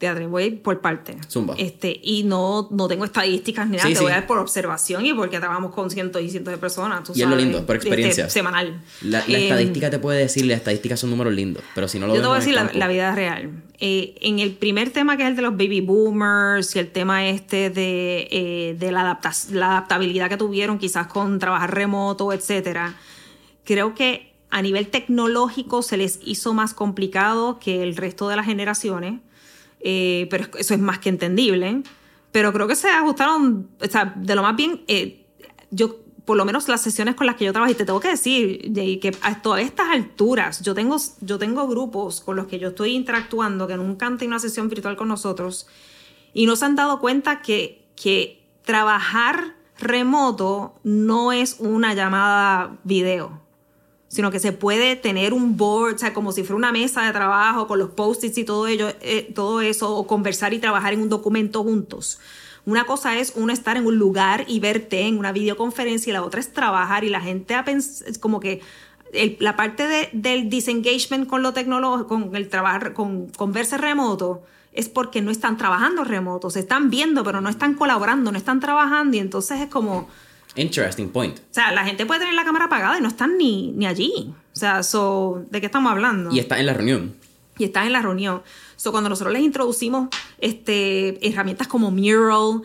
Teatro, 0.00 0.26
voy 0.30 0.52
por 0.52 0.80
parte. 0.80 1.14
Zumba. 1.28 1.54
Este, 1.58 2.00
y 2.02 2.22
no, 2.22 2.68
no 2.70 2.88
tengo 2.88 3.04
estadísticas 3.04 3.68
ni 3.68 3.76
nada, 3.76 3.86
te 3.86 4.00
voy 4.00 4.10
a 4.10 4.14
dar 4.14 4.26
por 4.26 4.38
observación 4.38 5.04
y 5.04 5.12
porque 5.12 5.38
trabajamos 5.38 5.74
con 5.74 5.90
cientos 5.90 6.22
y 6.22 6.30
cientos 6.30 6.52
de 6.52 6.56
personas. 6.56 7.02
y 7.14 7.20
es 7.20 7.28
lo 7.28 7.36
lindo, 7.36 7.66
por 7.66 7.76
este, 7.76 7.88
experiencia. 7.88 8.30
semanal. 8.30 8.80
La, 9.02 9.20
eh, 9.28 9.42
estadística 9.42 9.90
te 9.90 9.98
puede 9.98 10.20
decir, 10.20 10.46
las 10.46 10.56
estadísticas 10.56 11.00
son 11.00 11.10
números 11.10 11.34
lindos, 11.34 11.62
pero 11.74 11.86
si 11.86 11.98
no 11.98 12.06
lo 12.06 12.14
Yo 12.14 12.22
te 12.22 12.28
voy 12.28 12.36
a 12.36 12.40
decir 12.40 12.54
la, 12.54 12.88
vida 12.88 13.14
real. 13.14 13.50
Eh, 13.78 14.14
en 14.22 14.38
el 14.38 14.52
primer 14.52 14.88
tema 14.88 15.18
que 15.18 15.24
es 15.24 15.28
el 15.28 15.36
de 15.36 15.42
los 15.42 15.52
baby 15.52 15.82
boomers 15.82 16.74
y 16.76 16.78
el 16.78 16.90
tema 16.90 17.26
este 17.26 17.68
de, 17.68 18.26
eh, 18.30 18.76
de 18.78 18.92
la, 18.92 19.20
la 19.52 19.66
adaptabilidad 19.66 20.30
que 20.30 20.38
tuvieron 20.38 20.78
quizás 20.78 21.08
con 21.08 21.38
trabajar 21.38 21.74
remoto, 21.74 22.32
etcétera, 22.32 22.94
creo 23.64 23.94
que 23.94 24.32
a 24.48 24.62
nivel 24.62 24.86
tecnológico 24.88 25.82
se 25.82 25.98
les 25.98 26.20
hizo 26.24 26.54
más 26.54 26.72
complicado 26.72 27.58
que 27.58 27.82
el 27.82 27.96
resto 27.96 28.30
de 28.30 28.36
las 28.36 28.46
generaciones 28.46 29.20
eh, 29.80 30.26
pero 30.30 30.46
eso 30.58 30.74
es 30.74 30.80
más 30.80 30.98
que 30.98 31.08
entendible. 31.08 31.82
Pero 32.32 32.52
creo 32.52 32.68
que 32.68 32.76
se 32.76 32.88
ajustaron, 32.88 33.68
o 33.80 33.86
sea, 33.86 34.14
de 34.16 34.34
lo 34.34 34.42
más 34.42 34.54
bien, 34.56 34.82
eh, 34.86 35.26
yo, 35.70 35.98
por 36.24 36.36
lo 36.36 36.44
menos 36.44 36.68
las 36.68 36.82
sesiones 36.82 37.16
con 37.16 37.26
las 37.26 37.36
que 37.36 37.44
yo 37.44 37.52
trabajé, 37.52 37.74
te 37.74 37.84
tengo 37.84 37.98
que 37.98 38.08
decir, 38.08 38.72
que 38.72 39.16
a 39.22 39.42
todas 39.42 39.62
estas 39.62 39.88
alturas, 39.90 40.62
yo 40.62 40.74
tengo, 40.74 40.96
yo 41.20 41.38
tengo 41.38 41.66
grupos 41.66 42.20
con 42.20 42.36
los 42.36 42.46
que 42.46 42.58
yo 42.58 42.68
estoy 42.68 42.94
interactuando 42.94 43.66
que 43.66 43.76
nunca 43.76 44.06
han 44.06 44.16
tenido 44.16 44.34
una 44.36 44.38
sesión 44.38 44.68
virtual 44.68 44.96
con 44.96 45.08
nosotros 45.08 45.66
y 46.32 46.46
nos 46.46 46.62
han 46.62 46.76
dado 46.76 47.00
cuenta 47.00 47.42
que, 47.42 47.88
que 47.96 48.44
trabajar 48.64 49.56
remoto 49.78 50.74
no 50.84 51.32
es 51.32 51.56
una 51.58 51.94
llamada 51.94 52.78
video 52.84 53.49
sino 54.10 54.32
que 54.32 54.40
se 54.40 54.50
puede 54.50 54.96
tener 54.96 55.32
un 55.32 55.56
board, 55.56 55.94
o 55.94 55.98
sea, 55.98 56.12
como 56.12 56.32
si 56.32 56.42
fuera 56.42 56.56
una 56.56 56.72
mesa 56.72 57.06
de 57.06 57.12
trabajo 57.12 57.68
con 57.68 57.78
los 57.78 57.90
post-its 57.90 58.36
y 58.38 58.44
todo, 58.44 58.66
ello, 58.66 58.88
eh, 59.02 59.30
todo 59.32 59.60
eso, 59.60 59.94
o 59.94 60.04
conversar 60.08 60.52
y 60.52 60.58
trabajar 60.58 60.92
en 60.92 61.00
un 61.00 61.08
documento 61.08 61.62
juntos. 61.62 62.18
Una 62.66 62.86
cosa 62.86 63.16
es 63.16 63.32
uno 63.36 63.52
estar 63.52 63.76
en 63.76 63.86
un 63.86 63.98
lugar 63.98 64.44
y 64.48 64.58
verte 64.58 65.02
en 65.02 65.16
una 65.16 65.30
videoconferencia 65.30 66.10
y 66.10 66.12
la 66.12 66.24
otra 66.24 66.40
es 66.40 66.52
trabajar 66.52 67.04
y 67.04 67.08
la 67.08 67.20
gente 67.20 67.54
ha 67.54 67.64
como 68.18 68.40
que 68.40 68.60
la 69.38 69.54
parte 69.56 69.86
de, 69.86 70.10
del 70.12 70.50
disengagement 70.50 71.28
con 71.28 71.42
lo 71.42 71.52
tecnológico, 71.52 72.08
con 72.08 72.34
el 72.34 72.48
trabajo, 72.48 72.92
con, 72.94 73.28
con 73.28 73.52
verse 73.52 73.78
remoto, 73.78 74.42
es 74.72 74.88
porque 74.88 75.22
no 75.22 75.30
están 75.30 75.56
trabajando 75.56 76.02
remoto, 76.02 76.50
se 76.50 76.60
están 76.60 76.90
viendo, 76.90 77.22
pero 77.22 77.40
no 77.40 77.48
están 77.48 77.74
colaborando, 77.74 78.32
no 78.32 78.38
están 78.38 78.58
trabajando 78.58 79.16
y 79.16 79.20
entonces 79.20 79.60
es 79.60 79.68
como 79.68 80.08
Interesting 80.56 81.10
point. 81.10 81.38
O 81.38 81.42
sea, 81.54 81.72
la 81.72 81.84
gente 81.84 82.06
puede 82.06 82.20
tener 82.20 82.34
la 82.34 82.44
cámara 82.44 82.66
apagada 82.66 82.98
y 82.98 83.00
no 83.00 83.08
están 83.08 83.38
ni, 83.38 83.72
ni 83.72 83.86
allí. 83.86 84.32
O 84.52 84.56
sea, 84.56 84.82
so, 84.82 85.44
¿de 85.50 85.60
qué 85.60 85.66
estamos 85.66 85.90
hablando? 85.92 86.30
Y 86.34 86.38
está 86.38 86.58
en 86.58 86.66
la 86.66 86.74
reunión. 86.74 87.14
Y 87.58 87.64
está 87.64 87.86
en 87.86 87.92
la 87.92 88.02
reunión. 88.02 88.42
So, 88.76 88.90
cuando 88.90 89.08
nosotros 89.08 89.32
les 89.32 89.42
introducimos 89.42 90.08
este, 90.38 91.26
herramientas 91.26 91.68
como 91.68 91.90
Mural, 91.90 92.62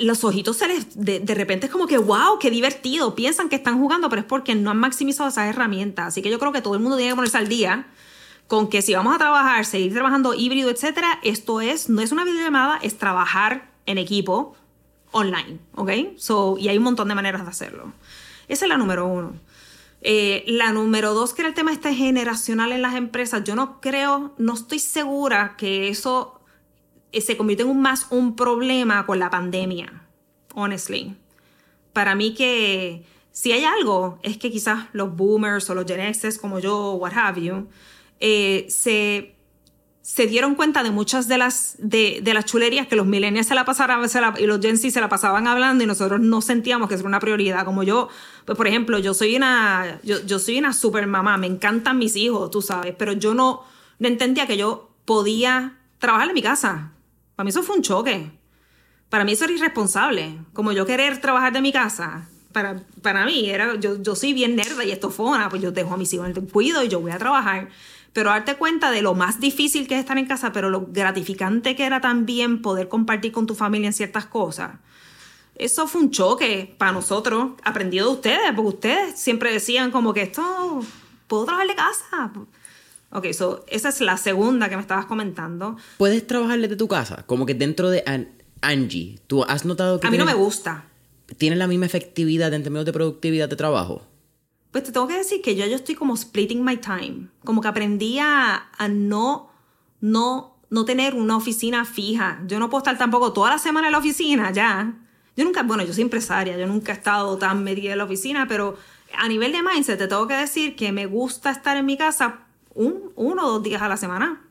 los 0.00 0.24
ojitos 0.24 0.56
se 0.56 0.68
les, 0.68 0.98
de, 0.98 1.20
de, 1.20 1.34
repente 1.34 1.66
es 1.66 1.72
como 1.72 1.86
que, 1.86 1.98
wow, 1.98 2.38
qué 2.40 2.50
divertido. 2.50 3.14
Piensan 3.14 3.48
que 3.48 3.56
están 3.56 3.78
jugando, 3.78 4.08
pero 4.08 4.20
es 4.20 4.26
porque 4.26 4.54
no 4.54 4.70
han 4.70 4.78
maximizado 4.78 5.28
esas 5.28 5.48
herramientas. 5.48 6.08
Así 6.08 6.22
que 6.22 6.30
yo 6.30 6.38
creo 6.38 6.52
que 6.52 6.62
todo 6.62 6.74
el 6.74 6.80
mundo 6.80 6.96
tiene 6.96 7.12
que 7.12 7.16
ponerse 7.16 7.36
al 7.36 7.48
día 7.48 7.86
con 8.46 8.68
que 8.68 8.80
si 8.80 8.94
vamos 8.94 9.14
a 9.14 9.18
trabajar, 9.18 9.66
seguir 9.66 9.92
trabajando 9.92 10.32
híbrido, 10.32 10.70
etcétera, 10.70 11.20
esto 11.22 11.60
es, 11.60 11.90
no 11.90 12.00
es 12.00 12.12
una 12.12 12.24
videollamada, 12.24 12.78
es 12.82 12.96
trabajar 12.96 13.70
en 13.84 13.98
equipo 13.98 14.56
online, 15.12 15.58
¿ok? 15.74 15.90
So, 16.16 16.56
y 16.58 16.68
hay 16.68 16.78
un 16.78 16.84
montón 16.84 17.08
de 17.08 17.14
maneras 17.14 17.42
de 17.42 17.50
hacerlo. 17.50 17.92
Esa 18.48 18.64
es 18.64 18.68
la 18.68 18.76
número 18.76 19.06
uno. 19.06 19.34
Eh, 20.00 20.44
la 20.46 20.72
número 20.72 21.12
dos, 21.14 21.34
que 21.34 21.42
era 21.42 21.48
el 21.48 21.54
tema 21.54 21.72
este 21.72 21.94
generacional 21.94 22.72
en 22.72 22.82
las 22.82 22.94
empresas, 22.94 23.42
yo 23.44 23.56
no 23.56 23.80
creo, 23.80 24.34
no 24.38 24.54
estoy 24.54 24.78
segura 24.78 25.56
que 25.56 25.88
eso 25.88 26.40
eh, 27.10 27.20
se 27.20 27.36
convierte 27.36 27.64
en 27.64 27.70
un 27.70 27.80
más 27.80 28.06
un 28.10 28.36
problema 28.36 29.06
con 29.06 29.18
la 29.18 29.30
pandemia, 29.30 30.04
honestly. 30.54 31.16
Para 31.92 32.14
mí 32.14 32.34
que 32.34 33.04
si 33.32 33.52
hay 33.52 33.64
algo, 33.64 34.18
es 34.22 34.36
que 34.38 34.50
quizás 34.50 34.86
los 34.92 35.16
boomers 35.16 35.68
o 35.70 35.74
los 35.74 35.86
Gen 35.86 36.14
Xs 36.14 36.38
como 36.38 36.58
yo, 36.60 36.92
what 36.92 37.12
have 37.14 37.40
you, 37.40 37.68
eh, 38.20 38.66
se 38.68 39.34
se 40.08 40.26
dieron 40.26 40.54
cuenta 40.54 40.82
de 40.82 40.90
muchas 40.90 41.28
de 41.28 41.36
las, 41.36 41.74
de, 41.76 42.20
de 42.22 42.32
las 42.32 42.46
chulerías 42.46 42.86
que 42.86 42.96
los 42.96 43.06
millennials 43.06 43.46
se 43.46 43.54
la 43.54 43.66
pasaban 43.66 44.00
y 44.38 44.46
los 44.46 44.58
Gen 44.58 44.78
se 44.78 45.00
la 45.02 45.10
pasaban 45.10 45.46
hablando 45.46 45.84
y 45.84 45.86
nosotros 45.86 46.18
no 46.18 46.40
sentíamos 46.40 46.88
que 46.88 46.94
era 46.94 47.04
una 47.04 47.20
prioridad. 47.20 47.66
Como 47.66 47.82
yo, 47.82 48.08
pues 48.46 48.56
por 48.56 48.66
ejemplo, 48.66 48.98
yo 48.98 49.12
soy 49.12 49.36
una, 49.36 50.00
yo, 50.02 50.24
yo 50.24 50.38
soy 50.38 50.58
una 50.58 50.72
super 50.72 51.06
mamá, 51.06 51.36
me 51.36 51.46
encantan 51.46 51.98
mis 51.98 52.16
hijos, 52.16 52.50
tú 52.50 52.62
sabes, 52.62 52.94
pero 52.96 53.12
yo 53.12 53.34
no, 53.34 53.62
no 53.98 54.08
entendía 54.08 54.46
que 54.46 54.56
yo 54.56 54.90
podía 55.04 55.76
trabajar 55.98 56.28
en 56.28 56.34
mi 56.34 56.42
casa. 56.42 56.92
Para 57.36 57.44
mí 57.44 57.50
eso 57.50 57.62
fue 57.62 57.76
un 57.76 57.82
choque. 57.82 58.30
Para 59.10 59.26
mí 59.26 59.32
eso 59.32 59.44
era 59.44 59.52
irresponsable. 59.52 60.38
Como 60.54 60.72
yo 60.72 60.86
querer 60.86 61.20
trabajar 61.20 61.52
de 61.52 61.60
mi 61.60 61.70
casa 61.70 62.26
para, 62.52 62.82
para 63.02 63.24
mí, 63.26 63.50
era, 63.50 63.76
yo, 63.76 64.02
yo 64.02 64.14
soy 64.14 64.32
bien 64.32 64.56
nerda 64.56 64.84
y 64.84 64.90
estofona, 64.90 65.48
pues 65.48 65.62
yo 65.62 65.70
dejo 65.70 65.94
a 65.94 65.96
mis 65.96 66.12
hijos 66.12 66.28
en 66.28 66.36
el 66.36 66.50
cuido 66.50 66.82
y 66.82 66.88
yo 66.88 67.00
voy 67.00 67.12
a 67.12 67.18
trabajar. 67.18 67.68
Pero 68.18 68.30
darte 68.30 68.56
cuenta 68.56 68.90
de 68.90 69.00
lo 69.00 69.14
más 69.14 69.38
difícil 69.38 69.86
que 69.86 69.94
es 69.94 70.00
estar 70.00 70.18
en 70.18 70.26
casa, 70.26 70.50
pero 70.50 70.70
lo 70.70 70.88
gratificante 70.88 71.76
que 71.76 71.84
era 71.84 72.00
también 72.00 72.62
poder 72.62 72.88
compartir 72.88 73.30
con 73.30 73.46
tu 73.46 73.54
familia 73.54 73.86
en 73.86 73.92
ciertas 73.92 74.26
cosas. 74.26 74.72
Eso 75.54 75.86
fue 75.86 76.00
un 76.00 76.10
choque 76.10 76.74
para 76.78 76.90
nosotros, 76.90 77.52
aprendido 77.62 78.08
de 78.08 78.14
ustedes, 78.14 78.52
porque 78.56 78.68
ustedes 78.70 79.20
siempre 79.20 79.52
decían 79.52 79.92
como 79.92 80.12
que 80.12 80.22
esto, 80.22 80.80
puedo 81.28 81.44
trabajar 81.44 81.68
de 81.68 81.76
casa. 81.76 82.32
Ok, 83.12 83.30
so, 83.30 83.64
esa 83.68 83.88
es 83.90 84.00
la 84.00 84.16
segunda 84.16 84.68
que 84.68 84.74
me 84.74 84.82
estabas 84.82 85.06
comentando. 85.06 85.76
¿Puedes 85.96 86.26
trabajar 86.26 86.58
desde 86.58 86.74
tu 86.74 86.88
casa? 86.88 87.22
Como 87.24 87.46
que 87.46 87.54
dentro 87.54 87.88
de 87.88 88.02
Angie, 88.62 89.20
¿tú 89.28 89.44
has 89.44 89.64
notado 89.64 90.00
que... 90.00 90.08
A 90.08 90.10
mí 90.10 90.18
no 90.18 90.24
me 90.24 90.34
gusta. 90.34 90.86
¿Tiene 91.36 91.54
la 91.54 91.68
misma 91.68 91.86
efectividad 91.86 92.52
en 92.52 92.64
términos 92.64 92.84
de 92.84 92.92
productividad 92.92 93.48
de 93.48 93.54
trabajo? 93.54 94.02
Pues 94.70 94.84
te 94.84 94.92
tengo 94.92 95.08
que 95.08 95.16
decir 95.16 95.40
que 95.40 95.56
yo, 95.56 95.66
yo 95.66 95.76
estoy 95.76 95.94
como 95.94 96.16
splitting 96.16 96.62
my 96.62 96.76
time. 96.76 97.28
Como 97.44 97.60
que 97.60 97.68
aprendí 97.68 98.18
a, 98.18 98.68
no, 98.90 99.50
no, 100.00 100.56
no 100.68 100.84
tener 100.84 101.14
una 101.14 101.36
oficina 101.36 101.84
fija. 101.84 102.42
Yo 102.46 102.58
no 102.58 102.68
puedo 102.68 102.80
estar 102.80 102.98
tampoco 102.98 103.32
toda 103.32 103.50
la 103.50 103.58
semana 103.58 103.88
en 103.88 103.92
la 103.92 103.98
oficina, 103.98 104.50
ya. 104.52 104.94
Yo 105.36 105.44
nunca, 105.44 105.62
bueno, 105.62 105.84
yo 105.84 105.92
soy 105.92 106.02
empresaria, 106.02 106.58
yo 106.58 106.66
nunca 106.66 106.92
he 106.92 106.96
estado 106.96 107.38
tan 107.38 107.64
metida 107.64 107.92
en 107.92 107.98
la 107.98 108.04
oficina, 108.04 108.46
pero 108.46 108.76
a 109.16 109.28
nivel 109.28 109.52
de 109.52 109.62
mindset 109.62 109.98
te 109.98 110.08
tengo 110.08 110.26
que 110.26 110.34
decir 110.34 110.76
que 110.76 110.92
me 110.92 111.06
gusta 111.06 111.50
estar 111.50 111.76
en 111.76 111.86
mi 111.86 111.96
casa 111.96 112.40
un, 112.74 113.12
uno 113.14 113.46
o 113.46 113.50
dos 113.52 113.62
días 113.62 113.80
a 113.80 113.88
la 113.88 113.96
semana. 113.96 114.44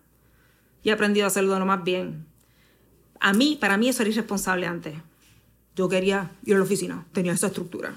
Y 0.83 0.89
he 0.89 0.93
aprendido 0.93 1.25
a 1.25 1.27
hacerlo 1.27 1.59
lo 1.59 1.65
más 1.65 1.83
bien. 1.83 2.25
A 3.19 3.33
mí, 3.33 3.57
para 3.59 3.77
mí 3.77 3.89
eso 3.89 4.01
era 4.01 4.11
irresponsable 4.11 4.65
antes. 4.65 4.95
Yo 5.75 5.89
quería 5.89 6.31
ir 6.43 6.55
a 6.55 6.57
la 6.57 6.63
oficina, 6.63 7.05
tenía 7.11 7.33
esa 7.33 7.47
estructura. 7.47 7.93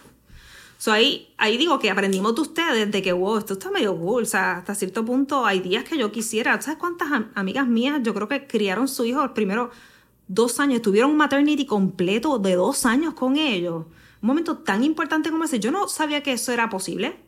So 0.81 0.93
ahí, 0.93 1.35
ahí 1.37 1.59
digo 1.59 1.79
que 1.79 1.91
aprendimos 1.91 2.35
de 2.35 2.41
ustedes 2.41 2.91
de 2.91 3.03
que, 3.03 3.13
wow, 3.13 3.37
esto 3.37 3.53
está 3.53 3.71
medio 3.71 3.95
cool. 3.99 4.23
O 4.23 4.27
sea, 4.27 4.57
hasta 4.57 4.75
cierto 4.75 5.05
punto 5.05 5.45
hay 5.45 5.61
días 5.61 5.85
que 5.85 5.99
yo 5.99 6.11
quisiera. 6.11 6.59
¿Sabes 6.63 6.79
cuántas 6.79 7.09
amigas 7.35 7.67
mías 7.69 8.01
yo 8.03 8.15
creo 8.15 8.29
que 8.29 8.47
criaron 8.47 8.89
su 8.89 9.05
hijo 9.05 9.21
los 9.21 9.33
primeros 9.33 9.69
dos 10.27 10.59
años? 10.59 10.81
Tuvieron 10.81 11.11
un 11.11 11.19
maternity 11.19 11.67
completo 11.67 12.39
de 12.39 12.55
dos 12.55 12.87
años 12.87 13.13
con 13.13 13.37
ellos. 13.37 13.85
Un 14.23 14.27
momento 14.27 14.57
tan 14.57 14.83
importante 14.83 15.31
como 15.31 15.45
ese. 15.45 15.61
Yo 15.61 15.71
no 15.71 15.87
sabía 15.87 16.23
que 16.23 16.33
eso 16.33 16.51
era 16.51 16.71
posible. 16.71 17.19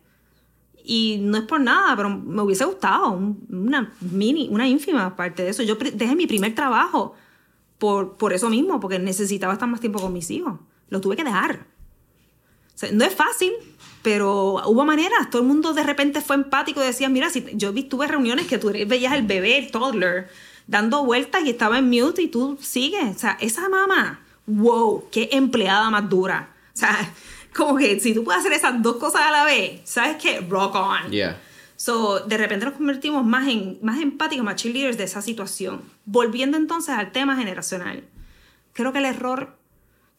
Y 0.82 1.18
no 1.20 1.36
es 1.36 1.44
por 1.44 1.60
nada, 1.60 1.94
pero 1.94 2.08
me 2.08 2.40
hubiese 2.40 2.64
gustado 2.64 3.10
una 3.50 3.92
mini, 4.00 4.48
una 4.50 4.66
ínfima 4.66 5.14
parte 5.14 5.42
de 5.42 5.50
eso. 5.50 5.62
Yo 5.62 5.74
dejé 5.74 6.16
mi 6.16 6.26
primer 6.26 6.54
trabajo 6.54 7.12
por, 7.76 8.16
por 8.16 8.32
eso 8.32 8.48
mismo, 8.48 8.80
porque 8.80 8.98
necesitaba 8.98 9.52
estar 9.52 9.68
más 9.68 9.80
tiempo 9.80 10.00
con 10.00 10.14
mis 10.14 10.30
hijos. 10.30 10.54
Lo 10.88 11.02
tuve 11.02 11.16
que 11.16 11.24
dejar 11.24 11.70
no 12.92 13.04
es 13.04 13.14
fácil, 13.14 13.52
pero 14.02 14.60
hubo 14.66 14.84
maneras. 14.84 15.30
Todo 15.30 15.42
el 15.42 15.48
mundo 15.48 15.72
de 15.74 15.82
repente 15.82 16.20
fue 16.20 16.36
empático 16.36 16.82
y 16.82 16.86
decía, 16.86 17.08
mira, 17.08 17.30
si 17.30 17.46
yo 17.54 17.72
vi, 17.72 17.84
tuve 17.84 18.06
reuniones 18.06 18.46
que 18.46 18.58
tú 18.58 18.72
veías 18.86 19.12
el 19.14 19.22
bebé, 19.22 19.58
el 19.58 19.70
toddler, 19.70 20.28
dando 20.66 21.04
vueltas 21.04 21.42
y 21.44 21.50
estaba 21.50 21.78
en 21.78 21.88
mute 21.88 22.22
y 22.22 22.28
tú 22.28 22.58
sigues. 22.60 23.16
O 23.16 23.18
sea, 23.18 23.38
esa 23.40 23.68
mamá, 23.68 24.20
wow, 24.46 25.08
qué 25.10 25.28
empleada 25.32 25.88
más 25.90 26.08
dura. 26.08 26.54
O 26.74 26.76
sea, 26.76 27.14
como 27.54 27.76
que 27.76 28.00
si 28.00 28.14
tú 28.14 28.24
puedes 28.24 28.40
hacer 28.40 28.52
esas 28.52 28.82
dos 28.82 28.96
cosas 28.96 29.22
a 29.22 29.30
la 29.30 29.44
vez, 29.44 29.80
¿sabes 29.84 30.16
qué? 30.16 30.40
Rock 30.40 30.74
on. 30.74 31.10
Yeah. 31.10 31.40
So, 31.76 32.20
de 32.20 32.36
repente 32.36 32.64
nos 32.64 32.74
convertimos 32.74 33.24
más 33.24 33.48
en 33.48 33.78
más 33.82 34.00
empáticos, 34.00 34.44
más 34.44 34.56
cheerleaders 34.56 34.98
de 34.98 35.04
esa 35.04 35.20
situación. 35.20 35.82
Volviendo 36.04 36.56
entonces 36.56 36.94
al 36.94 37.10
tema 37.12 37.36
generacional. 37.36 38.04
Creo 38.72 38.92
que 38.92 39.00
el 39.00 39.04
error 39.04 39.58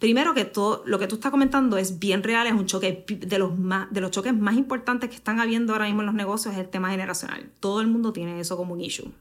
Primero 0.03 0.33
que 0.33 0.43
todo, 0.43 0.83
lo 0.85 0.99
que 0.99 1.07
tú 1.07 1.15
estás 1.15 1.31
comentando 1.31 1.77
es 1.77 1.97
bien 1.97 2.23
real, 2.23 2.45
es 2.45 2.51
un 2.51 2.65
choque 2.65 3.05
de 3.07 3.39
los, 3.39 3.57
más, 3.57 3.87
de 3.89 4.01
los 4.01 4.11
choques 4.11 4.35
más 4.35 4.57
importantes 4.57 5.09
que 5.09 5.15
están 5.15 5.39
habiendo 5.39 5.71
ahora 5.71 5.85
mismo 5.85 6.01
en 6.01 6.07
los 6.07 6.13
negocios, 6.13 6.55
es 6.55 6.59
el 6.59 6.67
tema 6.67 6.89
generacional. 6.89 7.49
Todo 7.61 7.79
el 7.79 7.87
mundo 7.87 8.11
tiene 8.11 8.37
eso 8.37 8.57
como 8.57 8.73
un 8.73 8.81
issue. 8.81 9.13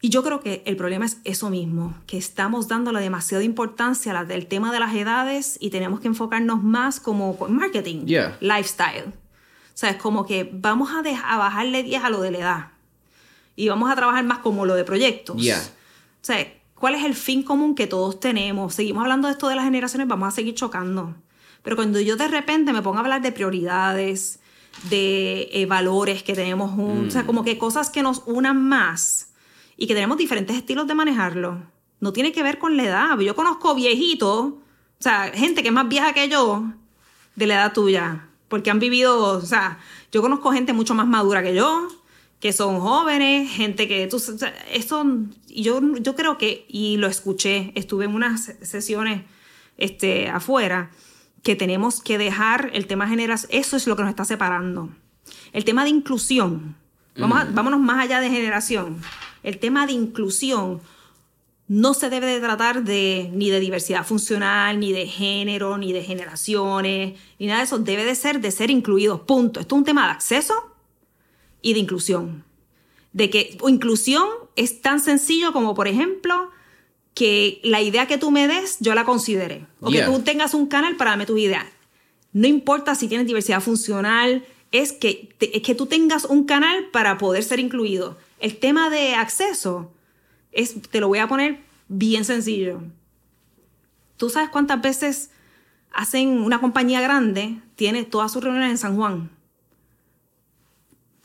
Y 0.00 0.08
yo 0.08 0.24
creo 0.24 0.40
que 0.40 0.64
el 0.66 0.76
problema 0.76 1.04
es 1.04 1.18
eso 1.22 1.50
mismo, 1.50 1.94
que 2.08 2.18
estamos 2.18 2.66
dándole 2.66 3.00
demasiada 3.00 3.44
importancia 3.44 4.10
al 4.18 4.26
del 4.26 4.48
tema 4.48 4.72
de 4.72 4.80
las 4.80 4.92
edades 4.92 5.56
y 5.60 5.70
tenemos 5.70 6.00
que 6.00 6.08
enfocarnos 6.08 6.64
más 6.64 6.98
como 6.98 7.38
marketing, 7.48 8.06
lifestyle. 8.40 9.04
O 9.06 9.12
sea, 9.74 9.90
es 9.90 9.98
como 9.98 10.26
que 10.26 10.50
vamos 10.52 10.90
a, 10.90 10.98
a 11.32 11.38
bajarle 11.38 11.84
10 11.84 12.02
a 12.02 12.10
lo 12.10 12.22
de 12.22 12.32
la 12.32 12.38
edad 12.38 12.66
y 13.54 13.68
vamos 13.68 13.88
a 13.88 13.94
trabajar 13.94 14.24
más 14.24 14.38
como 14.38 14.66
lo 14.66 14.74
de 14.74 14.82
proyectos. 14.82 15.40
Yeah. 15.40 15.60
O 15.60 16.24
sea, 16.26 16.55
¿Cuál 16.78 16.94
es 16.94 17.04
el 17.04 17.14
fin 17.14 17.42
común 17.42 17.74
que 17.74 17.86
todos 17.86 18.20
tenemos? 18.20 18.74
Seguimos 18.74 19.02
hablando 19.02 19.28
de 19.28 19.32
esto 19.32 19.48
de 19.48 19.56
las 19.56 19.64
generaciones, 19.64 20.06
vamos 20.06 20.28
a 20.28 20.30
seguir 20.30 20.54
chocando. 20.54 21.14
Pero 21.62 21.74
cuando 21.74 21.98
yo 22.00 22.16
de 22.16 22.28
repente 22.28 22.72
me 22.72 22.82
pongo 22.82 22.98
a 22.98 23.00
hablar 23.00 23.22
de 23.22 23.32
prioridades, 23.32 24.40
de 24.90 25.48
eh, 25.52 25.66
valores 25.66 26.22
que 26.22 26.34
tenemos, 26.34 26.72
un, 26.78 27.08
o 27.08 27.10
sea, 27.10 27.22
mm. 27.22 27.26
como 27.26 27.44
que 27.44 27.56
cosas 27.56 27.90
que 27.90 28.02
nos 28.02 28.22
unan 28.26 28.62
más 28.62 29.30
y 29.76 29.86
que 29.86 29.94
tenemos 29.94 30.18
diferentes 30.18 30.54
estilos 30.54 30.86
de 30.86 30.94
manejarlo, 30.94 31.62
no 32.00 32.12
tiene 32.12 32.32
que 32.32 32.42
ver 32.42 32.58
con 32.58 32.76
la 32.76 32.84
edad. 32.84 33.18
Yo 33.18 33.34
conozco 33.34 33.74
viejitos, 33.74 34.44
o 34.44 34.62
sea, 35.00 35.30
gente 35.34 35.62
que 35.62 35.68
es 35.68 35.74
más 35.74 35.88
vieja 35.88 36.12
que 36.12 36.28
yo, 36.28 36.64
de 37.36 37.46
la 37.46 37.54
edad 37.54 37.72
tuya, 37.72 38.28
porque 38.48 38.70
han 38.70 38.78
vivido, 38.78 39.18
o 39.18 39.40
sea, 39.40 39.78
yo 40.12 40.22
conozco 40.22 40.52
gente 40.52 40.72
mucho 40.72 40.94
más 40.94 41.06
madura 41.06 41.42
que 41.42 41.54
yo, 41.54 41.88
que 42.40 42.52
son 42.52 42.80
jóvenes, 42.80 43.50
gente 43.50 43.88
que 43.88 44.06
tú, 44.06 44.22
esto, 44.70 45.04
yo, 45.62 45.80
yo 45.96 46.14
creo 46.14 46.38
que, 46.38 46.64
y 46.68 46.96
lo 46.96 47.06
escuché, 47.06 47.72
estuve 47.74 48.04
en 48.04 48.14
unas 48.14 48.52
sesiones 48.62 49.22
este, 49.78 50.28
afuera, 50.28 50.90
que 51.42 51.56
tenemos 51.56 52.00
que 52.02 52.18
dejar 52.18 52.70
el 52.72 52.86
tema 52.86 53.08
generación, 53.08 53.50
eso 53.52 53.76
es 53.76 53.86
lo 53.86 53.96
que 53.96 54.02
nos 54.02 54.10
está 54.10 54.24
separando. 54.24 54.90
El 55.52 55.64
tema 55.64 55.84
de 55.84 55.90
inclusión, 55.90 56.76
vamos 57.16 57.54
vámonos 57.54 57.80
más 57.80 58.04
allá 58.04 58.20
de 58.20 58.30
generación, 58.30 59.00
el 59.42 59.58
tema 59.58 59.86
de 59.86 59.92
inclusión 59.92 60.80
no 61.68 61.94
se 61.94 62.10
debe 62.10 62.26
de 62.26 62.40
tratar 62.40 62.84
de, 62.84 63.30
ni 63.32 63.50
de 63.50 63.60
diversidad 63.60 64.06
funcional, 64.06 64.78
ni 64.78 64.92
de 64.92 65.06
género, 65.06 65.78
ni 65.78 65.92
de 65.92 66.02
generaciones, 66.02 67.18
ni 67.38 67.46
nada 67.46 67.58
de 67.58 67.64
eso, 67.64 67.78
debe 67.78 68.04
de 68.04 68.14
ser 68.14 68.40
de 68.40 68.50
ser 68.50 68.70
incluidos, 68.70 69.20
punto. 69.20 69.60
Esto 69.60 69.74
es 69.74 69.78
un 69.78 69.84
tema 69.84 70.06
de 70.06 70.12
acceso 70.12 70.54
y 71.62 71.74
de 71.74 71.80
inclusión. 71.80 72.44
De 73.16 73.30
que 73.30 73.56
inclusión 73.66 74.28
es 74.56 74.82
tan 74.82 75.00
sencillo 75.00 75.54
como, 75.54 75.74
por 75.74 75.88
ejemplo, 75.88 76.50
que 77.14 77.62
la 77.64 77.80
idea 77.80 78.06
que 78.06 78.18
tú 78.18 78.30
me 78.30 78.46
des, 78.46 78.76
yo 78.80 78.94
la 78.94 79.06
considere. 79.06 79.64
O 79.80 79.90
que 79.90 80.02
tú 80.02 80.20
tengas 80.20 80.52
un 80.52 80.66
canal 80.66 80.96
para 80.96 81.12
darme 81.12 81.24
tu 81.24 81.38
idea. 81.38 81.66
No 82.34 82.46
importa 82.46 82.94
si 82.94 83.08
tienes 83.08 83.26
diversidad 83.26 83.62
funcional, 83.62 84.44
es 84.70 84.92
que, 84.92 85.34
es 85.40 85.62
que 85.62 85.74
tú 85.74 85.86
tengas 85.86 86.26
un 86.26 86.44
canal 86.44 86.90
para 86.92 87.16
poder 87.16 87.42
ser 87.42 87.58
incluido. 87.58 88.18
El 88.38 88.58
tema 88.58 88.90
de 88.90 89.14
acceso, 89.14 89.90
es, 90.52 90.74
te 90.82 91.00
lo 91.00 91.08
voy 91.08 91.20
a 91.20 91.26
poner 91.26 91.60
bien 91.88 92.26
sencillo. 92.26 92.82
¿Tú 94.18 94.28
sabes 94.28 94.50
cuántas 94.50 94.82
veces 94.82 95.30
hacen 95.90 96.28
una 96.28 96.60
compañía 96.60 97.00
grande, 97.00 97.62
tiene 97.76 98.04
todas 98.04 98.30
sus 98.30 98.44
reuniones 98.44 98.72
en 98.72 98.78
San 98.78 98.94
Juan? 98.94 99.30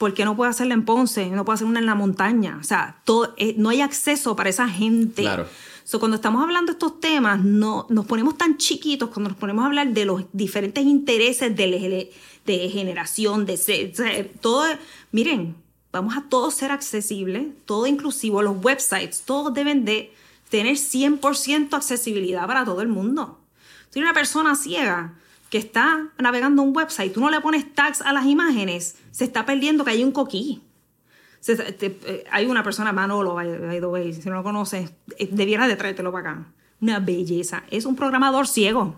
¿Por 0.02 0.16
qué 0.16 0.26
no 0.26 0.36
puede 0.36 0.50
hacerla 0.50 0.74
en 0.74 0.84
Ponce? 0.84 1.30
No 1.30 1.46
puede 1.46 1.58
hacer 1.58 1.68
una 1.68 1.80
en 1.80 1.86
la 1.86 1.94
montaña. 1.94 2.58
O 2.60 2.64
sea, 2.64 3.00
todo, 3.06 3.36
eh, 3.38 3.54
no 3.60 3.70
hay 3.70 3.82
acceso 3.82 4.36
para 4.36 4.50
esa 4.50 4.68
gente. 4.68 5.22
Claro. 5.22 5.46
So, 5.84 6.00
cuando 6.00 6.16
estamos 6.16 6.42
hablando 6.42 6.72
de 6.72 6.74
estos 6.74 7.00
temas, 7.00 7.44
no, 7.44 7.86
nos 7.88 8.08
ponemos 8.08 8.36
tan 8.36 8.58
chiquitos 8.58 9.10
cuando 9.10 9.30
nos 9.30 9.38
ponemos 9.38 9.62
a 9.62 9.68
hablar 9.68 9.90
de 9.90 10.06
los 10.06 10.24
diferentes 10.34 10.84
intereses 10.84 11.56
de, 11.56 12.12
de 12.48 12.70
generación, 12.70 13.46
de 13.46 13.58
ser, 13.58 14.32
todo. 14.42 14.66
Miren, 15.12 15.56
vamos 15.92 16.18
a 16.18 16.24
todos 16.30 16.56
ser 16.56 16.72
accesibles, 16.72 17.50
todo 17.66 17.86
inclusivo, 17.86 18.42
los 18.42 18.58
websites, 18.60 19.22
todos 19.22 19.54
deben 19.54 19.86
de 19.86 20.12
tener 20.50 20.78
100% 20.78 21.76
accesibilidad 21.76 22.48
para 22.48 22.66
todo 22.66 22.82
el 22.82 22.88
mundo. 22.88 23.38
Si 23.92 24.00
una 24.00 24.16
persona 24.16 24.56
ciega, 24.56 25.14
que 25.52 25.58
está 25.58 26.08
navegando 26.18 26.64
un 26.64 26.76
website, 26.76 27.14
tú 27.14 27.20
no 27.20 27.30
le 27.30 27.42
pones 27.42 27.76
tags 27.76 28.02
a 28.02 28.14
las 28.14 28.26
imágenes, 28.26 28.96
se 29.12 29.26
está 29.26 29.46
perdiendo 29.46 29.84
que 29.84 29.92
hay 29.92 30.04
un 30.04 30.14
coquí. 30.14 30.64
Eh, 31.46 32.24
hay 32.32 32.46
una 32.46 32.64
persona, 32.64 32.94
Manolo, 32.94 33.34
by, 33.34 33.80
the 33.82 33.86
way, 33.86 34.14
si 34.14 34.30
no 34.30 34.36
lo 34.36 34.44
conoces, 34.44 34.92
eh, 35.18 35.28
debiera 35.30 35.68
de 35.68 35.76
traértelo 35.76 36.12
para 36.12 36.32
acá. 36.32 36.46
Una 36.80 37.00
belleza. 37.00 37.64
Es 37.70 37.86
un 37.86 37.98
programador 37.98 38.48
ciego. 38.48 38.96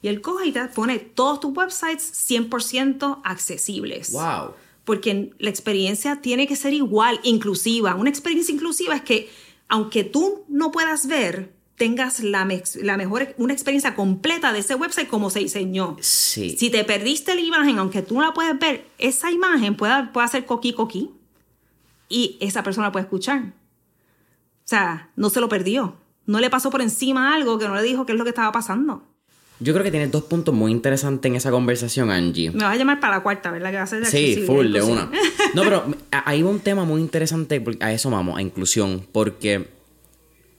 Y 0.00 0.08
él 0.08 0.22
coge 0.22 0.46
y 0.46 0.52
te 0.52 0.64
pone 0.68 0.98
todos 0.98 1.40
tus 1.40 1.54
websites 1.54 2.30
100% 2.30 3.20
accesibles. 3.22 4.10
¡Wow! 4.12 4.54
Porque 4.84 5.34
la 5.38 5.50
experiencia 5.50 6.22
tiene 6.22 6.46
que 6.46 6.56
ser 6.56 6.72
igual, 6.72 7.20
inclusiva. 7.24 7.94
Una 7.94 8.08
experiencia 8.08 8.54
inclusiva 8.54 8.96
es 8.96 9.02
que, 9.02 9.30
aunque 9.68 10.02
tú 10.02 10.44
no 10.48 10.72
puedas 10.72 11.06
ver, 11.06 11.52
tengas 11.82 12.20
la, 12.20 12.48
la, 12.80 12.96
mejor, 12.96 13.34
una 13.38 13.52
experiencia 13.52 13.96
completa 13.96 14.52
de 14.52 14.60
ese 14.60 14.76
website 14.76 15.08
como 15.08 15.30
se 15.30 15.40
diseñó. 15.40 15.96
Sí. 16.00 16.54
Si 16.56 16.70
te 16.70 16.84
perdiste 16.84 17.34
la 17.34 17.40
imagen, 17.40 17.80
aunque 17.80 18.02
tú 18.02 18.14
no 18.14 18.20
la 18.22 18.32
puedes 18.32 18.56
ver, 18.56 18.84
esa 18.98 19.32
imagen 19.32 19.74
puede, 19.74 20.04
puede 20.12 20.24
hacer 20.24 20.46
coqui 20.46 20.74
coqui 20.74 21.10
y 22.08 22.36
esa 22.38 22.62
persona 22.62 22.92
puede 22.92 23.02
escuchar. 23.02 23.40
O 23.40 24.62
sea, 24.62 25.10
no 25.16 25.28
se 25.28 25.40
lo 25.40 25.48
perdió. 25.48 25.96
No 26.24 26.38
le 26.38 26.50
pasó 26.50 26.70
por 26.70 26.82
encima 26.82 27.34
algo 27.34 27.58
que 27.58 27.66
no 27.66 27.74
le 27.74 27.82
dijo 27.82 28.06
qué 28.06 28.12
es 28.12 28.18
lo 28.18 28.22
que 28.22 28.30
estaba 28.30 28.52
pasando. 28.52 29.02
Yo 29.58 29.72
creo 29.72 29.82
que 29.82 29.90
tienes 29.90 30.12
dos 30.12 30.22
puntos 30.22 30.54
muy 30.54 30.70
interesantes 30.70 31.28
en 31.28 31.34
esa 31.34 31.50
conversación, 31.50 32.12
Angie. 32.12 32.52
Me 32.52 32.62
vas 32.62 32.74
a 32.74 32.76
llamar 32.76 33.00
para 33.00 33.16
la 33.16 33.22
cuarta, 33.24 33.50
¿verdad? 33.50 33.72
Que 33.72 33.76
va 33.78 33.82
a 33.82 33.86
ser 33.88 34.06
Sí, 34.06 34.44
full, 34.46 34.70
de 34.70 34.82
una. 34.82 35.10
No, 35.54 35.62
pero 35.62 35.84
hay 36.10 36.44
un 36.44 36.60
tema 36.60 36.84
muy 36.84 37.00
interesante, 37.00 37.60
a 37.80 37.92
eso 37.92 38.08
vamos, 38.08 38.38
a 38.38 38.42
inclusión, 38.42 39.04
porque 39.10 39.81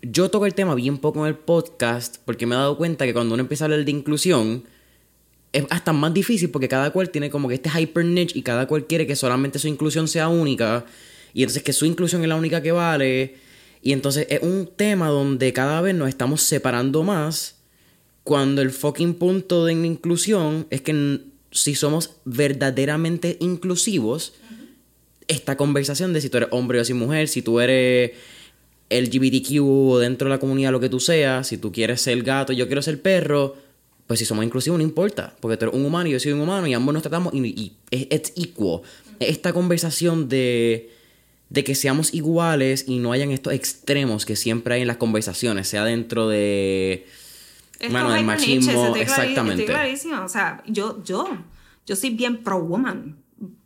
yo 0.04 0.30
toco 0.30 0.46
el 0.46 0.54
tema 0.54 0.76
bien 0.76 0.98
poco 0.98 1.22
en 1.22 1.28
el 1.28 1.36
podcast, 1.36 2.18
porque 2.26 2.46
me 2.46 2.56
he 2.56 2.58
dado 2.58 2.78
cuenta 2.78 3.06
que 3.06 3.14
cuando 3.14 3.34
uno 3.34 3.42
empieza 3.42 3.64
a 3.64 3.66
hablar 3.68 3.86
de 3.86 3.92
inclusión, 3.92 4.66
es 5.54 5.66
hasta 5.70 5.94
más 5.94 6.14
difícil 6.14 6.50
porque 6.50 6.68
cada 6.68 6.92
cual 6.92 7.10
tiene 7.10 7.30
como 7.30 7.48
que 7.48 7.56
este 7.56 7.70
hyper 7.70 8.04
niche 8.04 8.38
y 8.38 8.42
cada 8.42 8.68
cual 8.68 8.86
quiere 8.86 9.08
que 9.08 9.16
solamente 9.16 9.60
su 9.60 9.68
inclusión 9.68 10.08
sea 10.10 10.28
única, 10.28 10.86
y 11.34 11.44
entonces 11.44 11.64
que 11.64 11.74
su 11.74 11.86
inclusión 11.86 12.22
es 12.22 12.28
la 12.28 12.36
única 12.36 12.62
que 12.62 12.72
vale. 12.72 13.36
Y 13.82 13.92
entonces 13.92 14.28
es 14.30 14.42
un 14.44 14.70
tema 14.76 15.08
donde 15.08 15.52
cada 15.52 15.82
vez 15.82 15.96
nos 15.96 16.10
estamos 16.10 16.42
separando 16.42 17.04
más 17.04 17.56
cuando 18.24 18.62
el 18.62 18.72
fucking 18.72 19.16
punto 19.16 19.66
de 19.66 19.74
inclusión 19.74 20.68
es 20.70 20.82
que 20.82 21.22
si 21.52 21.76
somos 21.76 22.18
verdaderamente 22.24 23.38
inclusivos, 23.40 24.34
esta 25.28 25.58
conversación 25.58 26.14
de 26.14 26.22
si 26.22 26.30
tú 26.30 26.38
eres 26.38 26.50
hombre 26.52 26.80
o 26.80 26.86
si 26.86 26.94
mujer, 26.94 27.28
si 27.28 27.42
tú 27.42 27.60
eres 27.60 28.12
LGBTQ 29.00 29.62
o 29.62 30.00
dentro 30.00 30.28
de 30.28 30.36
la 30.36 30.40
comunidad 30.40 30.72
lo 30.72 30.80
que 30.80 30.90
tú 30.90 31.00
seas, 31.00 31.48
si 31.48 31.58
tú 31.58 31.72
quieres 31.72 32.02
ser 32.02 32.22
gato 32.24 32.54
y 32.54 32.56
yo 32.56 32.68
quiero 32.68 32.82
ser 32.82 33.02
perro, 33.02 33.56
pues 34.08 34.20
si 34.20 34.26
somos 34.26 34.44
inclusivos 34.44 34.78
no 34.78 34.84
importa, 34.84 35.36
porque 35.40 35.58
tú 35.58 35.66
eres 35.66 35.76
un 35.76 35.86
humano 35.86 36.10
y 36.10 36.12
yo 36.12 36.20
soy 36.20 36.34
un 36.34 36.42
humano 36.42 36.68
y 36.68 36.74
ambos 36.74 36.94
nos 36.94 37.04
tratamos 37.04 37.34
y, 37.34 37.74
es, 37.92 38.34
equal. 38.36 38.82
Esta 39.20 39.54
conversación 39.54 40.30
de 40.30 40.90
de 41.50 41.64
que 41.64 41.76
seamos 41.76 42.16
iguales 42.16 42.86
y 42.88 42.98
no 42.98 43.12
hayan 43.12 43.30
estos 43.30 43.54
extremos 43.54 44.26
que 44.26 44.36
siempre 44.36 44.74
hay 44.74 44.82
en 44.82 44.88
las 44.88 44.98
conversaciones, 44.98 45.68
sea 45.68 45.86
dentro 45.86 46.28
de 46.28 47.06
bueno, 47.92 48.12
del 48.12 48.26
machismo, 48.26 48.96
exactamente. 48.96 49.66
clarísimo, 49.66 50.24
o 50.24 50.30
sea, 50.30 50.64
yo 50.66 51.04
yo 51.04 51.28
yo 51.86 51.96
soy 51.96 52.10
bien 52.10 52.44
pro 52.44 52.60
woman 52.60 53.18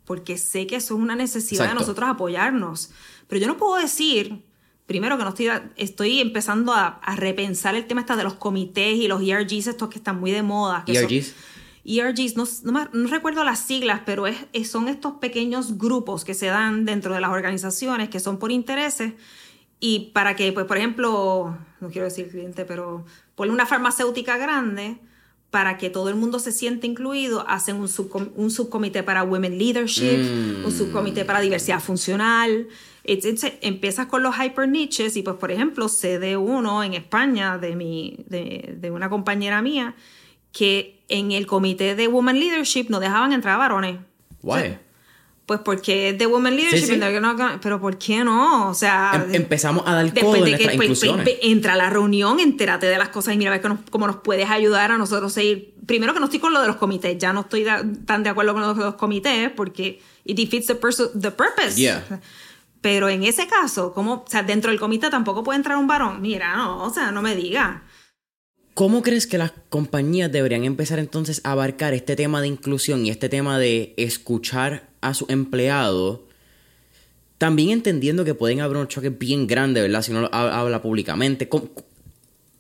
porque 0.04 0.38
sé 0.38 0.68
que 0.68 0.78
eso 0.78 0.96
es 0.96 1.02
una 1.02 1.16
necesidad 1.16 1.70
de 1.70 1.76
nosotros 1.76 2.10
apoyarnos, 2.10 2.92
pero 3.28 3.40
yo 3.40 3.48
no 3.48 3.58
puedo 3.58 3.76
decir 3.76 4.42
primero 4.88 5.18
que 5.18 5.24
no 5.24 5.30
estoy, 5.30 5.50
estoy 5.76 6.22
empezando 6.22 6.74
a, 6.74 7.00
repensar 7.18 7.76
el 7.76 7.86
tema 7.86 8.04
de 8.04 8.24
los 8.24 8.34
comités 8.34 8.96
y 8.96 9.08
los 9.08 9.22
ERGs 9.22 9.68
estos 9.68 9.90
que 9.90 10.00
están 10.00 10.20
muy 10.20 10.32
de 10.32 10.42
moda. 10.42 10.84
ERGs. 10.88 11.36
ERGs, 11.86 12.36
no, 12.36 12.46
no, 12.64 13.08
recuerdo 13.08 13.44
las 13.44 13.60
siglas, 13.60 14.02
pero 14.06 14.28
es, 14.28 14.38
son 14.70 14.88
estos 14.88 15.14
pequeños 15.14 15.78
grupos 15.78 16.26
que 16.26 16.34
se 16.34 16.48
dan 16.48 16.86
dentro 16.86 17.14
de 17.14 17.22
las 17.22 17.30
organizaciones 17.32 18.10
que 18.10 18.20
son 18.20 18.40
por 18.40 18.52
intereses 18.52 19.14
y 19.80 20.12
para 20.14 20.36
que, 20.36 20.52
pues, 20.52 20.66
por 20.66 20.78
ejemplo, 20.78 21.58
no 21.80 21.90
quiero 21.90 22.06
decir 22.06 22.30
cliente, 22.30 22.66
pero 22.66 23.06
por 23.36 23.48
una 23.50 23.66
farmacéutica 23.66 24.38
grande, 24.38 24.98
para 25.52 25.78
que 25.78 25.90
todo 25.90 26.10
el 26.10 26.16
mundo 26.16 26.40
se 26.40 26.52
siente 26.52 26.88
incluido, 26.88 27.48
hacen 27.48 27.78
un, 27.78 27.90
un 28.36 28.52
subcomité 28.52 29.04
para 29.04 29.24
Women 29.24 29.58
Leadership, 29.58 30.20
un 30.66 30.74
mm. 30.74 30.78
subcomité 30.78 31.24
para 31.24 31.40
diversidad 31.40 31.80
funcional. 31.80 32.68
Empiezas 33.62 34.08
con 34.08 34.22
los 34.22 34.36
hyper 34.36 34.68
niches 34.68 35.16
y, 35.18 35.24
pues, 35.24 35.38
por 35.38 35.52
ejemplo, 35.52 35.88
CD1 35.88 36.86
en 36.86 36.94
España 36.94 37.58
de, 37.58 37.76
mi, 37.76 38.18
de, 38.28 38.76
de 38.78 38.92
una 38.92 39.10
compañera 39.10 39.62
mía, 39.62 39.96
que 40.52 41.04
en 41.10 41.32
el 41.32 41.48
comité 41.48 41.96
de 41.96 42.08
Women 42.08 42.40
Leadership 42.40 42.88
no 42.90 43.00
dejaban 43.00 43.34
entrar 43.34 43.58
varones. 43.58 43.98
Why? 44.44 44.78
pues 45.48 45.62
porque 45.64 46.10
es 46.10 46.18
de 46.18 46.28
Women 46.28 46.58
Leadership, 46.58 47.02
pero 47.62 47.80
¿por 47.80 47.98
qué 47.98 48.22
no? 48.22 48.70
O 48.70 48.74
sea, 48.74 49.26
em, 49.30 49.34
empezamos 49.34 49.84
a 49.88 49.94
dar 49.94 50.14
codo 50.14 50.36
en 50.36 50.52
nuestras 50.52 50.76
pues, 50.76 51.38
entra 51.42 51.74
a 51.74 51.76
la 51.78 51.90
reunión, 51.90 52.42
entérate 52.42 52.86
de 52.86 52.98
las 52.98 53.08
cosas 53.10 53.34
y 53.34 53.38
mira 53.38 53.54
a 53.54 53.58
ver 53.58 53.78
cómo 53.90 54.08
nos 54.08 54.18
puedes 54.18 54.50
ayudar 54.50 54.92
a 54.92 54.98
nosotros 54.98 55.32
seguir. 55.32 55.74
Primero 55.86 56.14
que 56.14 56.20
no 56.20 56.26
estoy 56.26 56.42
con 56.42 56.54
lo 56.54 56.60
de 56.60 56.68
los 56.68 56.76
comités, 56.76 57.18
ya 57.18 57.32
no 57.32 57.42
estoy 57.42 57.66
tan 58.06 58.24
de 58.24 58.30
acuerdo 58.30 58.56
con 58.56 58.62
los, 58.62 58.76
los 58.76 58.96
comités 58.96 59.50
porque 59.52 60.02
it 60.26 60.36
defeats 60.36 60.68
the, 60.68 60.76
the 61.18 61.32
purpose. 61.32 61.78
Yeah. 61.78 62.04
Pero 62.82 63.10
en 63.10 63.24
ese 63.24 63.48
caso, 63.48 63.94
como, 63.94 64.14
o 64.14 64.26
sea, 64.28 64.44
dentro 64.44 64.72
del 64.72 64.80
comité 64.80 65.10
tampoco 65.10 65.44
puede 65.44 65.58
entrar 65.58 65.78
un 65.78 65.88
varón. 65.88 66.22
Mira, 66.22 66.56
no, 66.56 66.84
o 66.84 66.94
sea, 66.94 67.12
no 67.12 67.22
me 67.22 67.36
diga. 67.36 67.84
¿Cómo 68.74 69.02
crees 69.02 69.26
que 69.26 69.40
las 69.40 69.54
compañías 69.70 70.32
deberían 70.32 70.64
empezar 70.64 71.00
entonces 71.00 71.42
a 71.44 71.54
abarcar 71.54 71.96
este 71.96 72.16
tema 72.16 72.42
de 72.42 72.48
inclusión 72.48 73.06
y 73.06 73.10
este 73.10 73.28
tema 73.28 73.58
de 73.58 73.96
escuchar 73.98 74.88
a 75.02 75.16
su 75.16 75.26
empleado? 75.30 76.28
También 77.40 77.72
entendiendo 77.72 78.24
que 78.24 78.36
pueden 78.36 78.62
haber 78.62 78.78
un 78.78 78.88
choque 78.88 79.10
bien 79.10 79.48
grande, 79.48 79.82
¿verdad? 79.82 80.04
Si 80.04 80.12
uno 80.12 80.22
lo 80.22 80.34
habla 80.34 80.82
públicamente. 80.82 81.50
Yo 81.52 81.60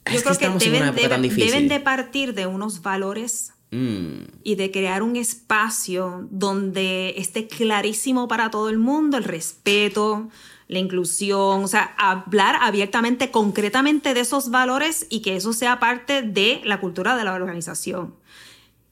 creo 0.03 0.24
que, 0.24 0.30
estamos 0.32 0.63
deben, 0.63 0.78
en 0.78 0.89
una 0.89 0.91
época 0.91 1.09
tan 1.09 1.22
difícil. 1.22 1.51
deben 1.51 1.68
de 1.68 1.80
partir 1.80 2.34
de 2.34 2.47
unos 2.47 2.82
valores 2.82 3.53
mm. 3.72 4.39
y 4.43 4.55
de 4.55 4.72
crear 4.72 5.03
un 5.03 5.15
espacio 5.15 6.28
donde 6.30 7.15
esté 7.18 7.47
clarísimo 7.47 8.28
para 8.28 8.49
todo 8.49 8.70
el 8.70 8.78
mundo 8.78 9.18
el 9.18 9.24
respeto, 9.24 10.30
la 10.68 10.80
inclusión, 10.80 11.63
o 11.63 11.68
sea, 11.68 11.95
hablar 11.97 12.57
abiertamente, 12.61 13.32
concretamente 13.32 14.13
de 14.13 14.20
esos 14.20 14.49
valores 14.51 15.07
y 15.09 15.22
que 15.22 15.36
eso 15.36 15.53
sea 15.53 15.80
parte 15.80 16.22
de 16.22 16.61
la 16.65 16.80
cultura 16.80 17.15
de 17.15 17.24
la 17.24 17.34
organización. 17.34 18.15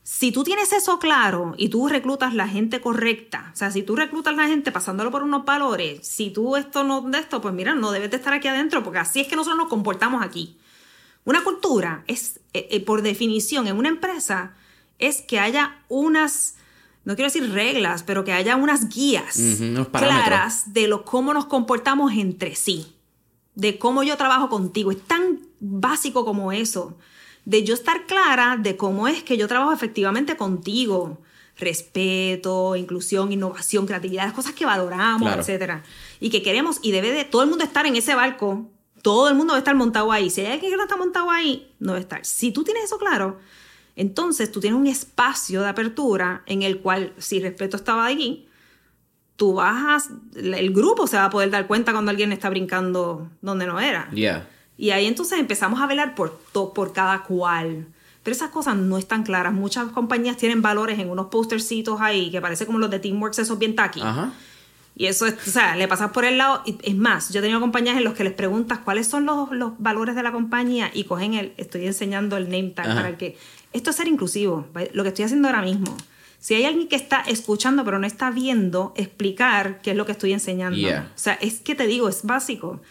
Si 0.07 0.31
tú 0.31 0.43
tienes 0.43 0.71
eso 0.71 0.99
claro 0.99 1.55
y 1.57 1.69
tú 1.69 1.87
reclutas 1.87 2.35
la 2.35 2.47
gente 2.47 2.79
correcta, 2.79 3.49
o 3.51 3.55
sea, 3.55 3.71
si 3.71 3.81
tú 3.81 3.95
reclutas 3.95 4.35
la 4.35 4.47
gente 4.47 4.71
pasándolo 4.71 5.09
por 5.09 5.23
unos 5.23 5.45
valores, 5.45 6.07
si 6.07 6.29
tú 6.29 6.55
esto 6.55 6.83
no 6.83 7.01
de 7.01 7.17
esto, 7.17 7.41
pues 7.41 7.55
mira, 7.55 7.73
no 7.73 7.91
debes 7.91 8.11
de 8.11 8.17
estar 8.17 8.31
aquí 8.31 8.47
adentro 8.47 8.83
porque 8.83 8.99
así 8.99 9.19
es 9.19 9.27
que 9.27 9.35
nosotros 9.35 9.57
nos 9.57 9.67
comportamos 9.67 10.23
aquí. 10.23 10.59
Una 11.25 11.43
cultura 11.43 12.03
es, 12.05 12.39
eh, 12.53 12.67
eh, 12.69 12.81
por 12.81 13.01
definición, 13.01 13.67
en 13.67 13.77
una 13.77 13.89
empresa, 13.89 14.53
es 14.99 15.21
que 15.21 15.39
haya 15.39 15.83
unas 15.89 16.55
no 17.05 17.15
quiero 17.15 17.31
decir 17.31 17.51
reglas, 17.51 18.01
pero 18.01 18.23
que 18.23 18.33
haya 18.33 18.55
unas 18.55 18.89
guías 18.89 19.37
claras 19.91 20.73
de 20.73 20.87
lo, 20.87 21.05
cómo 21.05 21.35
nos 21.35 21.45
comportamos 21.45 22.11
entre 22.13 22.55
sí, 22.55 22.95
de 23.53 23.77
cómo 23.77 24.01
yo 24.01 24.17
trabajo 24.17 24.49
contigo. 24.49 24.91
Es 24.91 25.01
tan 25.03 25.39
básico 25.59 26.25
como 26.25 26.51
eso, 26.51 26.97
de 27.45 27.63
yo 27.63 27.75
estar 27.75 28.07
clara 28.07 28.57
de 28.57 28.75
cómo 28.75 29.07
es 29.07 29.21
que 29.21 29.37
yo 29.37 29.47
trabajo 29.47 29.71
efectivamente 29.71 30.35
contigo. 30.35 31.21
Respeto, 31.57 32.75
inclusión, 32.75 33.31
innovación, 33.31 33.85
creatividad, 33.85 34.25
las 34.25 34.33
cosas 34.33 34.53
que 34.53 34.65
valoramos, 34.65 35.33
etcétera. 35.37 35.83
Y 36.19 36.29
que 36.29 36.41
queremos, 36.41 36.79
y 36.81 36.91
debe 36.91 37.13
de 37.13 37.23
todo 37.23 37.43
el 37.43 37.49
mundo 37.49 37.63
estar 37.63 37.85
en 37.85 37.95
ese 37.95 38.13
barco, 38.13 38.69
todo 39.01 39.29
el 39.29 39.35
mundo 39.35 39.53
debe 39.53 39.59
estar 39.59 39.75
montado 39.75 40.11
ahí. 40.11 40.29
Si 40.29 40.41
hay 40.41 40.53
alguien 40.53 40.71
que 40.71 40.75
no 40.75 40.83
está 40.83 40.97
montado 40.97 41.31
ahí, 41.31 41.73
no 41.79 41.93
debe 41.93 42.01
estar. 42.01 42.25
Si 42.25 42.51
tú 42.51 42.65
tienes 42.65 42.85
eso 42.85 42.97
claro, 42.97 43.37
entonces 43.95 44.51
tú 44.51 44.59
tienes 44.59 44.79
un 44.79 44.87
espacio 44.87 45.61
de 45.61 45.69
apertura 45.69 46.43
en 46.45 46.63
el 46.63 46.79
cual, 46.79 47.13
si 47.17 47.39
respeto 47.39 47.77
estaba 47.77 48.05
allí, 48.05 48.47
tú 49.35 49.53
vas 49.53 50.09
el 50.35 50.73
grupo 50.73 51.07
se 51.07 51.17
va 51.17 51.25
a 51.25 51.29
poder 51.29 51.49
dar 51.49 51.67
cuenta 51.67 51.91
cuando 51.91 52.11
alguien 52.11 52.31
está 52.31 52.49
brincando 52.49 53.29
donde 53.41 53.65
no 53.65 53.79
era. 53.79 54.09
Y 54.77 54.89
ahí 54.89 55.05
entonces 55.05 55.39
empezamos 55.39 55.81
a 55.81 55.87
velar 55.87 56.15
por, 56.15 56.37
por 56.73 56.93
cada 56.93 57.23
cual. 57.23 57.87
Pero 58.23 58.35
esas 58.35 58.49
cosas 58.49 58.75
no 58.75 58.97
están 58.97 59.23
claras. 59.23 59.53
Muchas 59.53 59.89
compañías 59.91 60.35
tienen 60.35 60.61
valores 60.61 60.99
en 60.99 61.09
unos 61.09 61.27
postercitos 61.27 62.01
ahí 62.01 62.31
que 62.31 62.41
parece 62.41 62.65
como 62.65 62.79
los 62.79 62.89
de 62.89 62.99
Teamworks, 62.99 63.39
esos 63.39 63.59
bien 63.59 63.75
tacky. 63.75 64.01
Y 64.97 65.07
eso 65.07 65.25
es, 65.25 65.35
o 65.47 65.51
sea, 65.51 65.75
le 65.75 65.87
pasas 65.87 66.11
por 66.11 66.25
el 66.25 66.37
lado. 66.37 66.63
Es 66.81 66.95
más, 66.95 67.31
yo 67.31 67.39
he 67.39 67.41
tenido 67.41 67.59
compañías 67.59 67.97
en 67.97 68.03
los 68.03 68.13
que 68.13 68.23
les 68.23 68.33
preguntas 68.33 68.79
cuáles 68.79 69.07
son 69.07 69.25
los, 69.25 69.51
los 69.51 69.73
valores 69.77 70.15
de 70.15 70.23
la 70.23 70.31
compañía 70.31 70.89
y 70.93 71.03
cogen 71.03 71.33
el, 71.33 71.53
estoy 71.57 71.85
enseñando 71.85 72.37
el 72.37 72.45
name 72.45 72.71
tag 72.75 72.95
para 72.95 73.17
que 73.17 73.37
esto 73.75 73.89
es 73.89 73.95
ser 73.95 74.07
inclusivo, 74.07 74.67
lo 74.93 75.03
que 75.03 75.09
estoy 75.09 75.25
haciendo 75.25 75.47
ahora 75.47 75.61
mismo. 75.61 75.95
Si 76.39 76.53
hay 76.53 76.65
alguien 76.65 76.87
que 76.87 76.95
está 76.95 77.21
escuchando 77.21 77.83
pero 77.83 77.99
no 77.99 78.07
está 78.07 78.31
viendo, 78.31 78.93
explicar 78.95 79.81
qué 79.81 79.91
es 79.91 79.97
lo 79.97 80.05
que 80.05 80.11
estoy 80.11 80.31
enseñando. 80.31 80.87
O 80.87 81.17
sea, 81.17 81.33
es 81.33 81.59
que 81.59 81.75
te 81.75 81.87
digo, 81.87 82.07
es 82.07 82.23
básico. 82.23 82.81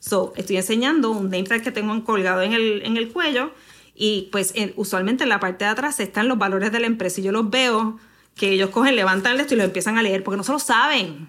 So, 0.00 0.32
estoy 0.36 0.56
enseñando 0.56 1.10
un 1.10 1.24
name 1.24 1.44
tag 1.44 1.62
que 1.62 1.70
tengo 1.70 2.04
colgado 2.04 2.42
en 2.42 2.52
el, 2.52 2.82
en 2.84 2.96
el 2.96 3.12
cuello 3.12 3.52
y 3.94 4.28
pues 4.32 4.52
usualmente 4.76 5.22
en 5.22 5.28
la 5.28 5.38
parte 5.38 5.64
de 5.64 5.70
atrás 5.70 6.00
están 6.00 6.26
los 6.26 6.38
valores 6.38 6.72
de 6.72 6.80
la 6.80 6.86
empresa 6.86 7.20
y 7.20 7.24
yo 7.24 7.32
los 7.32 7.50
veo 7.50 7.98
que 8.34 8.50
ellos 8.50 8.70
cogen, 8.70 8.96
levantan 8.96 9.38
esto 9.38 9.54
y 9.54 9.58
lo 9.58 9.64
empiezan 9.64 9.98
a 9.98 10.02
leer 10.02 10.24
porque 10.24 10.38
no 10.38 10.42
se 10.42 10.52
lo 10.52 10.58
saben. 10.58 11.28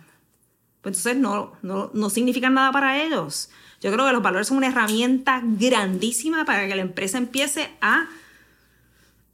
Pues 0.82 0.97
entonces 0.97 1.18
no, 1.18 1.53
no, 1.61 1.91
no 1.93 2.09
significan 2.09 2.53
nada 2.55 2.72
para 2.72 3.03
ellos. 3.03 3.49
Yo 3.82 3.91
creo 3.91 4.05
que 4.05 4.14
los 4.14 4.24
valores 4.24 4.47
son 4.47 4.57
una 4.57 4.68
herramienta 4.68 5.41
grandísima 5.43 6.45
para 6.45 6.68
que 6.68 6.76
la 6.76 6.82
empresa 6.82 7.18
empiece 7.18 7.70
a 7.82 8.07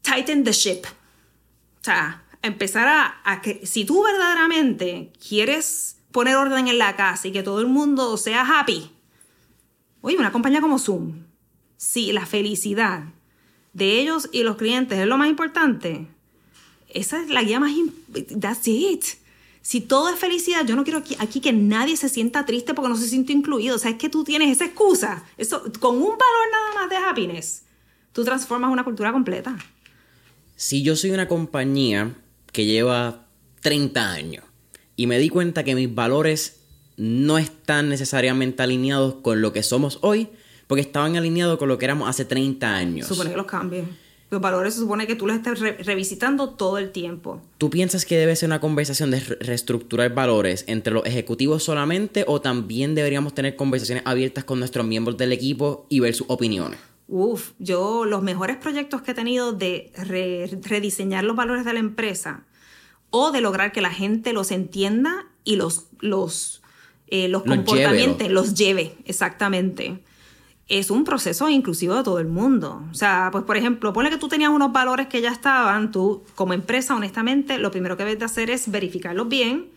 tighten 0.02 0.43
the 0.43 0.52
ship. 0.52 0.82
O 0.86 1.84
sea, 1.84 2.24
empezar 2.41 2.88
a, 3.24 3.41
que 3.41 3.66
si 3.66 3.86
tú 3.86 4.04
verdaderamente 4.04 5.12
quieres 5.28 5.97
poner 6.12 6.36
orden 6.36 6.68
en 6.68 6.78
la 6.78 6.95
casa 6.95 7.28
y 7.28 7.32
que 7.32 7.43
todo 7.43 7.62
el 7.62 7.68
mundo 7.68 8.18
sea 8.18 8.41
happy, 8.41 8.91
oye, 10.02 10.18
una 10.18 10.32
compañía 10.32 10.62
como 10.62 10.80
Zoom, 10.80 11.24
si 11.78 12.12
la 12.12 12.26
felicidad 12.26 13.04
de 13.74 14.00
ellos 14.00 14.30
y 14.32 14.43
los 14.43 14.58
clientes 14.58 15.00
es 15.00 15.08
lo 15.08 15.18
más 15.18 15.30
importante, 15.30 16.08
esa 16.89 17.22
es 17.22 17.30
la 17.30 17.43
guía 17.43 17.60
más... 17.60 17.72
That's 18.39 18.68
it. 18.68 19.06
Si 19.62 19.82
todo 19.82 20.10
es 20.10 20.18
felicidad, 20.18 20.66
yo 20.66 20.76
no 20.76 20.84
quiero 20.84 21.00
aquí, 21.00 21.16
aquí, 21.20 21.41
que 21.41 21.54
nadie 21.54 21.95
se 21.95 22.10
sienta 22.10 22.45
triste 22.45 22.74
porque 22.74 22.89
no 22.89 22.95
se 22.95 23.08
siente 23.08 23.34
incluido. 23.34 23.76
O 23.76 23.80
sea, 23.80 23.91
es 23.91 23.97
que 23.97 24.10
tú 24.10 24.24
tienes 24.24 24.50
esa 24.50 24.66
excusa. 24.66 25.24
Eso, 25.38 25.64
con 25.80 25.95
un 25.95 26.18
valor 26.18 26.47
nada 26.52 26.74
más 26.76 26.89
de 26.89 26.97
happiness, 26.97 27.64
tú 28.12 28.24
transformas 28.24 28.72
una 28.72 28.84
cultura 28.84 29.12
completa. 29.12 29.56
Si 30.62 30.84
yo 30.84 30.97
soy 30.97 31.12
una 31.12 31.30
compañía 31.30 32.18
que 32.51 32.66
lleva 32.66 33.28
30 33.62 34.12
años 34.12 34.43
y 34.97 35.07
me 35.07 35.18
di 35.18 35.30
cuenta 35.30 35.64
que 35.64 35.74
mis 35.74 35.95
valores 35.95 36.60
no 36.97 37.38
están 37.38 37.88
necesariamente 37.88 38.62
alineados 38.62 39.16
con 39.22 39.41
lo 39.41 39.53
que 39.53 39.64
somos 39.64 39.99
hoy, 40.01 40.28
porque 40.68 40.82
estaban 40.82 41.16
alineados 41.16 41.57
con 41.60 41.70
lo 41.70 41.78
que 41.78 41.86
éramos 41.86 42.10
hace 42.10 42.26
30 42.26 42.76
años. 42.76 43.07
Supone 43.07 43.30
que 43.30 43.38
los 43.38 43.45
cambien. 43.45 43.88
Los 44.30 44.41
valores 44.41 44.74
se 44.74 44.82
supone 44.82 45.07
que 45.07 45.16
tú 45.16 45.28
los 45.28 45.38
estás 45.38 45.62
revisitando 45.62 46.49
todo 46.49 46.78
el 46.78 46.91
tiempo. 46.91 47.41
¿Tú 47.57 47.70
piensas 47.70 48.03
que 48.03 48.18
debe 48.18 48.36
ser 48.36 48.49
una 48.49 48.60
conversación 48.60 49.12
de 49.12 49.22
reestructurar 49.22 50.14
valores 50.14 50.66
entre 50.68 50.91
los 50.91 51.05
ejecutivos 51.05 51.64
solamente 51.64 52.26
o 52.28 52.41
también 52.41 52.95
deberíamos 52.95 53.34
tener 53.34 53.55
conversaciones 53.55 54.03
abiertas 54.05 54.43
con 54.43 54.60
nuestros 54.60 54.86
miembros 54.86 55.16
del 55.16 55.32
equipo 55.32 55.86
y 55.88 56.01
ver 56.01 56.14
sus 56.14 56.28
opiniones? 56.30 56.80
Uf, 57.12 57.53
yo 57.57 58.05
los 58.05 58.22
mejores 58.22 58.57
proyectos 58.57 59.01
que 59.01 59.12
he 59.12 59.14
tenido 59.16 59.51
de 59.51 59.91
rediseñar 60.62 61.24
los 61.24 61.36
valores 61.36 61.66
de 61.66 61.74
la 61.74 61.80
empresa 61.80 62.43
o 63.10 63.32
de 63.32 63.41
lograr 63.41 63.72
que 63.72 63.82
la 63.82 63.89
gente 63.89 64.32
los 64.32 64.51
entienda 64.51 65.26
y 65.43 65.55
los, 65.55 65.88
los, 65.99 66.62
eh, 67.07 67.28
los, 67.28 67.43
comportamientos 67.43 68.30
los 68.30 68.53
lleve, 68.53 68.95
exactamente 69.05 70.03
es 70.70 70.91
un 70.91 71.03
proceso 71.03 71.49
inclusivo 71.49 71.95
de 71.95 72.03
todo 72.03 72.20
el 72.20 72.28
mundo. 72.28 72.84
O 72.91 72.93
sea, 72.93 73.30
pues 73.32 73.43
por 73.43 73.57
ejemplo, 73.57 73.91
pone 73.91 74.12
que 74.12 74.18
tú 74.18 74.28
tenías 74.28 74.51
unos 74.51 74.72
valores 74.72 75.07
que 75.07 75.20
ya 75.20 75.32
estaban, 75.32 75.91
tú 75.91 76.24
como 76.36 76.53
empresa, 76.53 76.95
honestamente, 76.95 77.57
lo 77.57 77.72
primero 77.72 77.97
que 77.97 78.03
debes 78.03 78.20
de 78.20 78.26
hacer 78.26 78.51
es 78.51 78.70
verificarlos 78.70 79.28
bien. 79.28 79.72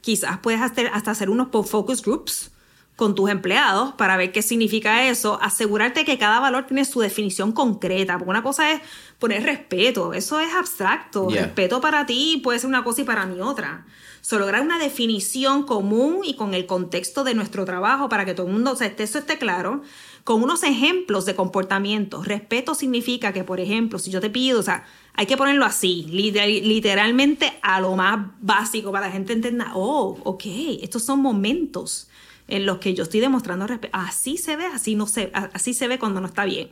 Quizás 0.00 0.38
puedes 0.38 0.60
hacer, 0.60 0.90
hasta 0.92 1.12
hacer 1.12 1.30
unos 1.30 1.48
focus 1.50 2.02
groups 2.02 2.50
con 2.96 3.14
tus 3.14 3.28
empleados 3.28 3.92
para 3.94 4.16
ver 4.16 4.30
qué 4.30 4.40
significa 4.40 5.08
eso, 5.08 5.38
asegurarte 5.42 6.04
que 6.04 6.16
cada 6.16 6.38
valor 6.38 6.66
tiene 6.66 6.84
su 6.84 7.00
definición 7.00 7.52
concreta, 7.52 8.18
porque 8.18 8.30
una 8.30 8.42
cosa 8.42 8.70
es 8.70 8.80
poner 9.18 9.42
respeto, 9.42 10.14
eso 10.14 10.38
es 10.38 10.54
abstracto, 10.54 11.28
respeto 11.28 11.80
para 11.80 12.06
ti 12.06 12.40
puede 12.42 12.58
ser 12.58 12.68
una 12.68 12.84
cosa 12.84 13.00
y 13.00 13.04
para 13.04 13.26
mí 13.26 13.40
otra. 13.40 13.84
So, 14.20 14.38
lograr 14.38 14.62
una 14.62 14.78
definición 14.78 15.64
común 15.64 16.20
y 16.24 16.34
con 16.34 16.54
el 16.54 16.64
contexto 16.64 17.24
de 17.24 17.34
nuestro 17.34 17.66
trabajo 17.66 18.08
para 18.08 18.24
que 18.24 18.32
todo 18.32 18.46
el 18.46 18.54
mundo, 18.54 18.72
o 18.72 18.76
sea, 18.76 18.86
eso 18.96 19.18
esté 19.18 19.36
claro 19.36 19.82
con 20.22 20.42
unos 20.42 20.62
ejemplos 20.62 21.26
de 21.26 21.34
comportamiento. 21.34 22.22
Respeto 22.22 22.74
significa 22.74 23.34
que, 23.34 23.44
por 23.44 23.60
ejemplo, 23.60 23.98
si 23.98 24.10
yo 24.10 24.22
te 24.22 24.30
pido, 24.30 24.60
o 24.60 24.62
sea, 24.62 24.86
hay 25.12 25.26
que 25.26 25.36
ponerlo 25.36 25.66
así, 25.66 26.06
literalmente 26.08 27.52
a 27.60 27.82
lo 27.82 27.96
más 27.96 28.28
básico 28.40 28.90
para 28.92 29.06
que 29.06 29.08
la 29.10 29.12
gente 29.12 29.32
entienda, 29.34 29.72
oh, 29.74 30.16
ok, 30.24 30.44
estos 30.80 31.02
son 31.04 31.20
momentos 31.20 32.08
en 32.48 32.66
los 32.66 32.78
que 32.78 32.94
yo 32.94 33.04
estoy 33.04 33.20
demostrando 33.20 33.66
respeto. 33.66 33.96
Así 33.96 34.36
se 34.36 34.56
ve, 34.56 34.66
así 34.66 34.94
no 34.94 35.06
se, 35.06 35.30
así 35.32 35.74
se 35.74 35.88
ve 35.88 35.98
cuando 35.98 36.20
no 36.20 36.26
está 36.26 36.44
bien. 36.44 36.70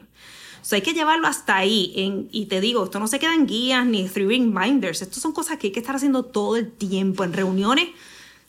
O 0.60 0.64
sea, 0.64 0.76
hay 0.76 0.82
que 0.82 0.94
llevarlo 0.94 1.26
hasta 1.26 1.56
ahí. 1.56 1.92
En, 1.96 2.28
y 2.30 2.46
te 2.46 2.60
digo, 2.60 2.84
esto 2.84 3.00
no 3.00 3.08
se 3.08 3.18
queda 3.18 3.34
en 3.34 3.46
guías 3.46 3.84
ni 3.84 4.08
three 4.08 4.26
ring 4.26 4.54
binders. 4.56 5.02
Esto 5.02 5.18
son 5.18 5.32
cosas 5.32 5.58
que 5.58 5.68
hay 5.68 5.72
que 5.72 5.80
estar 5.80 5.96
haciendo 5.96 6.24
todo 6.24 6.56
el 6.56 6.70
tiempo. 6.70 7.24
En 7.24 7.32
reuniones, 7.32 7.88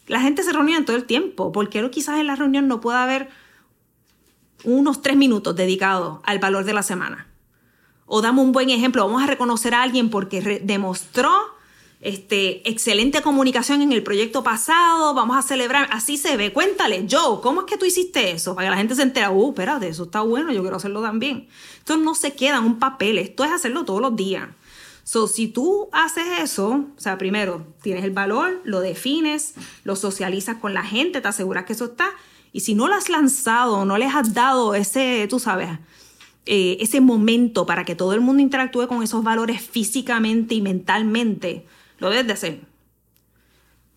la 0.07 0.21
gente 0.21 0.43
se 0.43 0.53
reúne 0.53 0.79
todo 0.83 0.95
el 0.95 1.05
tiempo. 1.05 1.51
Porque 1.51 1.89
quizás 1.89 2.19
en 2.19 2.27
la 2.27 2.35
reunión 2.35 2.67
no 2.67 2.81
pueda 2.81 3.03
haber 3.03 3.29
unos 4.63 5.01
tres 5.01 5.17
minutos 5.17 5.55
dedicados 5.55 6.19
al 6.23 6.39
valor 6.39 6.65
de 6.65 6.73
la 6.73 6.83
semana. 6.83 7.27
O 8.05 8.21
damos 8.21 8.45
un 8.45 8.51
buen 8.51 8.69
ejemplo, 8.69 9.05
vamos 9.05 9.23
a 9.23 9.27
reconocer 9.27 9.73
a 9.73 9.81
alguien 9.81 10.09
porque 10.09 10.61
demostró 10.63 11.31
este, 12.03 12.69
excelente 12.69 13.21
comunicación 13.21 13.81
en 13.81 13.93
el 13.93 14.03
proyecto 14.03 14.43
pasado, 14.43 15.13
vamos 15.13 15.37
a 15.37 15.41
celebrar, 15.41 15.87
así 15.91 16.17
se 16.17 16.35
ve, 16.35 16.51
cuéntale, 16.51 17.07
Joe, 17.09 17.39
¿cómo 17.41 17.61
es 17.61 17.67
que 17.67 17.77
tú 17.77 17.85
hiciste 17.85 18.31
eso? 18.31 18.55
Para 18.55 18.67
que 18.67 18.71
la 18.71 18.77
gente 18.77 18.95
se 18.95 19.03
entere, 19.03 19.29
uh, 19.29 19.49
espérate, 19.49 19.87
eso 19.87 20.03
está 20.03 20.21
bueno, 20.21 20.51
yo 20.51 20.61
quiero 20.61 20.75
hacerlo 20.75 21.01
también. 21.01 21.47
Esto 21.77 21.95
no 21.95 22.13
se 22.13 22.33
queda 22.33 22.57
en 22.57 22.65
un 22.65 22.79
papel, 22.79 23.17
esto 23.17 23.45
es 23.45 23.51
hacerlo 23.51 23.85
todos 23.85 24.01
los 24.01 24.15
días. 24.17 24.49
So, 25.05 25.27
si 25.27 25.47
tú 25.47 25.89
haces 25.93 26.25
eso, 26.41 26.85
o 26.97 26.99
sea, 26.99 27.17
primero 27.17 27.65
tienes 27.81 28.03
el 28.03 28.11
valor, 28.11 28.61
lo 28.65 28.81
defines, 28.81 29.53
lo 29.85 29.95
socializas 29.95 30.57
con 30.57 30.73
la 30.73 30.83
gente, 30.83 31.21
te 31.21 31.27
aseguras 31.27 31.63
que 31.63 31.73
eso 31.73 31.85
está, 31.85 32.09
y 32.51 32.59
si 32.59 32.75
no 32.75 32.89
lo 32.89 32.95
has 32.95 33.09
lanzado, 33.09 33.85
no 33.85 33.97
les 33.97 34.13
has 34.13 34.33
dado 34.33 34.75
ese, 34.75 35.25
tú 35.29 35.39
sabes, 35.39 35.69
eh, 36.45 36.77
ese 36.81 36.99
momento 36.99 37.65
para 37.65 37.85
que 37.85 37.95
todo 37.95 38.13
el 38.13 38.19
mundo 38.19 38.41
interactúe 38.41 38.87
con 38.87 39.01
esos 39.03 39.23
valores 39.23 39.61
físicamente 39.61 40.55
y 40.55 40.61
mentalmente, 40.61 41.65
lo 42.03 42.09
debes 42.09 42.27
de 42.27 42.33
hacer. 42.33 42.61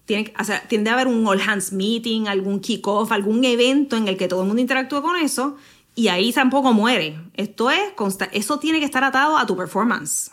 Tiene, 0.06 0.32
o 0.38 0.44
sea, 0.44 0.66
tiende 0.68 0.90
a 0.90 0.94
haber 0.94 1.08
un 1.08 1.26
all 1.26 1.40
hands 1.40 1.72
meeting, 1.72 2.28
algún 2.28 2.60
kickoff, 2.60 3.10
algún 3.10 3.44
evento 3.44 3.96
en 3.96 4.06
el 4.06 4.16
que 4.16 4.28
todo 4.28 4.42
el 4.42 4.46
mundo 4.46 4.62
interactúe 4.62 5.02
con 5.02 5.16
eso 5.16 5.56
y 5.96 6.08
ahí 6.08 6.32
tampoco 6.32 6.72
muere. 6.72 7.18
Esto 7.34 7.70
es, 7.70 7.80
eso 8.32 8.58
tiene 8.60 8.78
que 8.78 8.84
estar 8.84 9.02
atado 9.02 9.36
a 9.36 9.46
tu 9.46 9.56
performance. 9.56 10.30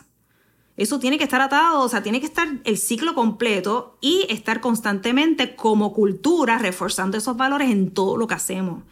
Eso 0.76 0.98
tiene 0.98 1.18
que 1.18 1.24
estar 1.24 1.40
atado, 1.40 1.80
o 1.82 1.88
sea, 1.88 2.02
tiene 2.02 2.20
que 2.20 2.26
estar 2.26 2.48
el 2.64 2.78
ciclo 2.78 3.14
completo 3.14 3.96
y 4.00 4.26
estar 4.28 4.60
constantemente 4.60 5.54
como 5.54 5.92
cultura 5.92 6.58
reforzando 6.58 7.16
esos 7.16 7.36
valores 7.36 7.70
en 7.70 7.92
todo 7.92 8.16
lo 8.16 8.26
que 8.26 8.34
hacemos. 8.34 8.82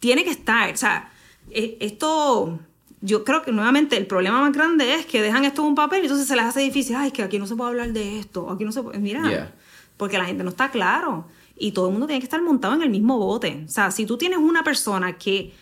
Tiene 0.00 0.24
que 0.24 0.30
estar, 0.30 0.72
o 0.72 0.76
sea, 0.76 1.12
e, 1.50 1.78
esto, 1.80 2.58
yo 3.02 3.24
creo 3.24 3.42
que 3.42 3.52
nuevamente 3.52 3.96
el 3.96 4.06
problema 4.06 4.40
más 4.40 4.52
grande 4.52 4.94
es 4.94 5.06
que 5.06 5.20
dejan 5.20 5.44
esto 5.44 5.62
en 5.62 5.68
un 5.68 5.74
papel 5.74 6.00
y 6.00 6.02
entonces 6.04 6.26
se 6.26 6.34
les 6.34 6.44
hace 6.44 6.60
difícil, 6.60 6.96
ay, 6.96 7.08
es 7.08 7.12
que 7.12 7.22
aquí 7.22 7.38
no 7.38 7.46
se 7.46 7.54
puede 7.54 7.70
hablar 7.70 7.92
de 7.92 8.18
esto, 8.18 8.50
aquí 8.50 8.64
no 8.64 8.72
se 8.72 8.82
puede, 8.82 8.98
mira, 8.98 9.52
porque 9.96 10.18
la 10.18 10.24
gente 10.24 10.42
no 10.44 10.50
está 10.50 10.70
claro 10.70 11.26
y 11.56 11.72
todo 11.72 11.88
el 11.88 11.92
mundo 11.92 12.06
tiene 12.06 12.20
que 12.20 12.26
estar 12.26 12.40
montado 12.40 12.74
en 12.74 12.82
el 12.82 12.90
mismo 12.90 13.18
bote. 13.18 13.64
O 13.66 13.68
sea, 13.68 13.90
si 13.90 14.06
tú 14.06 14.16
tienes 14.16 14.38
una 14.38 14.64
persona 14.64 15.18
que 15.18 15.52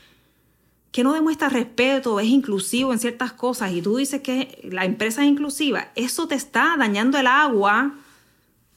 que 0.93 1.05
no 1.05 1.12
demuestra 1.12 1.49
respeto, 1.49 2.18
es 2.18 2.26
inclusivo 2.26 2.93
en 2.93 2.99
ciertas 2.99 3.32
cosas 3.32 3.72
y 3.72 3.80
tú 3.80 3.97
dices 3.97 4.22
que 4.22 4.68
la 4.70 4.84
empresa 4.84 5.22
es 5.22 5.28
inclusiva, 5.28 5.88
eso 5.95 6.26
te 6.26 6.34
está 6.34 6.74
dañando 6.76 7.18
el 7.18 7.26
agua 7.26 7.95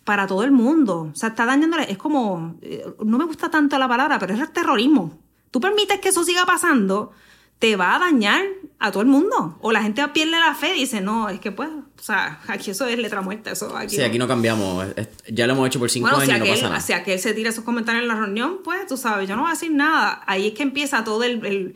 para 0.04 0.28
todo 0.28 0.44
el 0.44 0.52
mundo. 0.52 1.10
O 1.12 1.16
sea, 1.16 1.30
está 1.30 1.46
dañándole, 1.46 1.90
es 1.92 1.98
como, 1.98 2.56
eh, 2.62 2.86
no 3.04 3.18
me 3.18 3.26
gusta 3.26 3.50
tanto 3.50 3.78
la 3.80 3.88
palabra, 3.88 4.20
pero 4.20 4.34
es 4.34 4.40
el 4.40 4.52
terrorismo. 4.52 5.18
Tú 5.50 5.60
permites 5.60 6.00
que 6.00 6.10
eso 6.10 6.24
siga 6.24 6.46
pasando, 6.46 7.12
te 7.60 7.76
va 7.76 7.96
a 7.96 8.00
dañar 8.00 8.44
a 8.80 8.92
todo 8.92 9.02
el 9.02 9.08
mundo. 9.08 9.58
O 9.62 9.72
la 9.72 9.82
gente 9.82 10.06
pierde 10.10 10.32
la 10.32 10.54
fe 10.54 10.76
y 10.76 10.82
dice, 10.82 11.02
no, 11.02 11.30
es 11.30 11.40
que 11.40 11.52
pues, 11.52 11.70
o 11.70 12.04
sea, 12.04 12.42
aquí 12.48 12.72
eso 12.72 12.86
es 12.88 12.98
letra 12.98 13.22
muerta. 13.22 13.52
Eso 13.52 13.76
aquí 13.78 13.96
sí, 13.96 14.02
aquí 14.02 14.18
no 14.18 14.28
cambiamos. 14.28 14.86
Ya 15.30 15.48
lo 15.48 15.54
hemos 15.54 15.68
hecho 15.68 15.80
por 15.80 15.90
cinco 15.90 16.08
años 16.08 16.38
y 16.38 16.40
no 16.40 16.46
pasa 16.46 16.64
nada. 16.70 16.82
Si 16.82 16.94
aquel 16.94 17.20
se 17.20 17.34
tira 17.34 17.50
esos 17.50 17.64
comentarios 17.64 18.04
en 18.04 18.10
la 18.10 18.16
reunión, 18.16 18.60
pues 18.64 18.86
tú 18.88 18.98
sabes, 18.98 19.30
yo 19.30 19.36
no 19.36 19.44
voy 19.44 19.52
a 19.52 19.54
decir 19.54 19.72
nada. 19.72 20.24
Ahí 20.28 20.48
es 20.48 20.54
que 20.54 20.64
empieza 20.64 21.04
todo 21.04 21.24
el 21.24 21.76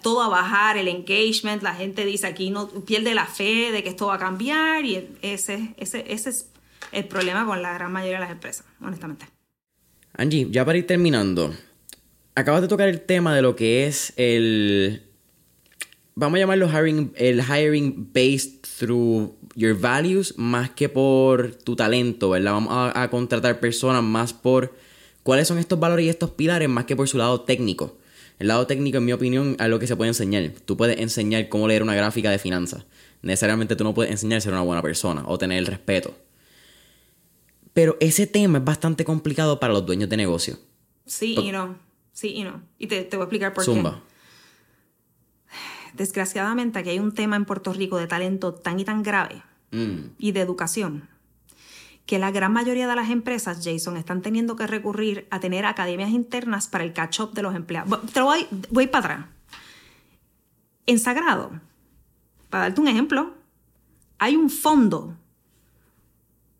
todo 0.00 0.22
a 0.22 0.28
bajar, 0.28 0.76
el 0.76 0.88
engagement, 0.88 1.62
la 1.62 1.74
gente 1.74 2.04
dice 2.04 2.26
aquí 2.26 2.50
no 2.50 2.68
pierde 2.68 3.14
la 3.14 3.26
fe 3.26 3.72
de 3.72 3.82
que 3.82 3.90
esto 3.90 4.06
va 4.06 4.14
a 4.14 4.18
cambiar 4.18 4.84
y 4.84 5.08
ese, 5.22 5.74
ese, 5.76 6.04
ese 6.08 6.30
es 6.30 6.48
el 6.92 7.04
problema 7.06 7.44
con 7.46 7.62
la 7.62 7.72
gran 7.74 7.92
mayoría 7.92 8.18
de 8.18 8.24
las 8.24 8.30
empresas, 8.30 8.66
honestamente. 8.80 9.26
Angie, 10.14 10.48
ya 10.50 10.64
para 10.64 10.78
ir 10.78 10.86
terminando, 10.86 11.54
acabas 12.34 12.62
de 12.62 12.68
tocar 12.68 12.88
el 12.88 13.00
tema 13.00 13.34
de 13.34 13.42
lo 13.42 13.56
que 13.56 13.86
es 13.86 14.12
el, 14.16 15.02
vamos 16.14 16.36
a 16.36 16.40
llamarlo 16.40 16.68
hiring, 16.68 17.12
el 17.16 17.42
hiring 17.42 18.10
based 18.12 18.62
through 18.78 19.34
your 19.54 19.78
values 19.78 20.34
más 20.36 20.70
que 20.70 20.88
por 20.88 21.54
tu 21.54 21.76
talento, 21.76 22.30
¿verdad? 22.30 22.52
Vamos 22.52 22.72
a, 22.72 23.02
a 23.02 23.10
contratar 23.10 23.60
personas 23.60 24.02
más 24.02 24.32
por 24.32 24.74
cuáles 25.22 25.48
son 25.48 25.58
estos 25.58 25.78
valores 25.78 26.06
y 26.06 26.08
estos 26.08 26.30
pilares 26.30 26.68
más 26.68 26.84
que 26.84 26.96
por 26.96 27.08
su 27.08 27.18
lado 27.18 27.42
técnico. 27.42 27.96
El 28.38 28.48
lado 28.48 28.66
técnico, 28.66 28.98
en 28.98 29.04
mi 29.04 29.12
opinión, 29.12 29.56
es 29.58 29.68
lo 29.68 29.78
que 29.78 29.86
se 29.86 29.94
puede 29.94 30.08
enseñar. 30.08 30.50
Tú 30.64 30.76
puedes 30.76 30.98
enseñar 30.98 31.48
cómo 31.48 31.68
leer 31.68 31.82
una 31.82 31.94
gráfica 31.94 32.30
de 32.30 32.38
finanzas. 32.38 32.84
Necesariamente 33.22 33.76
tú 33.76 33.84
no 33.84 33.94
puedes 33.94 34.10
enseñar 34.10 34.38
a 34.38 34.40
ser 34.40 34.52
una 34.52 34.62
buena 34.62 34.82
persona 34.82 35.22
o 35.26 35.38
tener 35.38 35.58
el 35.58 35.66
respeto. 35.66 36.14
Pero 37.72 37.96
ese 38.00 38.26
tema 38.26 38.58
es 38.58 38.64
bastante 38.64 39.04
complicado 39.04 39.60
para 39.60 39.72
los 39.72 39.86
dueños 39.86 40.08
de 40.10 40.16
negocio. 40.16 40.58
Sí 41.06 41.36
y 41.38 41.52
no. 41.52 41.78
Sí 42.12 42.34
y 42.34 42.42
no. 42.42 42.62
Y 42.78 42.86
te, 42.86 43.04
voy 43.12 43.20
a 43.20 43.22
explicar 43.22 43.54
por 43.54 43.64
Zumba. 43.64 44.02
qué. 44.04 44.11
Desgraciadamente 46.02 46.80
aquí 46.80 46.90
hay 46.90 46.98
un 46.98 47.12
tema 47.12 47.36
en 47.36 47.44
Puerto 47.44 47.72
Rico 47.72 47.96
de 47.96 48.08
talento 48.08 48.54
tan 48.54 48.80
y 48.80 48.84
tan 48.84 49.04
grave 49.04 49.44
mm. 49.70 50.16
y 50.18 50.32
de 50.32 50.40
educación 50.40 51.08
que 52.06 52.18
la 52.18 52.32
gran 52.32 52.52
mayoría 52.52 52.88
de 52.88 52.96
las 52.96 53.08
empresas, 53.08 53.60
Jason, 53.62 53.96
están 53.96 54.20
teniendo 54.20 54.56
que 54.56 54.66
recurrir 54.66 55.28
a 55.30 55.38
tener 55.38 55.64
academias 55.64 56.10
internas 56.10 56.66
para 56.66 56.82
el 56.82 56.92
catch-up 56.92 57.34
de 57.34 57.42
los 57.42 57.54
empleados. 57.54 58.00
Te 58.12 58.20
voy, 58.20 58.48
voy 58.70 58.88
para 58.88 59.14
atrás. 59.14 59.26
En 60.86 60.98
Sagrado, 60.98 61.52
para 62.50 62.64
darte 62.64 62.80
un 62.80 62.88
ejemplo, 62.88 63.34
hay 64.18 64.34
un 64.34 64.50
fondo 64.50 65.16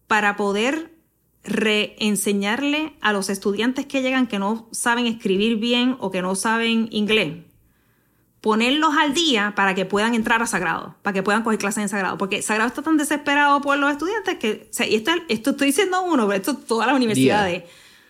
para 0.07 0.37
poder 0.37 0.95
reenseñarle 1.43 2.95
a 3.01 3.13
los 3.13 3.29
estudiantes 3.29 3.87
que 3.87 4.03
llegan 4.03 4.29
que 4.29 4.39
no 4.39 4.69
saben 4.71 5.07
escribir 5.07 5.57
bien 5.57 5.97
o 5.99 6.13
que 6.13 6.23
no 6.23 6.37
saben 6.37 6.87
inglés 6.93 7.39
ponerlos 8.43 8.93
al 8.99 9.15
día 9.15 9.55
para 9.57 9.75
que 9.75 9.87
puedan 9.87 10.15
entrar 10.15 10.43
a 10.43 10.47
Sagrado, 10.47 10.97
para 11.03 11.15
que 11.15 11.23
puedan 11.23 11.45
coger 11.45 11.61
clases 11.61 11.85
en 11.85 11.89
Sagrado, 11.89 12.19
porque 12.19 12.43
Sagrado 12.43 12.69
está 12.69 12.83
tan 12.83 12.97
desesperado 12.97 13.61
por 13.61 13.79
los 13.79 13.91
estudiantes 13.91 14.37
que, 14.37 14.67
o 14.69 14.75
sea, 14.75 14.87
y 14.87 14.97
esto, 14.97 15.13
esto 15.29 15.51
estoy 15.51 15.69
diciendo 15.69 16.03
uno, 16.03 16.27
pero 16.27 16.37
esto 16.37 16.57
todas 16.57 16.89
las 16.89 16.97
universidades, 16.97 17.63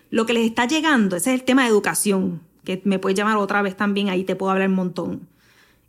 lo 0.09 0.25
que 0.25 0.33
les 0.33 0.45
está 0.45 0.65
llegando, 0.65 1.15
ese 1.15 1.33
es 1.33 1.39
el 1.39 1.45
tema 1.45 1.61
de 1.61 1.69
educación, 1.69 2.41
que 2.65 2.81
me 2.83 2.97
puedes 2.97 3.15
llamar 3.15 3.37
otra 3.37 3.61
vez 3.61 3.77
también, 3.77 4.09
ahí 4.09 4.23
te 4.23 4.35
puedo 4.35 4.51
hablar 4.51 4.69
un 4.69 4.75
montón. 4.75 5.27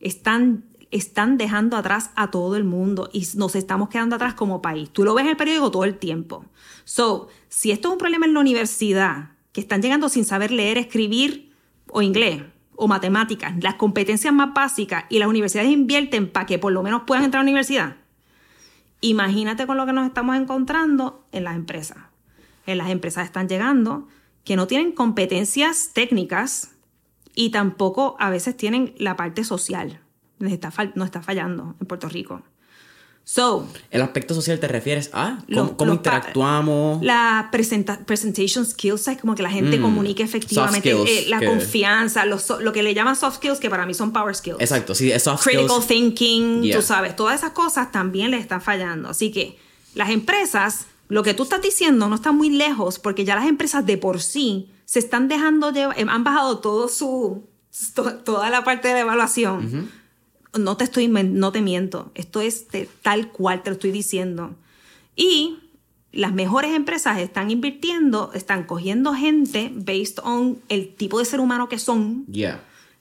Están, 0.00 0.64
están 0.90 1.38
dejando 1.38 1.78
atrás 1.78 2.10
a 2.14 2.30
todo 2.30 2.56
el 2.56 2.64
mundo 2.64 3.08
y 3.14 3.26
nos 3.36 3.56
estamos 3.56 3.88
quedando 3.88 4.16
atrás 4.16 4.34
como 4.34 4.60
país. 4.60 4.90
Tú 4.90 5.04
lo 5.04 5.14
ves 5.14 5.24
en 5.24 5.30
el 5.30 5.36
periódico 5.38 5.70
todo 5.70 5.84
el 5.84 5.96
tiempo. 5.96 6.44
So, 6.84 7.28
si 7.48 7.70
esto 7.70 7.88
es 7.88 7.92
un 7.92 7.98
problema 7.98 8.26
en 8.26 8.34
la 8.34 8.40
universidad, 8.40 9.30
que 9.52 9.62
están 9.62 9.80
llegando 9.80 10.10
sin 10.10 10.26
saber 10.26 10.50
leer, 10.50 10.76
escribir 10.76 11.52
o 11.88 12.02
inglés 12.02 12.42
o 12.76 12.88
matemáticas, 12.88 13.54
las 13.62 13.74
competencias 13.74 14.32
más 14.32 14.52
básicas, 14.54 15.04
y 15.08 15.18
las 15.18 15.28
universidades 15.28 15.70
invierten 15.70 16.30
para 16.30 16.46
que 16.46 16.58
por 16.58 16.72
lo 16.72 16.82
menos 16.82 17.02
puedan 17.06 17.24
entrar 17.24 17.40
a 17.40 17.44
la 17.44 17.50
universidad, 17.50 17.96
imagínate 19.00 19.66
con 19.66 19.76
lo 19.76 19.86
que 19.86 19.92
nos 19.92 20.06
estamos 20.06 20.36
encontrando 20.36 21.24
en 21.32 21.44
las 21.44 21.56
empresas. 21.56 21.98
En 22.66 22.78
las 22.78 22.90
empresas 22.90 23.26
están 23.26 23.48
llegando 23.48 24.08
que 24.44 24.56
no 24.56 24.66
tienen 24.66 24.92
competencias 24.92 25.90
técnicas 25.92 26.72
y 27.34 27.50
tampoco 27.50 28.16
a 28.18 28.30
veces 28.30 28.56
tienen 28.56 28.94
la 28.98 29.16
parte 29.16 29.44
social. 29.44 30.00
nos 30.38 30.52
está, 30.52 30.72
no 30.94 31.04
está 31.04 31.22
fallando 31.22 31.74
en 31.80 31.86
Puerto 31.86 32.08
Rico. 32.08 32.42
So, 33.26 33.66
¿El 33.90 34.02
aspecto 34.02 34.34
social 34.34 34.60
te 34.60 34.68
refieres 34.68 35.08
a 35.14 35.38
cómo, 35.76 35.94
interactuamos? 35.94 37.02
La 37.02 37.48
presentation 37.50 38.66
skills, 38.66 39.08
es 39.08 39.18
como 39.18 39.34
que 39.34 39.42
la 39.42 39.48
gente 39.48 39.78
mm, 39.78 39.82
comunique 39.82 40.22
efectivamente, 40.22 40.90
eh, 40.90 41.24
la 41.28 41.42
confianza, 41.42 42.26
lo 42.26 42.72
que 42.72 42.82
le 42.82 42.92
llaman 42.92 43.16
soft 43.16 43.36
skills, 43.36 43.60
que 43.60 43.70
para 43.70 43.86
mí 43.86 43.94
son 43.94 44.12
power 44.12 44.36
skills. 44.36 44.60
Exacto, 44.60 44.94
sí, 44.94 45.10
soft 45.18 45.42
Critical 45.42 45.82
thinking, 45.86 46.70
tú 46.70 46.82
sabes, 46.82 47.16
todas 47.16 47.36
esas 47.36 47.52
cosas 47.52 47.90
también 47.90 48.30
le 48.30 48.36
están 48.36 48.60
fallando. 48.60 49.08
Así 49.08 49.32
que 49.32 49.58
las 49.94 50.10
empresas, 50.10 50.84
lo 51.08 51.22
que 51.22 51.32
tú 51.32 51.44
estás 51.44 51.62
diciendo 51.62 52.08
no 52.10 52.16
está 52.16 52.30
muy 52.30 52.50
lejos, 52.50 52.98
porque 52.98 53.24
ya 53.24 53.36
las 53.36 53.46
empresas 53.46 53.86
de 53.86 53.96
por 53.96 54.20
sí 54.20 54.68
se 54.84 54.98
están 54.98 55.28
dejando 55.28 55.70
llevar, 55.70 55.96
han 55.98 56.24
bajado 56.24 56.58
todo 56.58 56.88
su, 56.88 57.48
toda 58.22 58.50
la 58.50 58.64
parte 58.64 58.88
de 58.88 58.94
la 58.94 59.00
evaluación 59.00 59.90
no 60.58 60.76
te 60.76 60.84
estoy, 60.84 61.08
no 61.08 61.52
te 61.52 61.60
miento, 61.60 62.12
esto 62.14 62.40
es 62.40 62.66
tal 63.02 63.30
cual 63.30 63.62
te 63.62 63.70
lo 63.70 63.74
estoy 63.74 63.90
diciendo. 63.90 64.56
Y 65.16 65.58
las 66.12 66.32
mejores 66.32 66.74
empresas 66.74 67.18
están 67.18 67.50
invirtiendo, 67.50 68.30
están 68.34 68.64
cogiendo 68.64 69.14
gente 69.14 69.70
based 69.74 70.18
on 70.22 70.60
el 70.68 70.94
tipo 70.94 71.18
de 71.18 71.24
ser 71.24 71.40
humano 71.40 71.68
que 71.68 71.78
son, 71.78 72.26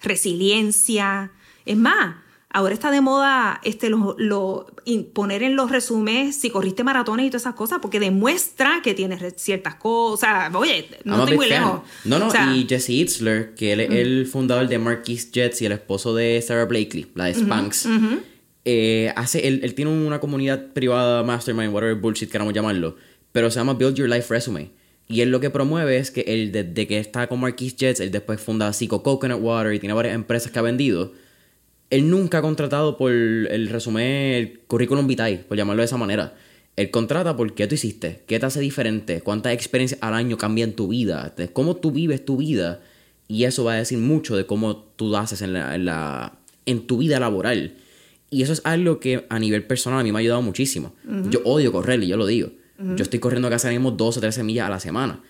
resiliencia. 0.01 1.31
Es 1.65 1.77
más, 1.77 2.15
Ahora 2.55 2.75
está 2.75 2.91
de 2.91 3.01
moda 3.01 3.59
este, 3.63 3.89
lo, 3.89 4.67
poner 5.13 5.41
en 5.41 5.55
los 5.55 5.71
resúmenes 5.71 6.35
si 6.35 6.51
corriste 6.51 6.83
maratones 6.83 7.25
y 7.25 7.29
todas 7.31 7.41
esas 7.41 7.55
cosas, 7.55 7.79
porque 7.81 7.99
demuestra 7.99 8.79
que 8.83 8.93
tienes 8.93 9.33
ciertas 9.37 9.73
cosas. 9.73 10.53
Oye, 10.53 10.87
no 11.03 11.23
estoy 11.23 11.35
muy 11.35 11.49
lejos. 11.49 11.81
No, 12.05 12.19
no, 12.19 12.55
y 12.55 12.67
Jesse 12.69 12.89
Itzler, 12.89 13.55
que 13.55 13.73
él 13.73 13.79
es 13.79 13.89
el 13.89 14.27
fundador 14.27 14.67
de 14.67 14.77
Marquis 14.77 15.31
Jets 15.31 15.63
y 15.63 15.65
el 15.65 15.71
esposo 15.71 16.13
de 16.13 16.39
Sarah 16.43 16.65
Blakely, 16.65 17.07
la 17.15 17.25
de 17.25 17.33
Spanx. 17.33 17.87
Eh, 18.65 19.11
hace, 19.15 19.47
él, 19.47 19.73
tiene 19.73 19.89
una 19.89 20.19
comunidad 20.19 20.73
privada, 20.73 21.23
mastermind, 21.23 21.73
whatever 21.73 21.95
bullshit 21.95 22.31
queramos 22.31 22.53
llamarlo, 22.53 22.97
pero 23.31 23.49
se 23.49 23.59
llama 23.59 23.73
Build 23.73 23.95
Your 23.95 24.07
Life 24.07 24.31
Resume. 24.31 24.69
Y 25.07 25.21
él 25.21 25.31
lo 25.31 25.39
que 25.39 25.49
promueve 25.49 25.97
es 25.97 26.11
que 26.11 26.21
él, 26.21 26.51
desde 26.51 26.85
que 26.85 26.99
está 26.99 27.25
con 27.25 27.39
Marquis 27.39 27.75
Jets, 27.75 27.99
él 27.99 28.11
después 28.11 28.39
funda 28.39 28.71
Psycho 28.71 29.01
Coconut 29.01 29.41
Water 29.41 29.73
y 29.73 29.79
tiene 29.79 29.95
varias 29.95 30.13
empresas 30.13 30.51
que 30.51 30.59
ha 30.59 30.61
vendido 30.61 31.13
él 31.93 32.09
nunca 32.09 32.39
ha 32.39 32.41
contratado 32.41 32.97
por 32.97 33.11
el 33.11 33.69
resumen, 33.69 34.33
el 34.33 34.59
currículum 34.65 35.05
vitae, 35.05 35.37
por 35.37 35.55
llamarlo 35.55 35.81
de 35.81 35.85
esa 35.85 35.95
manera. 35.97 36.33
Él 36.75 36.89
contrata 36.89 37.37
por 37.37 37.53
qué 37.53 37.67
tú 37.67 37.75
hiciste, 37.75 38.23
qué 38.25 38.39
te 38.39 38.47
hace 38.47 38.59
diferente, 38.61 39.21
cuántas 39.21 39.53
experiencias 39.53 40.01
al 40.01 40.15
año 40.15 40.35
cambian 40.35 40.71
tu 40.71 40.87
vida, 40.87 41.35
cómo 41.53 41.75
tú 41.75 41.91
vives 41.91 42.25
tu 42.25 42.37
vida. 42.37 42.81
Y 43.27 43.43
eso 43.43 43.63
va 43.63 43.73
a 43.73 43.75
decir 43.75 43.99
mucho 43.99 44.35
de 44.35 44.47
cómo 44.47 44.77
tú 44.77 45.15
haces 45.15 45.43
en, 45.43 45.53
la, 45.53 46.33
en, 46.65 46.87
tu 46.87 46.97
vida 46.97 47.19
laboral. 47.19 47.75
Y 48.31 48.41
eso 48.41 48.53
es 48.53 48.61
algo 48.63 48.99
que 48.99 49.27
a 49.29 49.37
nivel 49.37 49.63
personal 49.63 49.99
a 49.99 50.03
mí 50.03 50.11
me 50.11 50.17
ha 50.17 50.21
ayudado 50.21 50.41
muchísimo. 50.41 50.95
Yo 51.29 51.41
odio 51.45 51.71
correr 51.71 52.01
y 52.01 52.07
yo 52.07 52.17
lo 52.17 52.25
digo. 52.25 52.49
Yo 52.79 53.03
estoy 53.03 53.19
corriendo 53.19 53.51
casi 53.51 53.67
mismo 53.67 53.91
dos 53.91 54.17
o 54.17 54.19
tres 54.19 54.43
millas 54.43 54.65
a 54.65 54.71
la 54.71 54.79
semana. 54.79 55.21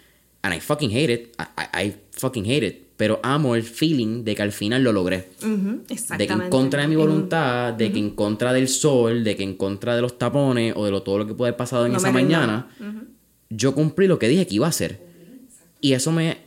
And 0.43 0.55
I 0.55 0.61
fucking 0.61 0.91
hate 0.91 1.14
it. 1.14 1.36
I 1.57 1.93
fucking 2.11 2.45
hate 2.45 2.66
it 2.66 2.93
pero 3.04 3.20
amo 3.22 3.58
el 3.58 3.64
feeling 3.64 4.24
de 4.24 4.34
que 4.34 4.43
al 4.43 4.54
final 4.54 4.82
lo 4.82 4.93
logré. 4.93 5.28
de 5.41 6.26
que 6.26 6.32
en 6.32 6.49
contra 6.49 6.84
de 6.84 6.88
mi 6.88 6.95
voluntad, 6.95 7.74
de 7.74 7.91
que 7.91 7.99
en 7.99 8.12
contra 8.12 8.54
del 8.54 8.70
sol, 8.70 9.26
de 9.26 9.36
que 9.36 9.43
en 9.43 9.58
contra 9.58 9.93
de 9.93 10.01
los 10.01 10.18
tapones 10.18 10.72
o 10.78 10.86
de 10.86 10.91
lo, 10.91 11.04
todo 11.04 11.18
lo 11.18 11.28
que 11.28 11.34
puede 11.34 11.49
haber 11.49 11.58
pasado 11.58 11.86
en 11.86 11.97
esa 11.97 12.14
mañana, 12.14 12.70
yo 13.49 13.76
cumplí 13.76 14.08
lo 14.08 14.20
que 14.20 14.30
dije 14.30 14.47
que 14.47 14.56
iba 14.56 14.68
a 14.68 14.70
hacer. 14.70 15.06
Y 15.82 15.91
eso 15.91 16.14
me, 16.14 16.38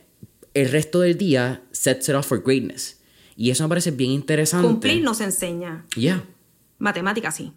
el 0.55 0.71
resto 0.71 1.01
del 1.01 1.15
día, 1.15 1.61
sets 1.71 2.09
it 2.09 2.15
off 2.15 2.25
for 2.25 2.41
greatness. 2.41 3.03
Y 3.35 3.51
eso 3.51 3.63
me 3.63 3.69
parece 3.69 3.91
bien 3.91 4.09
interesante. 4.09 4.67
Cumplir 4.67 5.03
nos 5.03 5.21
enseña. 5.21 5.85
Ya. 5.95 6.23
Matemática 6.79 7.29
sí. 7.29 7.53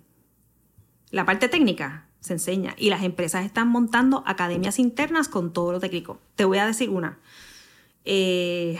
La 1.10 1.24
parte 1.24 1.48
técnica 1.48 2.06
se 2.20 2.34
enseña. 2.34 2.74
Y 2.76 2.90
las 2.90 3.02
empresas 3.02 3.46
están 3.46 3.68
montando 3.68 4.22
academias 4.26 4.78
internas 4.78 5.28
con 5.28 5.54
todo 5.54 5.72
lo 5.72 5.80
técnico. 5.80 6.20
Te 6.36 6.44
voy 6.44 6.58
a 6.58 6.66
decir 6.66 6.90
una 6.90 7.18
eh, 8.04 8.78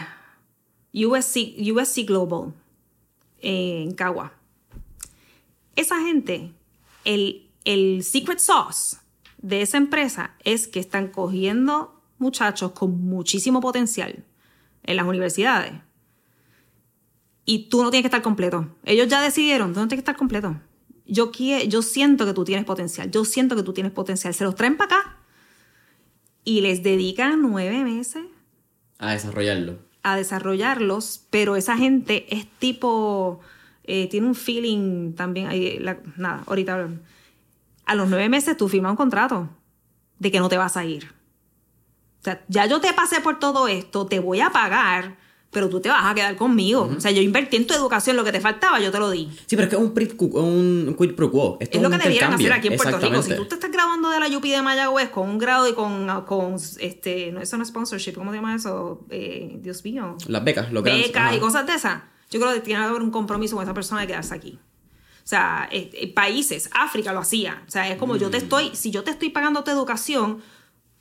USC, 0.93 1.55
USC 1.59 2.05
Global 2.05 2.53
en 3.39 3.93
Cagua. 3.93 4.33
Esa 5.75 5.99
gente, 6.01 6.51
el, 7.05 7.49
el 7.63 8.03
secret 8.03 8.39
sauce 8.39 8.97
de 9.37 9.61
esa 9.61 9.77
empresa 9.77 10.35
es 10.43 10.67
que 10.67 10.79
están 10.79 11.07
cogiendo 11.07 12.01
muchachos 12.17 12.71
con 12.71 13.03
muchísimo 13.03 13.61
potencial 13.61 14.23
en 14.83 14.95
las 14.95 15.05
universidades. 15.05 15.73
Y 17.45 17.69
tú 17.69 17.83
no 17.83 17.89
tienes 17.89 18.03
que 18.03 18.07
estar 18.07 18.21
completo. 18.21 18.67
Ellos 18.83 19.07
ya 19.07 19.21
decidieron, 19.21 19.73
tú 19.73 19.79
no 19.79 19.87
tienes 19.87 20.03
que 20.03 20.11
estar 20.11 20.17
completo. 20.17 20.59
Yo, 21.05 21.31
yo 21.67 21.81
siento 21.81 22.25
que 22.25 22.33
tú 22.33 22.45
tienes 22.45 22.63
potencial, 22.65 23.09
yo 23.11 23.25
siento 23.25 23.55
que 23.55 23.63
tú 23.63 23.73
tienes 23.73 23.91
potencial. 23.91 24.33
Se 24.33 24.43
los 24.43 24.55
traen 24.55 24.77
para 24.77 24.97
acá 24.97 25.17
y 26.43 26.61
les 26.61 26.83
dedican 26.83 27.41
nueve 27.41 27.83
meses 27.83 28.23
a 29.01 29.11
desarrollarlo. 29.11 29.79
A 30.03 30.15
desarrollarlos, 30.15 31.25
pero 31.29 31.55
esa 31.55 31.75
gente 31.75 32.33
es 32.33 32.47
tipo, 32.59 33.41
eh, 33.83 34.07
tiene 34.07 34.27
un 34.27 34.35
feeling 34.35 35.13
también, 35.13 35.49
nada, 36.15 36.43
ahorita 36.45 36.87
a 37.85 37.95
los 37.95 38.09
nueve 38.09 38.29
meses 38.29 38.55
tú 38.55 38.69
firmas 38.69 38.91
un 38.91 38.95
contrato 38.97 39.49
de 40.19 40.31
que 40.31 40.39
no 40.39 40.49
te 40.49 40.57
vas 40.57 40.77
a 40.77 40.85
ir. 40.85 41.11
O 42.21 42.23
sea, 42.23 42.43
ya 42.47 42.67
yo 42.67 42.79
te 42.79 42.93
pasé 42.93 43.19
por 43.19 43.39
todo 43.39 43.67
esto, 43.67 44.05
te 44.05 44.19
voy 44.19 44.39
a 44.39 44.51
pagar 44.51 45.17
pero 45.51 45.67
tú 45.69 45.81
te 45.81 45.89
vas 45.89 46.05
a 46.05 46.15
quedar 46.15 46.35
conmigo. 46.37 46.89
O 46.97 47.01
sea, 47.01 47.11
yo 47.11 47.21
invertí 47.21 47.57
en 47.57 47.67
tu 47.67 47.73
educación, 47.73 48.15
lo 48.15 48.23
que 48.23 48.31
te 48.31 48.39
faltaba, 48.39 48.79
yo 48.79 48.89
te 48.89 48.99
lo 48.99 49.11
di. 49.11 49.29
Sí, 49.45 49.57
pero 49.57 49.63
es 49.63 49.69
que 49.69 49.75
es 49.75 49.81
un, 49.81 50.87
un 50.87 50.95
quid 50.97 51.13
pro 51.13 51.29
quo. 51.29 51.57
es, 51.59 51.81
lo 51.81 51.89
que 51.89 51.97
debieran 51.97 52.33
hacer 52.33 52.53
aquí 52.53 52.69
en 52.69 52.77
Puerto 52.77 52.97
Rico. 52.99 53.21
Si 53.21 53.35
tú 53.35 53.45
te 53.45 53.55
estás 53.55 53.69
graduando 53.69 54.09
de 54.09 54.19
la 54.19 54.37
UPI 54.37 54.51
de 54.51 54.61
Mayagüez 54.61 55.09
con 55.09 55.29
un 55.29 55.37
grado 55.37 55.67
y 55.67 55.73
con, 55.73 56.07
con 56.25 56.55
este, 56.79 57.31
no, 57.33 57.41
eso 57.41 57.57
no 57.57 57.63
es 57.63 57.69
sponsorship, 57.69 58.13
¿cómo 58.13 58.31
se 58.31 58.37
llama 58.37 58.55
eso? 58.55 59.05
Eh, 59.09 59.57
Dios 59.61 59.83
mío. 59.83 60.15
Las 60.27 60.43
becas, 60.43 60.71
lo 60.71 60.81
que 60.83 60.91
Becas 60.91 61.35
y 61.35 61.39
cosas 61.39 61.67
de 61.67 61.73
esas. 61.73 62.01
Yo 62.29 62.39
creo 62.39 62.53
que 62.53 62.61
tiene 62.61 62.79
que 62.79 62.87
haber 62.87 63.01
un 63.01 63.11
compromiso 63.11 63.57
con 63.57 63.63
esa 63.63 63.73
persona 63.73 64.01
de 64.01 64.07
quedarse 64.07 64.33
aquí. 64.33 64.57
O 65.23 65.27
sea, 65.27 65.67
eh, 65.69 65.89
eh, 65.93 66.13
países, 66.13 66.69
África 66.73 67.11
lo 67.11 67.19
hacía. 67.19 67.63
O 67.67 67.71
sea, 67.71 67.89
es 67.89 67.97
como 67.97 68.15
yo 68.15 68.29
te 68.29 68.37
mm. 68.37 68.43
estoy, 68.43 68.69
si 68.73 68.89
yo 68.89 69.03
te 69.03 69.11
estoy 69.11 69.29
pagando 69.29 69.65
tu 69.65 69.71
educación, 69.71 70.41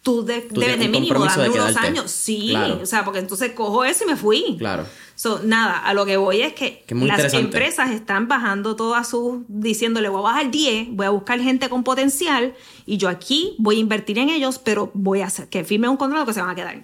tú, 0.03 0.25
debes 0.25 0.79
de 0.79 0.89
mínimo 0.89 1.25
darme 1.25 1.51
unos 1.51 1.77
años. 1.77 2.11
Sí, 2.11 2.55
o 2.55 2.87
sea, 2.87 3.05
porque 3.05 3.19
entonces 3.19 3.53
cojo 3.53 3.85
eso 3.85 4.05
y 4.05 4.07
me 4.07 4.17
fui. 4.17 4.57
Claro. 4.59 4.87
So, 5.15 5.41
nada, 5.45 5.79
a 5.79 5.93
lo 5.93 6.07
que 6.07 6.17
voy 6.17 6.41
es 6.41 6.55
que, 6.55 6.85
las 6.89 7.35
empresas 7.35 7.91
están 7.91 8.27
bajando 8.27 8.75
todas 8.77 9.09
sus, 9.09 9.41
diciéndole 9.49 10.09
voy 10.09 10.21
a 10.21 10.23
bajar 10.23 10.51
10, 10.51 10.89
voy 10.93 11.07
a 11.07 11.11
buscar 11.11 11.39
gente 11.41 11.69
con 11.69 11.85
potencial 11.85 12.55
y 12.87 12.97
yo 12.97 13.09
aquí 13.09 13.55
voy 13.59 13.77
a 13.77 13.81
invertir 13.81 14.19
en 14.19 14.31
ellos, 14.31 14.59
pero 14.59 14.91
voy 14.95 15.21
a 15.21 15.27
hacer 15.27 15.49
que 15.49 15.63
firme 15.65 15.89
un 15.89 15.99
contrato 15.99 16.25
que 16.25 16.33
se 16.33 16.41
van 16.41 16.51
a 16.51 16.55
quedar. 16.55 16.81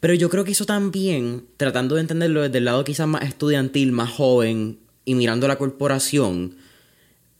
Pero 0.00 0.14
yo 0.14 0.28
creo 0.28 0.44
que 0.44 0.52
eso 0.52 0.66
también, 0.66 1.46
tratando 1.56 1.94
de 1.94 2.00
entenderlo 2.00 2.42
desde 2.42 2.58
el 2.58 2.64
lado 2.64 2.82
quizás 2.82 3.06
más 3.06 3.22
estudiantil, 3.22 3.92
más 3.92 4.10
joven 4.10 4.78
y 5.04 5.14
mirando 5.14 5.46
la 5.46 5.56
corporación, 5.56 6.56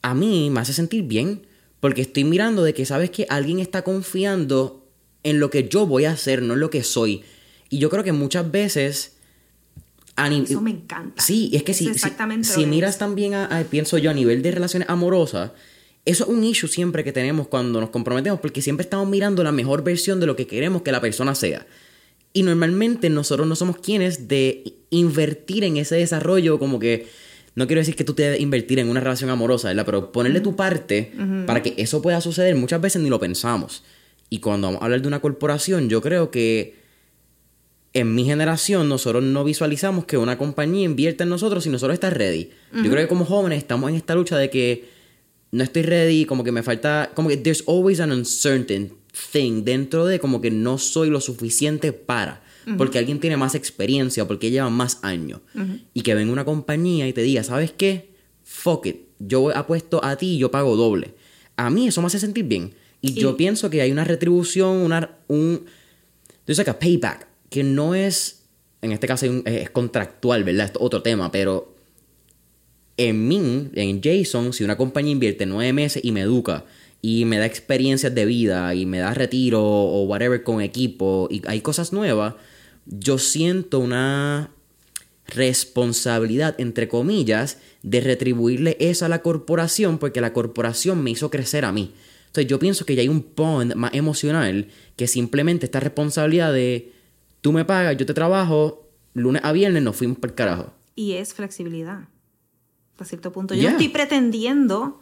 a 0.03 0.15
mí 0.15 0.51
me 0.51 0.61
hace 0.61 0.73
sentir 0.73 1.03
bien. 1.03 1.47
Porque 1.81 2.01
estoy 2.03 2.25
mirando 2.25 2.63
de 2.63 2.73
que 2.73 2.87
sabes 2.87 3.11
que 3.11 3.27
alguien 3.29 3.59
está 3.59 3.83
confiando 3.83 4.86
en 5.27 5.41
lo 5.41 5.51
que 5.51 5.69
yo 5.69 5.87
voy 5.87 6.05
a 6.05 6.13
hacer, 6.13 6.41
no 6.41 6.55
en 6.55 6.61
lo 6.61 6.71
que 6.71 6.85
soy. 6.85 7.23
Y 7.69 7.79
yo 7.79 7.91
creo 7.91 8.05
que 8.05 8.13
muchas 8.13 8.51
veces... 8.51 9.17
Eso 10.17 10.63
me 10.63 10.71
encanta. 10.71 11.21
Sí, 11.21 11.51
es 11.53 11.63
que 11.63 11.75
si, 11.75 11.91
si, 12.43 12.65
miras 12.65 12.97
también, 12.97 13.35
a, 13.35 13.65
pienso 13.69 13.99
yo, 13.99 14.11
a 14.11 14.15
nivel 14.15 14.41
de 14.41 14.53
relaciones 14.53 14.89
amorosas, 14.89 15.51
eso 16.07 16.25
es 16.25 16.31
un 16.31 16.43
issue 16.43 16.69
siempre 16.69 17.05
que 17.05 17.13
tenemos 17.13 17.49
cuando 17.49 17.81
nos 17.81 17.91
comprometemos, 17.91 18.41
porque 18.41 18.63
siempre 18.63 18.85
estamos 18.85 19.09
mirando 19.09 19.43
la 19.43 19.53
mejor 19.53 19.85
versión 19.85 20.19
de 20.21 20.27
lo 20.27 20.35
que 20.35 20.47
queremos 20.47 20.83
que 20.83 20.93
la 20.93 21.03
persona 21.03 21.35
sea. 21.35 21.67
Y 22.33 22.45
normalmente 22.45 23.11
nosotros 23.11 23.47
no 23.47 23.57
somos 23.57 23.79
quienes 23.79 24.29
de 24.29 24.77
invertir 24.89 25.65
en 25.65 25.77
ese 25.77 25.97
desarrollo, 25.97 26.59
como 26.59 26.79
que 26.79 27.09
no 27.57 27.67
quiero 27.67 27.81
decir 27.81 27.97
que 27.97 28.05
tú 28.05 28.15
te 28.15 28.23
debes 28.23 28.41
invertir 28.41 28.79
en 28.79 28.89
una 28.89 29.01
relación 29.01 29.29
amorosa, 29.29 29.69
¿verdad? 29.69 29.85
Pero 29.85 30.13
ponerle 30.13 30.41
tu 30.41 30.57
parte 30.57 31.13
para 31.47 31.63
que 31.63 31.75
eso 31.77 32.01
pueda 32.01 32.21
suceder, 32.23 32.55
muchas 32.55 32.81
veces 32.81 33.03
ni 33.03 33.11
lo 33.11 33.19
pensamos. 33.19 33.83
Y 34.29 34.41
cuando 34.41 34.69
vamos 34.69 34.83
a 34.83 34.85
hablar 34.85 35.03
de 35.03 35.09
una 35.09 35.21
corporación, 35.21 35.89
yo 35.89 36.03
creo 36.03 36.31
que 36.31 36.75
en 37.93 38.15
mi 38.15 38.25
generación 38.25 38.89
nosotros 38.89 39.23
no 39.23 39.45
visualizamos 39.45 40.05
que 40.05 40.19
una 40.19 40.37
compañía 40.37 40.85
invierta 40.85 41.25
en 41.25 41.31
nosotros 41.31 41.65
si 41.65 41.71
nosotros 41.71 41.95
estamos 41.95 42.19
ready. 42.19 42.51
Yo 42.73 42.91
creo 42.91 43.05
que 43.05 43.09
como 43.09 43.25
jóvenes 43.25 43.59
estamos 43.59 43.89
en 43.89 43.97
esta 43.97 44.15
lucha 44.15 44.37
de 44.37 44.51
que 44.51 44.89
no 45.51 45.65
estoy 45.65 45.83
ready, 45.83 46.27
como 46.27 46.45
que 46.45 46.53
me 46.53 46.63
falta, 46.63 47.11
como 47.15 47.29
que 47.29 47.39
there's 47.39 47.65
always 47.67 48.01
an 48.01 48.13
uncertain 48.13 48.93
thing 49.33 49.65
dentro 49.65 50.05
de 50.05 50.19
como 50.19 50.41
que 50.41 50.51
no 50.51 50.77
soy 50.77 51.09
lo 51.09 51.21
suficiente 51.21 51.93
para. 51.93 52.43
Porque 52.77 52.99
alguien 52.99 53.21
tiene 53.21 53.37
más 53.37 53.55
experiencia, 53.55 54.27
porque 54.27 54.51
lleva 54.51 54.69
más 54.71 54.99
años. 55.03 55.41
Y 55.95 56.03
que 56.03 56.17
venga 56.17 56.33
una 56.33 56.45
compañía 56.45 57.07
y 57.07 57.13
te 57.13 57.23
diga, 57.23 57.45
¿sabes 57.45 57.73
qué? 57.73 58.11
Fuck 58.43 58.87
it. 58.87 58.97
Yo 59.21 59.57
apuesto 59.57 60.05
a 60.05 60.17
ti 60.17 60.35
y 60.35 60.39
yo 60.39 60.51
pago 60.51 60.77
doble. 60.77 61.15
A 61.57 61.71
mí 61.71 61.87
eso 61.87 62.01
me 62.01 62.09
hace 62.09 62.19
sentir 62.19 62.45
bien. 62.45 62.75
Y, 63.07 63.21
yo 63.21 63.37
pienso 63.37 63.71
que 63.71 63.81
hay 63.81 63.93
una 63.93 64.05
retribución, 64.05 64.77
una, 64.77 65.17
un... 65.29 65.65
Like 66.47 66.71
a 66.71 66.79
payback 66.79 67.27
que 67.51 67.65
no 67.65 67.95
es, 67.95 68.45
en 68.83 68.93
este 68.93 69.07
caso 69.07 69.27
es 69.45 69.71
contractual, 69.71 70.45
¿verdad? 70.45 70.67
Es 70.67 70.73
otro 70.79 71.03
tema, 71.03 71.33
pero 71.33 71.75
en 72.97 73.29
mí, 73.29 73.69
en 73.75 74.01
Jason, 74.03 74.53
si 74.53 74.65
una 74.65 74.77
compañía 74.77 75.13
invierte 75.13 75.47
nueve 75.47 75.73
meses 75.73 76.05
y 76.05 76.13
me 76.13 76.23
educa 76.23 76.65
y 77.03 77.25
me 77.25 77.39
da 77.39 77.47
experiencias 77.47 78.15
de 78.15 78.25
vida 78.25 78.75
y 78.75 78.87
me 78.87 78.99
da 78.99 79.13
retiro 79.13 79.63
o 79.63 80.05
whatever 80.05 80.43
con 80.43 80.61
equipo 80.61 81.29
y 81.31 81.43
hay 81.47 81.61
cosas 81.61 81.93
nuevas, 81.93 82.35
yo 82.87 83.19
siento 83.19 83.81
una 83.81 84.51
responsabilidad, 85.27 86.55
entre 86.59 86.89
comillas, 86.89 87.59
de 87.83 88.01
retribuirle 88.01 88.77
eso 88.81 89.05
a 89.05 89.09
la 89.09 89.23
corporación 89.23 89.99
porque 89.99 90.21
la 90.21 90.33
corporación 90.33 91.03
me 91.03 91.11
hizo 91.11 91.31
crecer 91.31 91.65
a 91.65 91.73
mí. 91.73 91.93
Entonces 92.37 92.51
yo 92.51 92.59
pienso 92.59 92.85
que 92.85 92.95
ya 92.95 93.01
hay 93.01 93.09
un 93.09 93.25
bond 93.35 93.75
más 93.77 93.95
emocional 93.95 94.69
que 94.97 95.07
simplemente 95.07 95.65
esta 95.65 95.81
responsabilidad 95.81 96.53
de 96.53 96.93
Tú 97.47 97.53
me 97.53 97.65
pagas, 97.65 97.97
yo 97.97 98.05
te 98.07 98.13
trabajo, 98.13 98.89
lunes 99.15 99.41
a 99.45 99.53
viernes 99.53 99.81
nos 99.81 99.95
fuimos 99.95 100.19
por 100.19 100.35
carajo. 100.35 100.73
Y 100.97 101.13
es 101.13 101.33
flexibilidad, 101.33 102.09
a 102.99 103.05
cierto 103.05 103.31
punto. 103.31 103.55
Yo 103.55 103.63
no 103.63 103.69
estoy 103.69 103.89
pretendiendo, 103.89 105.01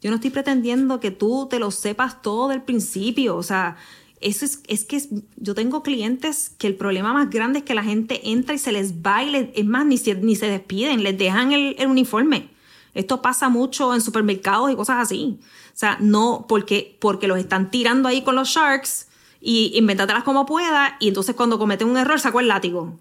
yo 0.00 0.08
no 0.08 0.16
estoy 0.16 0.30
pretendiendo 0.30 1.00
que 1.00 1.10
tú 1.10 1.48
te 1.50 1.58
lo 1.58 1.70
sepas 1.70 2.22
todo 2.22 2.48
del 2.48 2.62
principio, 2.62 3.36
o 3.36 3.42
sea, 3.42 3.76
eso 4.22 4.46
es, 4.46 4.62
es 4.68 4.86
que 4.86 5.02
yo 5.36 5.54
tengo 5.54 5.82
clientes 5.82 6.54
que 6.56 6.66
el 6.66 6.76
problema 6.76 7.12
más 7.12 7.28
grande 7.28 7.58
es 7.58 7.64
que 7.66 7.74
la 7.74 7.84
gente 7.84 8.30
entra 8.30 8.54
y 8.54 8.58
se 8.58 8.72
les 8.72 8.94
va 8.94 9.22
y 9.22 9.52
es 9.54 9.66
más, 9.66 9.84
ni 9.84 9.98
se, 9.98 10.14
ni 10.14 10.34
se 10.34 10.46
despiden, 10.46 11.02
les 11.02 11.18
dejan 11.18 11.52
el, 11.52 11.76
el 11.78 11.88
uniforme. 11.88 12.48
Esto 12.94 13.22
pasa 13.22 13.48
mucho 13.48 13.94
en 13.94 14.00
supermercados 14.00 14.70
y 14.70 14.76
cosas 14.76 14.98
así. 14.98 15.38
O 15.42 15.76
sea, 15.76 15.96
no 16.00 16.46
porque, 16.48 16.96
porque 17.00 17.28
los 17.28 17.38
están 17.38 17.70
tirando 17.70 18.08
ahí 18.08 18.22
con 18.22 18.34
los 18.34 18.48
sharks, 18.48 19.08
y 19.42 19.72
invéntatelas 19.74 20.22
como 20.22 20.46
pueda 20.46 20.96
y 21.00 21.08
entonces 21.08 21.34
cuando 21.34 21.58
cometen 21.58 21.88
un 21.88 21.98
error 21.98 22.18
saco 22.20 22.40
el 22.40 22.48
látigo. 22.48 22.98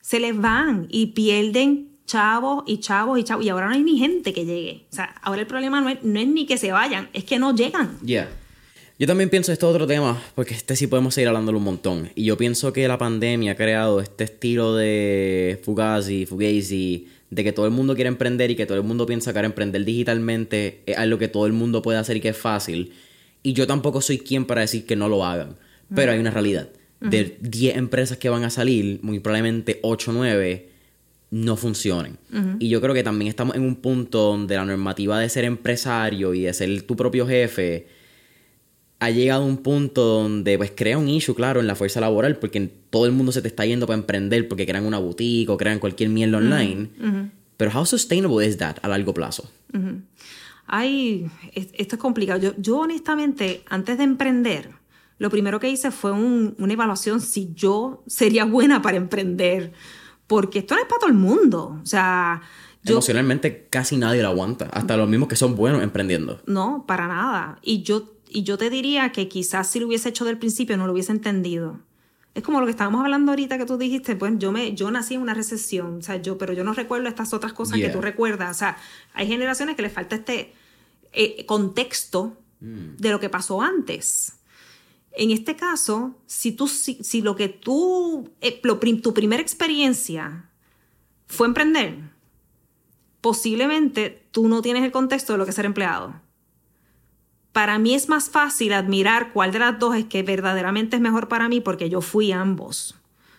Se 0.00 0.18
les 0.18 0.36
van 0.36 0.86
y 0.88 1.08
pierden 1.08 1.90
chavos 2.06 2.64
y 2.66 2.78
chavos 2.78 3.18
y 3.18 3.22
chavos 3.24 3.44
y 3.44 3.50
ahora 3.50 3.66
no 3.66 3.74
hay 3.74 3.82
ni 3.82 3.98
gente 3.98 4.32
que 4.32 4.46
llegue. 4.46 4.86
O 4.90 4.94
sea, 4.94 5.14
ahora 5.22 5.42
el 5.42 5.46
problema 5.46 5.80
no 5.80 5.90
es, 5.90 6.02
no 6.02 6.18
es 6.18 6.26
ni 6.26 6.46
que 6.46 6.56
se 6.56 6.72
vayan, 6.72 7.10
es 7.12 7.24
que 7.24 7.38
no 7.38 7.54
llegan. 7.54 7.98
Ya. 8.02 8.28
Yo 8.98 9.06
también 9.06 9.30
pienso 9.30 9.52
esto 9.52 9.68
otro 9.68 9.86
tema, 9.86 10.20
porque 10.34 10.54
este 10.54 10.76
sí 10.76 10.86
podemos 10.86 11.14
seguir 11.14 11.28
hablándolo 11.28 11.58
un 11.58 11.64
montón. 11.64 12.10
Y 12.14 12.24
yo 12.24 12.36
pienso 12.36 12.72
que 12.72 12.86
la 12.88 12.98
pandemia 12.98 13.52
ha 13.52 13.56
creado 13.56 14.00
este 14.00 14.24
estilo 14.24 14.74
de 14.74 15.60
Fugazi, 15.64 16.26
Fugazi, 16.26 17.08
de 17.30 17.44
que 17.44 17.52
todo 17.52 17.66
el 17.66 17.72
mundo 17.72 17.94
quiere 17.94 18.08
emprender 18.08 18.50
y 18.50 18.56
que 18.56 18.66
todo 18.66 18.76
el 18.76 18.84
mundo 18.84 19.06
piensa 19.06 19.32
que 19.32 19.38
emprender 19.38 19.84
digitalmente 19.84 20.82
es 20.86 20.98
algo 20.98 21.18
que 21.18 21.28
todo 21.28 21.46
el 21.46 21.52
mundo 21.52 21.80
puede 21.80 21.98
hacer 21.98 22.16
y 22.16 22.20
que 22.20 22.30
es 22.30 22.36
fácil. 22.36 22.92
Y 23.42 23.52
yo 23.52 23.66
tampoco 23.66 24.00
soy 24.00 24.18
quien 24.18 24.44
para 24.44 24.62
decir 24.62 24.84
que 24.84 24.96
no 24.96 25.08
lo 25.08 25.24
hagan. 25.24 25.56
Pero 25.94 26.12
hay 26.12 26.18
una 26.18 26.30
realidad. 26.30 26.68
De 27.00 27.38
10 27.40 27.76
empresas 27.76 28.18
que 28.18 28.28
van 28.28 28.44
a 28.44 28.50
salir, 28.50 29.00
muy 29.02 29.20
probablemente 29.20 29.78
8 29.82 30.10
o 30.10 30.14
9 30.14 30.68
no 31.30 31.56
funcionen. 31.56 32.18
Y 32.58 32.68
yo 32.68 32.80
creo 32.80 32.94
que 32.94 33.02
también 33.02 33.28
estamos 33.28 33.56
en 33.56 33.62
un 33.62 33.76
punto 33.76 34.18
donde 34.18 34.56
la 34.56 34.64
normativa 34.64 35.18
de 35.18 35.28
ser 35.28 35.44
empresario 35.44 36.34
y 36.34 36.42
de 36.42 36.52
ser 36.52 36.82
tu 36.82 36.96
propio 36.96 37.26
jefe 37.26 37.86
ha 39.00 39.10
llegado 39.10 39.42
a 39.42 39.46
un 39.46 39.56
punto 39.58 40.04
donde 40.04 40.58
pues 40.58 40.72
crea 40.74 40.98
un 40.98 41.08
issue, 41.08 41.34
claro, 41.34 41.60
en 41.60 41.66
la 41.66 41.74
fuerza 41.74 42.00
laboral, 42.00 42.36
porque 42.36 42.70
todo 42.90 43.06
el 43.06 43.12
mundo 43.12 43.32
se 43.32 43.42
te 43.42 43.48
está 43.48 43.64
yendo 43.64 43.86
para 43.86 43.98
emprender 43.98 44.46
porque 44.46 44.66
crean 44.66 44.84
una 44.84 44.98
boutique 44.98 45.48
o 45.50 45.56
crean 45.56 45.78
cualquier 45.78 46.10
mierda 46.10 46.38
online. 46.38 46.90
Pero 47.56 47.70
how 47.74 47.84
sustainable 47.84 48.46
is 48.46 48.58
that 48.58 48.76
a 48.82 48.88
largo 48.88 49.12
plazo? 49.14 49.50
ay, 50.72 51.28
esto 51.52 51.96
es 51.96 52.00
complicado. 52.00 52.54
Yo, 52.58 52.78
honestamente, 52.78 53.64
antes 53.68 53.98
de 53.98 54.04
emprender, 54.04 54.70
lo 55.18 55.28
primero 55.28 55.58
que 55.58 55.68
hice 55.68 55.90
fue 55.90 56.12
una 56.12 56.72
evaluación 56.72 57.20
si 57.20 57.52
yo 57.54 58.04
sería 58.06 58.44
buena 58.44 58.80
para 58.80 58.96
emprender, 58.96 59.72
porque 60.26 60.60
esto 60.60 60.74
no 60.76 60.80
es 60.80 60.86
para 60.86 61.00
todo 61.00 61.10
el 61.10 61.16
mundo. 61.16 61.80
O 61.82 61.86
sea, 61.86 62.40
Emocionalmente 62.84 63.66
casi 63.68 63.96
nadie 63.96 64.22
lo 64.22 64.28
aguanta, 64.28 64.66
hasta 64.72 64.96
los 64.96 65.08
mismos 65.08 65.28
que 65.28 65.36
son 65.36 65.54
buenos 65.54 65.82
emprendiendo. 65.82 66.40
No, 66.46 66.84
para 66.86 67.08
nada. 67.08 67.58
Y 67.62 67.82
yo, 67.82 68.14
y 68.30 68.42
yo 68.44 68.56
te 68.56 68.70
diría 68.70 69.12
que 69.12 69.28
quizás 69.28 69.70
si 69.70 69.80
lo 69.80 69.86
hubiese 69.86 70.08
hecho 70.08 70.24
del 70.24 70.38
principio 70.38 70.76
no 70.76 70.86
lo 70.86 70.92
hubiese 70.92 71.12
entendido. 71.12 71.80
Es 72.34 72.44
como 72.44 72.60
lo 72.60 72.66
que 72.66 72.70
estábamos 72.70 73.02
hablando 73.02 73.32
ahorita 73.32 73.58
que 73.58 73.66
tú 73.66 73.76
dijiste, 73.76 74.14
pues 74.14 74.34
yo 74.38 74.52
me 74.52 74.74
yo 74.74 74.90
nací 74.90 75.14
en 75.14 75.20
una 75.20 75.34
recesión, 75.34 75.98
o 75.98 76.02
sea, 76.02 76.16
yo 76.16 76.38
pero 76.38 76.52
yo 76.52 76.62
no 76.62 76.72
recuerdo 76.72 77.08
estas 77.08 77.34
otras 77.34 77.52
cosas 77.52 77.78
que 77.78 77.88
tú 77.88 78.00
recuerdas, 78.00 78.56
o 78.56 78.58
sea, 78.58 78.76
hay 79.14 79.26
generaciones 79.26 79.74
que 79.74 79.82
les 79.82 79.92
falta 79.92 80.14
este 80.14 80.54
eh, 81.12 81.44
contexto 81.46 82.36
mm. 82.60 82.96
de 82.98 83.10
lo 83.10 83.18
que 83.18 83.28
pasó 83.28 83.62
antes. 83.62 84.34
En 85.12 85.32
este 85.32 85.56
caso, 85.56 86.14
si, 86.26 86.52
tú, 86.52 86.68
si, 86.68 87.20
lo 87.20 87.34
que 87.34 87.48
tú, 87.48 88.30
eh, 88.40 88.60
tu 89.02 89.12
primera 89.12 89.42
experiencia 89.42 90.48
fue 91.26 91.48
emprender, 91.48 91.98
posiblemente 93.20 94.28
tú 94.30 94.48
no 94.48 94.62
tienes 94.62 94.84
el 94.84 94.92
contexto 94.92 95.32
de 95.32 95.38
lo 95.38 95.44
que 95.44 95.50
es 95.50 95.56
ser 95.56 95.66
empleado. 95.66 96.14
Para 97.52 97.78
mí 97.78 97.94
es 97.94 98.08
más 98.08 98.30
fácil 98.30 98.72
admirar 98.72 99.32
cuál 99.32 99.52
de 99.52 99.58
las 99.58 99.78
dos 99.78 99.96
es 99.96 100.04
que 100.04 100.22
verdaderamente 100.22 100.96
es 100.96 101.02
mejor 101.02 101.28
para 101.28 101.48
mí 101.48 101.60
porque 101.60 101.90
yo 101.90 102.00
fui 102.00 102.32
ambos. 102.32 102.94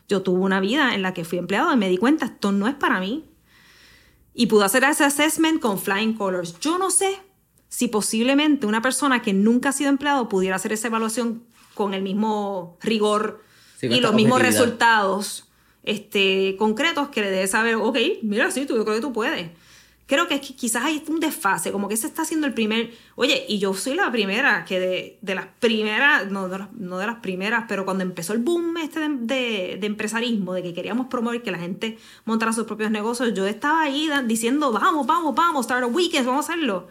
Yo 0.09 0.21
tuve 0.21 0.39
una 0.39 0.59
vida 0.59 0.93
en 0.93 1.01
la 1.01 1.13
que 1.13 1.23
fui 1.23 1.37
empleado 1.37 1.73
y 1.73 1.77
me 1.77 1.87
di 1.87 1.97
cuenta, 1.97 2.25
esto 2.25 2.51
no 2.51 2.67
es 2.67 2.75
para 2.75 2.99
mí. 2.99 3.25
Y 4.33 4.47
pude 4.47 4.65
hacer 4.65 4.83
ese 4.83 5.05
assessment 5.05 5.61
con 5.61 5.79
flying 5.79 6.13
colors. 6.13 6.59
Yo 6.59 6.77
no 6.77 6.91
sé 6.91 7.19
si 7.69 7.87
posiblemente 7.87 8.65
una 8.65 8.81
persona 8.81 9.21
que 9.21 9.31
nunca 9.31 9.69
ha 9.69 9.73
sido 9.73 9.89
empleado 9.89 10.27
pudiera 10.27 10.57
hacer 10.57 10.73
esa 10.73 10.87
evaluación 10.87 11.43
con 11.73 11.93
el 11.93 12.01
mismo 12.01 12.77
rigor 12.81 13.41
y 13.81 14.01
los 14.01 14.13
mismos 14.13 14.41
resultados 14.41 15.47
este, 15.83 16.55
concretos 16.57 17.09
que 17.09 17.21
le 17.21 17.31
debe 17.31 17.47
saber, 17.47 17.75
ok, 17.75 17.97
mira, 18.21 18.51
sí, 18.51 18.65
tú, 18.65 18.75
yo 18.75 18.83
creo 18.83 18.95
que 18.95 19.01
tú 19.01 19.13
puedes. 19.13 19.51
Creo 20.11 20.27
que, 20.27 20.41
quizás 20.41 20.83
hay 20.83 21.01
un 21.07 21.21
desfase, 21.21 21.71
como 21.71 21.87
que 21.87 21.95
se 21.95 22.05
está 22.05 22.23
haciendo 22.23 22.45
el 22.45 22.53
primer, 22.53 22.91
oye, 23.15 23.45
y 23.47 23.59
yo 23.59 23.73
soy 23.73 23.93
la 23.93 24.11
primera, 24.11 24.65
que 24.65 25.17
de, 25.21 25.33
las 25.33 25.45
primeras, 25.61 26.29
no 26.29 26.49
de 26.49 26.57
las, 26.59 26.73
no 26.73 26.97
de 26.97 27.07
las 27.07 27.19
primeras, 27.19 27.63
pero 27.69 27.85
cuando 27.85 28.03
empezó 28.03 28.33
el 28.33 28.39
boom 28.39 28.75
este 28.75 29.07
de, 29.07 29.79
empresarismo, 29.81 30.53
de 30.53 30.63
que 30.63 30.73
queríamos 30.73 31.07
promover 31.07 31.41
que 31.43 31.51
la 31.51 31.59
gente 31.59 31.97
montara 32.25 32.51
sus 32.51 32.65
propios 32.65 32.91
negocios, 32.91 33.33
yo 33.33 33.47
estaba 33.47 33.83
ahí 33.83 34.09
diciendo, 34.25 34.73
vamos, 34.73 35.07
vamos, 35.07 35.33
vamos, 35.33 35.63
start 35.63 35.83
a 35.83 35.87
weekend, 35.87 36.25
vamos 36.25 36.49
a 36.49 36.51
hacerlo. 36.51 36.89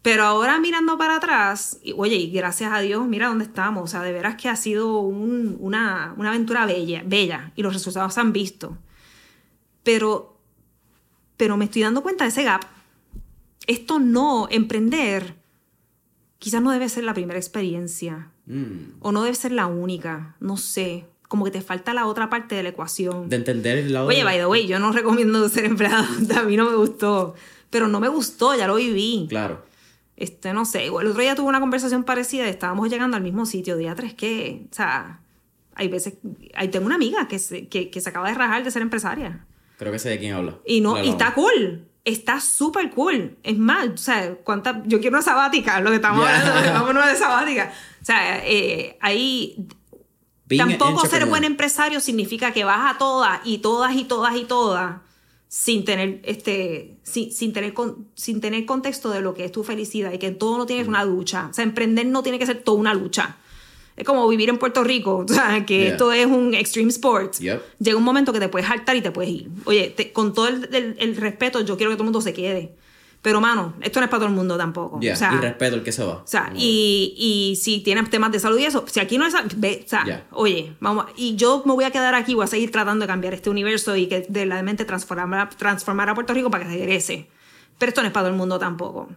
Pero 0.00 0.24
ahora 0.24 0.58
mirando 0.60 0.96
para 0.96 1.16
atrás, 1.16 1.78
oye, 1.94 2.16
y 2.16 2.30
gracias 2.30 2.72
a 2.72 2.80
Dios, 2.80 3.06
mira 3.06 3.28
dónde 3.28 3.44
estamos. 3.44 3.84
O 3.84 3.86
sea, 3.86 4.00
de 4.00 4.12
veras 4.12 4.36
que 4.36 4.48
ha 4.48 4.56
sido 4.56 5.00
una, 5.00 6.14
aventura 6.18 6.64
bella, 6.64 7.02
bella, 7.04 7.52
y 7.54 7.62
los 7.62 7.74
resultados 7.74 8.14
se 8.14 8.20
han 8.20 8.32
visto. 8.32 8.78
Pero, 9.82 10.33
pero 11.36 11.56
me 11.56 11.66
estoy 11.66 11.82
dando 11.82 12.02
cuenta 12.02 12.24
de 12.24 12.30
ese 12.30 12.44
gap. 12.44 12.62
Esto 13.66 13.98
no, 13.98 14.48
emprender, 14.50 15.34
quizás 16.38 16.62
no 16.62 16.70
debe 16.70 16.88
ser 16.88 17.04
la 17.04 17.14
primera 17.14 17.38
experiencia. 17.38 18.30
Mm. 18.46 18.98
O 19.00 19.12
no 19.12 19.22
debe 19.22 19.34
ser 19.34 19.52
la 19.52 19.66
única, 19.66 20.36
no 20.40 20.56
sé. 20.56 21.06
Como 21.28 21.44
que 21.44 21.50
te 21.50 21.62
falta 21.62 21.94
la 21.94 22.06
otra 22.06 22.28
parte 22.30 22.54
de 22.54 22.62
la 22.62 22.68
ecuación. 22.68 23.28
De 23.28 23.36
entender 23.36 23.78
el 23.78 23.92
lado. 23.92 24.06
Oye, 24.06 24.22
by 24.22 24.38
the 24.38 24.46
way, 24.46 24.66
yo 24.66 24.78
no 24.78 24.92
recomiendo 24.92 25.48
ser 25.48 25.64
empleado. 25.64 26.06
a 26.36 26.42
mí 26.42 26.56
no 26.56 26.70
me 26.70 26.76
gustó. 26.76 27.34
Pero 27.70 27.88
no 27.88 28.00
me 28.00 28.08
gustó, 28.08 28.54
ya 28.54 28.66
lo 28.66 28.76
viví. 28.76 29.26
Claro 29.28 29.74
este, 30.16 30.52
no 30.52 30.64
sé, 30.64 30.86
el 30.86 30.92
otro 30.92 31.20
día 31.20 31.34
tuve 31.34 31.48
una 31.48 31.60
conversación 31.60 32.04
parecida, 32.04 32.48
estábamos 32.48 32.88
llegando 32.88 33.16
al 33.16 33.22
mismo 33.22 33.46
sitio, 33.46 33.76
día 33.76 33.94
tres 33.94 34.14
que, 34.14 34.66
o 34.70 34.74
sea, 34.74 35.20
hay 35.74 35.88
veces, 35.88 36.14
ahí 36.54 36.68
tengo 36.68 36.86
una 36.86 36.94
amiga 36.94 37.26
que 37.26 37.38
se, 37.38 37.66
que, 37.66 38.00
se 38.00 38.08
acaba 38.08 38.28
de 38.28 38.34
rajar 38.34 38.62
de 38.62 38.70
ser 38.70 38.82
empresaria. 38.82 39.44
Creo 39.76 39.92
que 39.92 39.98
sé 39.98 40.08
de 40.08 40.18
quién 40.18 40.34
habla. 40.34 40.58
Y 40.64 40.80
no, 40.80 41.02
y 41.02 41.08
está 41.08 41.34
cool, 41.34 41.88
está 42.04 42.40
súper 42.40 42.90
cool. 42.90 43.36
Es 43.42 43.58
más, 43.58 43.88
o 43.88 43.96
sea, 43.96 44.36
cuánta, 44.36 44.82
yo 44.86 45.00
quiero 45.00 45.16
una 45.16 45.22
sabática, 45.22 45.80
lo 45.80 45.90
que 45.90 45.96
estamos 45.96 46.26
hablando, 46.26 46.72
vámonos 46.72 47.06
de 47.06 47.16
sabática. 47.16 47.72
O 48.00 48.04
sea, 48.04 48.44
eh, 48.46 48.96
ahí... 49.00 49.66
Tampoco 50.58 51.06
ser 51.06 51.24
buen 51.24 51.42
empresario 51.42 52.00
significa 52.00 52.52
que 52.52 52.64
vas 52.64 52.94
a 52.94 52.98
todas 52.98 53.40
y 53.44 53.58
todas 53.58 53.96
y 53.96 54.04
todas 54.04 54.36
y 54.36 54.44
todas 54.44 54.96
sin 55.54 55.84
tener 55.84 56.20
este 56.24 56.98
sin, 57.04 57.30
sin 57.30 57.52
tener 57.52 57.72
sin 58.14 58.40
tener 58.40 58.66
contexto 58.66 59.10
de 59.10 59.20
lo 59.20 59.34
que 59.34 59.44
es 59.44 59.52
tu 59.52 59.62
felicidad 59.62 60.12
y 60.12 60.18
que 60.18 60.32
todo 60.32 60.58
no 60.58 60.66
tiene 60.66 60.82
una 60.88 61.04
lucha 61.04 61.46
o 61.48 61.54
sea 61.54 61.62
emprender 61.62 62.06
no 62.06 62.24
tiene 62.24 62.40
que 62.40 62.46
ser 62.46 62.62
toda 62.64 62.76
una 62.76 62.92
lucha 62.92 63.36
es 63.96 64.04
como 64.04 64.26
vivir 64.28 64.48
en 64.48 64.58
Puerto 64.58 64.82
Rico, 64.82 65.24
o 65.28 65.32
sea, 65.32 65.64
que 65.64 65.88
esto 65.88 66.12
es 66.12 66.26
un 66.26 66.54
extreme 66.54 66.90
sport. 66.90 67.34
Llega 67.34 67.96
un 67.96 68.04
momento 68.04 68.32
que 68.32 68.40
te 68.40 68.48
puedes 68.48 68.68
saltar 68.68 68.96
y 68.96 69.02
te 69.02 69.10
puedes 69.10 69.30
ir. 69.30 69.48
Oye, 69.64 69.94
con 70.12 70.32
todo 70.32 70.48
el, 70.48 71.16
respeto, 71.16 71.60
yo 71.60 71.76
quiero 71.76 71.90
que 71.90 71.96
todo 71.96 72.04
el 72.04 72.10
mundo 72.12 72.20
se 72.20 72.32
quede. 72.32 72.74
Pero, 73.22 73.40
mano, 73.40 73.72
esto 73.80 74.00
no 74.00 74.04
es 74.04 74.10
para 74.10 74.20
todo 74.20 74.28
el 74.28 74.34
mundo 74.34 74.58
tampoco. 74.58 74.98
y 75.00 75.08
respeto 75.08 75.76
el 75.76 75.82
que 75.82 75.92
se 75.92 76.04
va. 76.04 76.16
O 76.16 76.26
sea, 76.26 76.52
y, 76.54 77.14
y, 77.16 77.56
si 77.56 77.80
tienes 77.80 78.10
temas 78.10 78.30
de 78.30 78.38
salud 78.38 78.58
y 78.58 78.66
eso, 78.66 78.84
si 78.86 79.00
aquí 79.00 79.16
no 79.16 79.24
es... 79.24 79.34
Ve, 79.56 79.82
o 79.82 79.88
sea, 79.88 80.26
oye, 80.32 80.74
vamos... 80.78 81.06
Y 81.16 81.34
yo 81.36 81.62
me 81.64 81.72
voy 81.72 81.84
a 81.84 81.90
quedar 81.90 82.14
aquí, 82.14 82.34
voy 82.34 82.44
a 82.44 82.48
seguir 82.48 82.70
tratando 82.70 83.04
de 83.04 83.06
cambiar 83.06 83.32
este 83.32 83.48
universo 83.48 83.96
y 83.96 84.08
que 84.08 84.26
de 84.28 84.44
la 84.44 84.62
mente 84.62 84.84
transformar, 84.84 85.54
transformar 85.54 86.10
a 86.10 86.14
Puerto 86.14 86.34
Rico 86.34 86.50
para 86.50 86.64
que 86.64 86.70
regrese. 86.70 87.30
Pero 87.78 87.88
esto 87.88 88.02
no 88.02 88.08
es 88.08 88.12
para 88.12 88.24
todo 88.24 88.32
el 88.32 88.36
mundo 88.36 88.58
tampoco. 88.58 89.08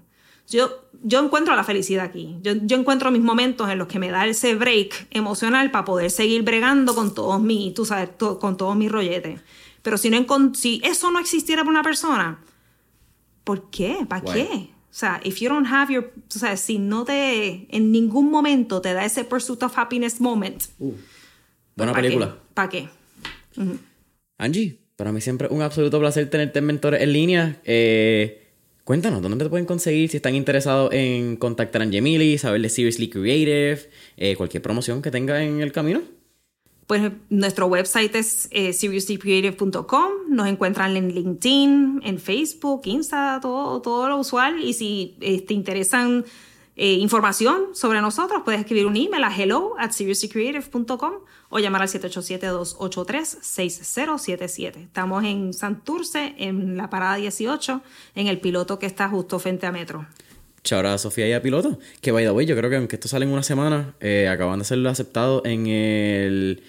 Yo, 0.50 0.86
yo 1.04 1.24
encuentro 1.24 1.56
la 1.56 1.64
felicidad 1.64 2.06
aquí. 2.06 2.38
Yo, 2.42 2.54
yo, 2.62 2.78
encuentro 2.78 3.12
mis 3.12 3.22
momentos 3.22 3.70
en 3.70 3.78
los 3.78 3.88
que 3.88 4.00
me 4.00 4.10
da 4.10 4.26
ese 4.26 4.56
break 4.56 5.08
emocional 5.12 5.72
para 5.72 5.86
poder 5.86 6.10
seguir 6.10 6.44
bregando 6.44 6.96
con 6.96 7.14
todos 7.14 7.42
mis, 7.42 7.74
tú 7.74 7.86
sabes, 7.86 8.10
con 8.18 8.56
todos 8.56 8.76
mis 8.76 8.92
rolletes. 8.92 9.42
Pero 9.82 9.98
si, 9.98 10.10
no, 10.10 10.26
si 10.54 10.82
eso 10.84 11.12
no 11.12 11.20
existiera 11.20 11.64
para 11.64 11.72
una 11.72 11.84
persona, 11.84 12.40
¿por 13.44 13.70
qué? 13.70 14.06
¿Para 14.08 14.22
qué? 14.22 14.70
O 14.90 15.00
sea, 15.00 15.22
if 15.24 15.40
you 15.40 15.50
don't 15.50 15.68
have 15.68 15.94
your, 15.94 16.12
o 16.36 16.40
sea, 16.40 16.58
si 16.58 16.80
no 16.80 17.04
te, 17.04 17.68
en 17.70 17.92
ningún 17.92 18.32
momento 18.32 18.82
te 18.82 18.94
da 18.94 19.06
ese 19.06 19.26
pursuit 19.26 19.62
of 19.64 19.78
happiness 19.78 20.20
moment. 20.20 20.64
Uh, 20.80 20.94
buena 21.76 21.94
película. 21.94 22.38
¿Para 22.54 22.70
qué? 22.70 22.90
Angie, 24.38 24.80
para 24.96 25.12
mí 25.12 25.22
siempre 25.22 25.48
un 25.52 25.62
absoluto 25.62 26.00
placer 26.00 26.30
tenerte 26.30 26.60
en 26.60 26.66
Mentores 26.66 27.02
en 27.02 27.14
línea. 27.14 27.62
Eh, 27.64 28.47
Cuéntanos, 28.88 29.22
¿dónde 29.22 29.44
te 29.44 29.50
pueden 29.50 29.66
conseguir 29.66 30.10
si 30.10 30.16
están 30.16 30.34
interesados 30.34 30.94
en 30.94 31.36
contactar 31.36 31.82
a 31.82 31.84
Angemili, 31.84 32.38
saber 32.38 32.62
de 32.62 32.70
Seriously 32.70 33.10
Creative, 33.10 33.82
eh, 34.16 34.38
cualquier 34.38 34.64
promoción 34.64 35.02
que 35.02 35.12
tenga 35.12 35.44
en 35.44 35.60
el 35.60 35.74
camino? 35.74 36.04
Pues 36.86 37.12
nuestro 37.30 37.68
website 37.68 38.16
es 38.16 38.48
eh, 38.50 38.72
seriouslycreative.com, 38.72 40.12
nos 40.30 40.48
encuentran 40.48 40.96
en 40.96 41.14
LinkedIn, 41.14 42.00
en 42.02 42.18
Facebook, 42.18 42.84
Insta, 42.86 43.40
todo, 43.42 43.82
todo 43.82 44.08
lo 44.08 44.20
usual. 44.20 44.64
Y 44.64 44.72
si 44.72 45.18
eh, 45.20 45.42
te 45.42 45.54
interesan 45.54 46.24
eh, 46.80 46.94
información 46.94 47.70
sobre 47.74 48.02
nosotros, 48.02 48.44
puedes 48.46 48.62
escribir 48.62 48.86
un 48.86 48.96
email 48.96 49.24
a 49.24 49.36
hello 49.36 49.74
at 49.80 49.90
seriouslycreative.com 49.90 51.14
o 51.50 51.58
llamar 51.58 51.82
al 51.82 51.88
787-283-6077. 51.88 54.84
Estamos 54.84 55.24
en 55.24 55.54
Santurce, 55.54 56.36
en 56.38 56.78
la 56.78 56.92
parada 56.92 57.16
18, 57.16 57.82
en 58.14 58.28
el 58.28 58.40
piloto 58.40 58.78
que 58.78 58.86
está 58.86 59.10
justo 59.10 59.40
frente 59.40 59.66
a 59.66 59.72
Metro. 59.72 60.06
Chao 60.64 61.00
Sofía 61.00 61.28
y 61.28 61.34
a 61.34 61.42
piloto. 61.42 61.80
Que 62.00 62.12
by 62.12 62.26
the 62.26 62.32
way, 62.32 62.46
yo 62.46 62.56
creo 62.56 62.70
que 62.70 62.76
aunque 62.76 62.98
esto 62.98 63.08
sale 63.08 63.26
en 63.26 63.32
una 63.32 63.42
semana, 63.42 63.96
eh, 64.00 64.28
acaban 64.28 64.60
de 64.60 64.66
ser 64.66 64.86
aceptados 64.86 65.42
en 65.46 65.66
el. 65.66 66.62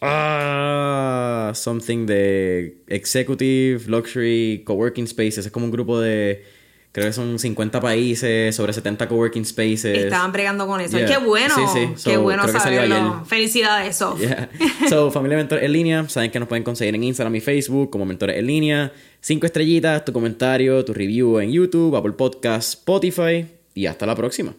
Ah, 0.00 1.50
something 1.54 2.06
de 2.06 2.76
Executive 2.86 3.88
Luxury 3.88 4.62
Coworking 4.64 5.08
Spaces. 5.08 5.46
Es 5.46 5.50
como 5.50 5.64
un 5.64 5.72
grupo 5.72 5.98
de 5.98 6.44
creo 6.98 7.10
que 7.10 7.14
son 7.14 7.38
50 7.38 7.80
países, 7.80 8.54
sobre 8.54 8.72
70 8.72 9.08
coworking 9.08 9.44
spaces. 9.44 9.98
Estaban 9.98 10.32
bregando 10.32 10.66
con 10.66 10.80
eso. 10.80 10.96
Qué 10.96 11.18
bueno. 11.18 11.54
Sí, 11.54 11.80
sí. 11.96 12.10
Qué 12.10 12.16
bueno 12.16 12.46
saberlo. 12.48 13.24
Felicidades, 13.26 13.96
Sof. 13.96 14.20
So, 14.88 15.10
familia 15.10 15.36
Mentores 15.36 15.64
en 15.64 15.72
línea, 15.72 16.08
saben 16.08 16.30
que 16.30 16.38
nos 16.38 16.48
pueden 16.48 16.64
conseguir 16.64 16.94
en 16.94 17.04
Instagram 17.04 17.34
y 17.34 17.40
Facebook 17.40 17.90
como 17.90 18.04
Mentores 18.04 18.36
en 18.36 18.46
línea. 18.46 18.92
Cinco 19.20 19.46
estrellitas, 19.46 20.04
tu 20.04 20.12
comentario, 20.12 20.84
tu 20.84 20.94
review 20.94 21.40
en 21.40 21.50
YouTube, 21.50 21.96
Apple 21.96 22.12
Podcasts, 22.12 22.74
Spotify 22.74 23.46
y 23.74 23.86
hasta 23.86 24.06
la 24.06 24.14
próxima. 24.14 24.54